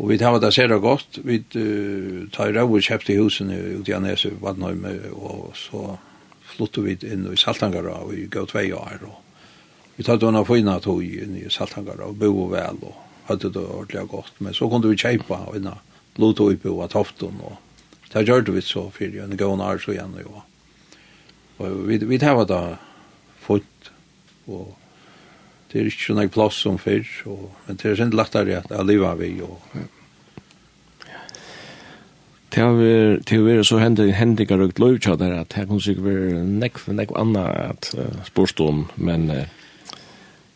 Og 0.00 0.08
vi 0.08 0.16
tar 0.18 0.38
det 0.40 0.54
ser 0.54 0.78
godt. 0.80 1.18
Vi 1.24 1.42
tar 2.32 2.54
rau 2.56 2.74
og 2.74 2.80
kjøpte 2.82 3.18
husene 3.18 3.58
ut 3.76 3.88
i 3.88 3.92
Anese, 3.92 4.30
Vadnøyme, 4.40 4.94
og 5.12 5.52
så 5.54 5.98
flyttet 6.54 6.84
vi 6.84 6.94
inn 7.04 7.26
i 7.28 7.36
Saltangara, 7.36 7.98
og 8.00 8.14
vi 8.14 8.24
gav 8.32 8.48
tvei 8.48 8.72
år. 8.72 9.04
Og 9.04 9.98
vi 9.98 10.06
tar 10.08 10.16
denne 10.16 10.40
fina 10.48 10.78
tog 10.80 11.04
inn 11.04 11.36
i 11.36 11.50
Saltangara, 11.52 12.08
og 12.08 12.16
bo 12.16 12.48
vel, 12.48 12.80
og 12.80 12.96
hadde 13.28 13.52
det 13.52 13.66
ordentlig 13.66 14.06
godt. 14.08 14.40
Men 14.40 14.56
så 14.56 14.70
kunne 14.72 14.88
vi 14.88 14.96
kjøpe 14.96 15.42
innan 15.56 15.84
lot 16.18 16.40
og 16.40 16.56
på 16.62 16.76
at 16.84 16.96
hoften 16.98 17.42
og 17.44 17.58
det 18.10 18.26
gjør 18.26 18.42
det 18.42 18.56
vi 18.56 18.62
så 18.66 18.88
fyrir 18.90 19.22
en 19.22 19.36
gående 19.38 19.66
år 19.66 19.78
så 19.82 19.94
igjen 19.94 20.16
og 20.24 20.42
og 21.60 21.80
vi, 21.86 21.98
vi 22.08 22.18
tar 22.18 22.38
da 22.48 22.78
fort, 23.40 23.90
og 24.48 24.70
det 25.68 25.80
er 25.80 25.90
ikke 25.90 26.06
sånn 26.06 26.22
en 26.22 26.32
plass 26.32 26.62
som 26.64 26.78
før 26.80 27.04
og, 27.28 27.48
men 27.66 27.80
det 27.80 27.90
er 27.90 27.98
sånn 28.00 28.14
lettere 28.16 28.62
at 28.62 28.70
jeg 28.72 28.88
lever 28.88 29.18
vi 29.20 29.34
og 29.44 29.58
Det 32.50 32.64
har 32.64 32.72
vært, 32.74 33.28
det 33.28 33.36
har 33.36 33.44
vært 33.46 33.68
så 33.68 33.78
hendig, 33.78 34.08
hendig 34.18 34.48
og 34.50 34.64
røgt 34.64 34.80
løy 34.82 34.96
til 34.98 35.14
det, 35.20 35.28
at 35.38 35.52
det 35.54 35.68
kunne 35.68 35.84
sikkert 35.84 36.08
være 36.08 36.40
nekv, 36.42 36.88
nekv 36.98 37.12
anna 37.20 37.44
at 37.68 37.92
uh, 37.94 38.08
spørstånd, 38.26 38.88
men 38.98 39.28
uh, 39.30 39.44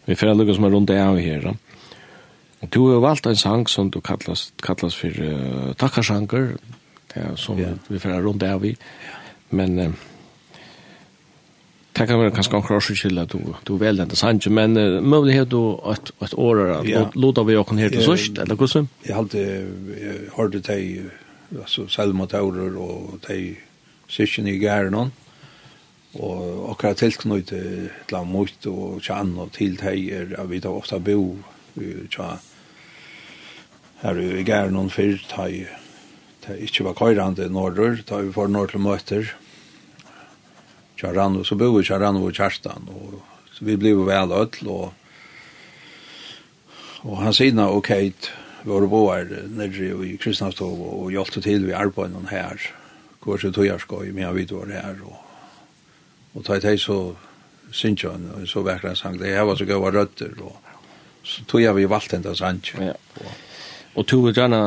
vi 0.09 0.17
får 0.19 0.35
lukke 0.35 0.57
som 0.57 0.67
er 0.67 0.75
rundt 0.75 0.91
det 0.91 0.99
av 0.99 1.21
her. 1.23 1.47
Og 2.65 2.75
Du 2.75 2.87
har 2.89 3.01
valgt 3.01 3.27
en 3.27 3.37
sang 3.37 3.69
som 3.69 3.91
du 3.91 4.01
kallas, 4.01 4.53
kallas 4.63 4.97
for 4.97 5.09
uh, 5.21 5.75
takkarsanger, 5.77 6.57
ja, 7.17 7.37
som 7.37 7.59
yeah. 7.59 7.77
vi 7.89 7.99
får 7.99 8.21
runt 8.23 8.41
där 8.41 8.59
vi. 8.59 8.77
Men 9.51 9.79
uh, 9.79 9.93
det 11.93 12.07
kan 12.07 12.19
vara 12.19 12.31
ganska 12.31 12.63
kanske 12.63 12.95
till 12.95 13.19
att 13.19 13.29
du, 13.29 13.39
du 13.65 13.79
vel 13.79 14.01
inte 14.01 14.17
sanger, 14.17 14.51
men 14.51 14.77
uh, 14.77 15.01
möjlighet 15.01 15.51
då 15.51 15.93
et, 15.93 16.13
att 16.19 16.35
åra 16.35 16.79
att 16.79 16.87
yeah. 16.87 17.11
låta 17.15 17.43
vi 17.43 17.57
åkken 17.57 17.79
her 17.79 17.89
til 17.89 17.99
till 17.99 18.07
sørst, 18.07 18.39
eller 18.39 18.57
hur? 18.57 18.87
Jag 19.03 19.17
hade, 19.17 19.39
jag 20.01 20.37
hörde 20.37 20.61
dig, 20.61 21.03
alltså 21.61 21.89
Selma-taurer 21.89 22.77
och 22.77 23.19
dig 23.29 23.61
sysken 24.09 24.47
i 24.47 24.59
gæren 24.59 25.11
og 26.15 26.71
akkurat 26.71 26.97
tilknøyte 26.97 27.91
til 28.09 28.19
mot 28.27 28.67
og 28.67 29.03
tjan 29.03 29.39
og 29.39 29.53
til 29.53 29.79
at 29.83 30.51
vi 30.51 30.61
tar 30.61 30.71
ofta 30.71 30.99
bo 30.99 31.39
tja 32.11 32.39
her 34.05 34.21
i 34.21 34.45
gæren 34.45 34.75
noen 34.77 34.93
fyr, 34.93 35.17
da 35.33 35.49
det 36.45 36.59
ikke 36.67 36.85
var 36.85 36.97
køyrande 36.99 37.49
norrur, 37.49 38.03
da 38.05 38.21
vi 38.21 38.33
får 38.33 38.53
nord 38.53 38.75
til 38.75 38.85
møter, 38.85 39.33
Kjarano, 41.01 41.43
så 41.45 41.57
bor 41.59 41.73
vi 41.79 41.87
Kjarano 41.89 42.21
og 42.25 42.37
Kjerstan, 42.37 42.89
og 42.93 43.23
så 43.55 43.65
vi 43.65 43.77
ble 43.81 43.95
vel 43.97 44.33
ødel, 44.33 44.69
og, 44.69 44.93
og 47.03 47.23
han 47.23 47.37
sina 47.37 47.71
og 47.73 47.83
Kate, 47.89 48.33
våre 48.65 48.89
boer 48.89 49.29
nere 49.53 49.91
i 50.07 50.15
Kristnastov, 50.21 50.79
og 50.85 51.11
hjelte 51.13 51.43
til 51.45 51.67
vi 51.67 51.77
arbeidene 51.77 52.29
her, 52.31 52.61
går 53.25 53.41
så 53.41 53.53
tog 53.53 53.67
jeg 53.67 53.81
skoj, 53.81 54.11
men 54.13 54.27
jeg 54.27 54.37
vet 54.37 54.53
var 54.53 54.73
her, 54.73 55.01
og, 55.05 55.17
og 56.35 56.45
ta 56.45 56.59
i 56.61 56.65
teg 56.65 56.81
så 56.81 56.99
synes 57.75 58.05
og 58.05 58.45
så 58.47 58.63
verkar 58.63 58.93
han 58.93 59.01
sang, 59.01 59.17
det 59.19 59.33
her 59.33 59.49
var 59.49 59.57
så 59.57 59.65
gøy 59.65 59.81
var 59.81 59.97
røtter, 59.97 60.37
og 60.45 60.61
så 61.25 61.45
tog 61.49 61.63
jeg 61.63 61.77
vi 61.77 61.89
valgt 61.89 62.13
enda 62.15 62.35
sang. 62.37 62.61
Ja, 62.79 62.93
og 62.93 63.44
Og 63.95 64.07
to 64.11 64.19
vil 64.25 64.35
gjerne 64.35 64.59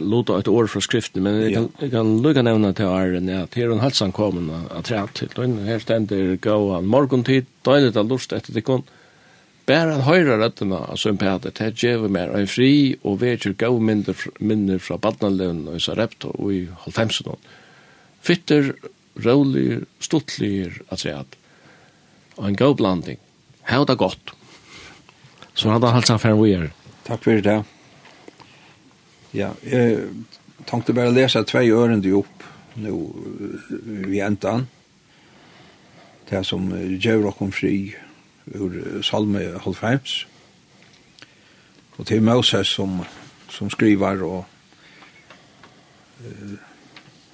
låta 0.00 0.38
et 0.40 0.48
år 0.48 0.68
fra 0.72 0.80
skriften, 0.80 1.22
men 1.24 1.34
jeg 1.42 1.52
kan, 1.52 1.66
jeg 1.82 1.90
kan 1.92 2.12
lukka 2.24 2.42
nevna 2.46 2.70
til 2.72 2.88
æren 2.88 3.28
at 3.28 3.50
til 3.52 3.72
en 3.74 3.82
halsan 3.84 4.14
kommet 4.16 4.72
av 4.72 4.86
træt 4.88 5.12
til 5.18 5.28
og 5.36 5.58
Her 5.66 5.82
stender 5.82 6.36
gåan 6.40 6.88
morgontid, 6.88 7.50
døgnet 7.64 7.98
av 8.00 8.08
lust 8.08 8.32
etter 8.32 8.56
det 8.56 8.64
kun. 8.64 8.86
Bæra 9.68 10.00
høyra 10.06 10.38
rettene 10.40 10.78
av 10.88 10.96
sympater, 10.96 11.52
det 11.52 11.76
gjør 11.76 12.08
mer 12.08 12.32
en 12.34 12.48
fri 12.48 12.96
og 13.04 13.20
vet 13.20 13.44
jo 13.44 13.52
gav 13.58 13.76
minner 13.78 14.80
fra 14.80 14.96
badnalevn 14.96 15.68
og 15.68 15.80
Sarepto 15.80 16.32
og 16.32 16.54
i 16.56 16.64
halvfemsen. 16.86 17.36
Fytter, 18.24 18.72
rolig, 19.20 19.82
stuttlig, 20.00 20.72
at 20.88 21.04
træt. 21.04 21.36
Og 22.40 22.48
en 22.48 22.56
gau 22.56 22.72
blanding. 22.74 23.20
Hau 23.68 23.84
det 23.84 23.98
godt. 23.98 24.32
Så 25.54 25.68
han 25.68 25.82
har 25.82 25.92
halsan 25.92 26.18
færre 26.18 26.40
vi 26.40 26.56
er. 26.56 26.70
Takk 27.04 27.22
for 27.22 27.44
det. 27.44 27.60
Ja, 29.32 29.54
jeg 29.64 30.10
tenkte 30.68 30.92
bare 30.92 31.08
å 31.08 31.16
lese 31.16 31.40
tvei 31.48 31.70
ørende 31.72 32.10
opp 32.18 32.42
nå 32.76 32.92
vi 34.10 34.20
endan. 34.20 34.66
Det 36.28 36.42
som 36.44 36.68
gjør 36.72 37.24
dere 37.30 37.48
fri 37.52 37.76
ur 38.52 38.76
Salme 39.04 39.46
Holfheims. 39.64 40.26
Og 41.96 42.06
til 42.08 42.22
Moses 42.24 42.68
som, 42.76 43.00
som 43.48 43.72
skriver 43.72 44.20
og 44.26 44.44
uh, 46.20 46.54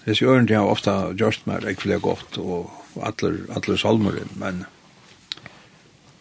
Hesi 0.07 0.25
ørende 0.25 0.55
har 0.55 0.71
ofta 0.71 1.11
gjørst 1.19 1.51
meg 1.51 1.67
rekvelig 1.67 2.01
godt 2.07 2.39
og 2.39 2.71
atler, 3.05 3.43
atler 3.53 3.77
salmeren, 3.77 4.31
men 4.41 4.65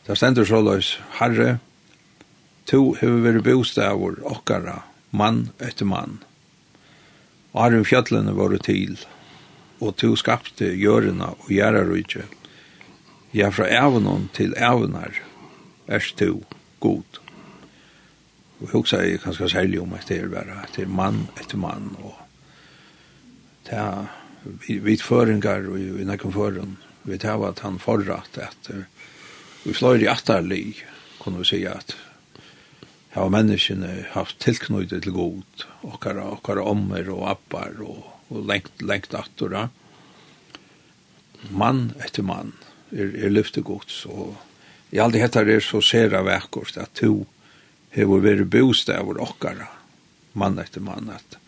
det 0.07 0.17
stender 0.17 0.45
så 0.45 0.59
løs, 0.63 0.97
Herre, 1.21 1.57
to 2.67 2.97
hever 2.99 3.23
vært 3.23 3.45
bostavur 3.45 4.19
okkara 4.27 4.81
mann 5.17 5.47
etter 5.63 5.87
mann. 5.89 6.19
Arun 7.57 7.85
fjallene 7.87 8.35
var 8.37 8.53
det 8.53 8.63
til, 8.67 8.97
og 9.81 9.95
to 10.01 10.13
skapte 10.19 10.69
gjørene 10.77 11.31
og 11.35 11.49
gjerarudje. 11.53 12.25
Ja, 13.33 13.49
fra 13.53 13.67
evnen 13.69 14.29
til 14.37 14.53
evnar 14.57 15.17
er 15.87 16.11
to 16.17 16.43
god. 16.83 17.19
Og 18.57 18.63
jeg 18.65 18.73
husker 18.73 19.03
jeg 19.05 19.19
kanskje 19.21 19.49
særlig 19.53 19.81
om 19.81 19.93
at 19.93 20.07
det 20.09 20.21
er 20.21 20.31
bare 20.33 20.63
til 20.73 20.89
mann 20.89 21.27
etter 21.37 21.59
mann, 21.61 21.91
og 22.01 22.15
ta 23.67 23.83
er 23.83 24.07
vi 24.67 24.97
føringer 25.01 25.67
og 25.71 25.79
i 25.79 26.05
nekken 26.07 26.33
føren, 26.35 26.77
vi 27.07 27.17
tar 27.21 27.41
at 27.47 27.63
han 27.65 27.79
forrat 27.81 28.37
etter, 28.41 28.85
vi 29.63 29.73
slår 29.75 30.03
i 30.03 30.09
atterlig, 30.11 30.83
kunne 31.19 31.41
vi 31.41 31.49
si 31.49 31.61
at 31.67 31.95
har 33.17 33.33
menneskene 33.33 33.91
haft 34.13 34.37
tilknøyde 34.43 34.99
til 35.01 35.15
god, 35.15 35.65
okkara, 35.87 36.27
okkara 36.35 36.65
ommer 36.69 37.09
og 37.13 37.23
appar 37.31 37.79
og, 37.81 38.03
og 38.29 38.43
lengt, 38.49 38.83
lengt 38.85 39.15
attora. 39.17 39.67
Mann 41.49 41.91
etter 42.03 42.25
mann 42.25 42.53
er, 42.91 43.09
er 43.13 43.33
lyftegods, 43.33 44.03
og 44.09 44.35
i 44.93 45.01
alle 45.01 45.19
dette 45.19 45.43
er 45.43 45.63
så 45.63 45.81
sera 45.83 46.23
vekkort 46.25 46.77
at 46.81 46.93
to 46.97 47.25
hever 47.95 48.23
veri 48.23 48.45
bostaver 48.45 49.19
okkara, 49.23 49.67
mann 50.37 50.59
etter 50.61 50.83
mann, 50.83 51.09
at, 51.13 51.39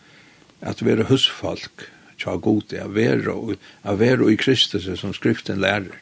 at 0.60 0.82
veri 0.84 1.06
husfolk, 1.08 1.86
tja 2.20 2.36
god, 2.36 2.74
at 2.76 2.94
vero, 2.94 3.54
a 3.82 3.96
vera 3.96 4.28
i 4.28 4.38
Kristus 4.40 4.88
som 5.00 5.14
skriften 5.16 5.62
lærer, 5.62 6.00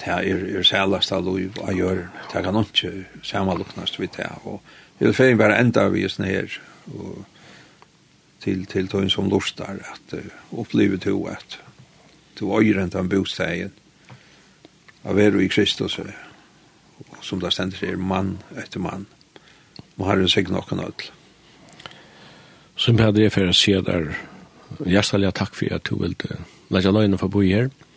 det 0.00 0.08
er, 0.08 0.58
er 0.58 0.62
sælast 0.64 1.12
av 1.12 1.24
lov 1.24 1.58
a 1.68 1.72
gjør, 1.72 2.06
Det 2.32 2.44
kan 2.44 2.56
ikke 2.56 3.06
samanluknast 3.22 4.00
vi 4.00 4.06
det. 4.06 4.28
Og 4.44 4.62
jeg 5.00 5.06
vil 5.06 5.14
ferdig 5.14 5.38
bare 5.38 5.60
enda 5.60 5.88
vi 5.88 6.04
er 6.04 6.24
her 6.24 6.60
og 6.94 7.24
til, 8.40 8.66
til 8.66 8.88
tøyn 8.88 9.10
som 9.10 9.28
lustar 9.28 9.76
at 9.92 10.14
uh, 10.16 10.58
oppleve 10.60 10.96
to 10.96 11.26
at 11.26 11.60
to 12.36 12.60
øyrent 12.60 12.94
av 12.94 13.08
bostegen 13.08 13.72
av 15.04 15.18
er 15.18 15.36
i 15.40 15.48
Kristus 15.48 15.98
og 15.98 16.08
som 17.22 17.40
det 17.40 17.52
stender 17.52 17.84
er 17.84 17.96
mann 17.96 18.38
etter 18.56 18.80
mann. 18.80 19.06
Må 19.96 20.08
herren 20.08 20.28
signe 20.28 20.56
noen 20.56 20.80
ødel. 20.84 21.10
Som 22.76 22.96
bedre 22.96 23.30
for 23.30 23.48
å 23.48 23.56
si 23.56 23.72
der, 23.72 24.14
hjertelig 24.84 25.34
takk 25.36 25.54
for 25.54 25.74
at 25.74 25.84
du 25.84 25.96
vil 26.00 26.16
legge 26.72 26.92
løgnet 26.92 27.20
for 27.20 27.28
å 27.28 27.32
bo 27.32 27.44
her. 27.44 27.68
Takk 27.68 27.89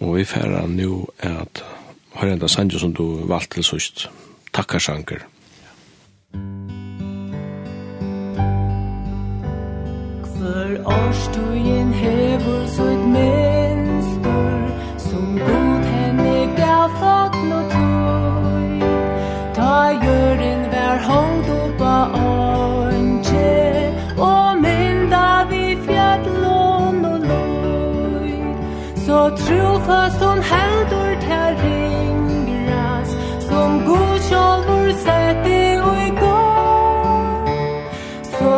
Og 0.00 0.16
vi 0.16 0.24
færa 0.24 0.66
nu 0.66 1.06
at 1.18 1.64
har 2.14 2.28
enda 2.28 2.48
sanger 2.48 2.78
som 2.78 2.94
du 2.94 3.26
valgte 3.28 3.54
til 3.54 3.64
sust. 3.64 4.10
Takkar 4.54 4.78
sanger. 4.78 5.24
Hver 10.36 10.84
årstugin 10.84 11.92
hever 11.92 12.66
så 12.66 12.82
et 12.82 13.08
minstur 13.14 14.68
Som 14.98 15.38
god 15.38 15.84
henne 15.84 16.56
gav 16.56 16.90
fagn 17.00 17.52
og 17.52 17.70
tøy 17.72 18.80
Ta 19.54 19.74
jøren 20.04 20.62
vær 20.72 20.98
hånd 21.08 21.50
oppa 21.58 21.94
av 22.20 22.75
og 29.26 29.38
trofast 29.38 30.18
som 30.18 30.38
heldur 30.50 31.14
til 31.26 31.48
ringras 31.62 33.10
som 33.48 33.70
god 33.88 34.18
sjálfur 34.28 34.90
sette 35.04 35.58
og 35.88 35.96
i 36.08 36.12
går 36.20 37.40
så 38.36 38.54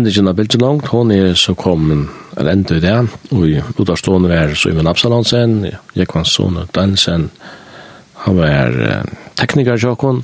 sendingen 0.00 0.28
av 0.28 0.36
Bilgelangt, 0.38 0.86
hon 0.88 1.10
er 1.12 1.34
så 1.36 1.52
kommet 1.54 2.08
en 2.40 2.48
enda 2.48 2.76
i 2.78 2.80
det, 2.80 2.94
og 3.34 3.42
i 3.44 3.58
utarstående 3.76 4.30
var 4.30 4.54
Simon 4.56 4.88
Absalonsen, 4.88 5.66
Jekvansson 5.92 6.56
og 6.56 6.70
Dansen, 6.72 7.28
han 8.24 8.38
var 8.38 9.04
tekniker 9.36 9.76
i 9.76 9.84
Jokon, 9.84 10.22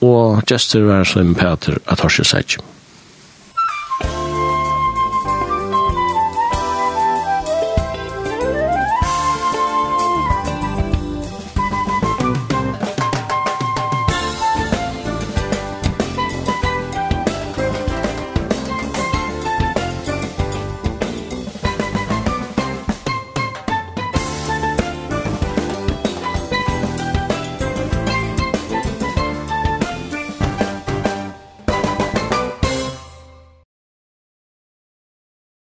og 0.00 0.40
gestur 0.48 0.88
var 0.88 1.04
Simon 1.04 1.36
Peter 1.36 1.76
Atorseseitjum. 1.92 2.69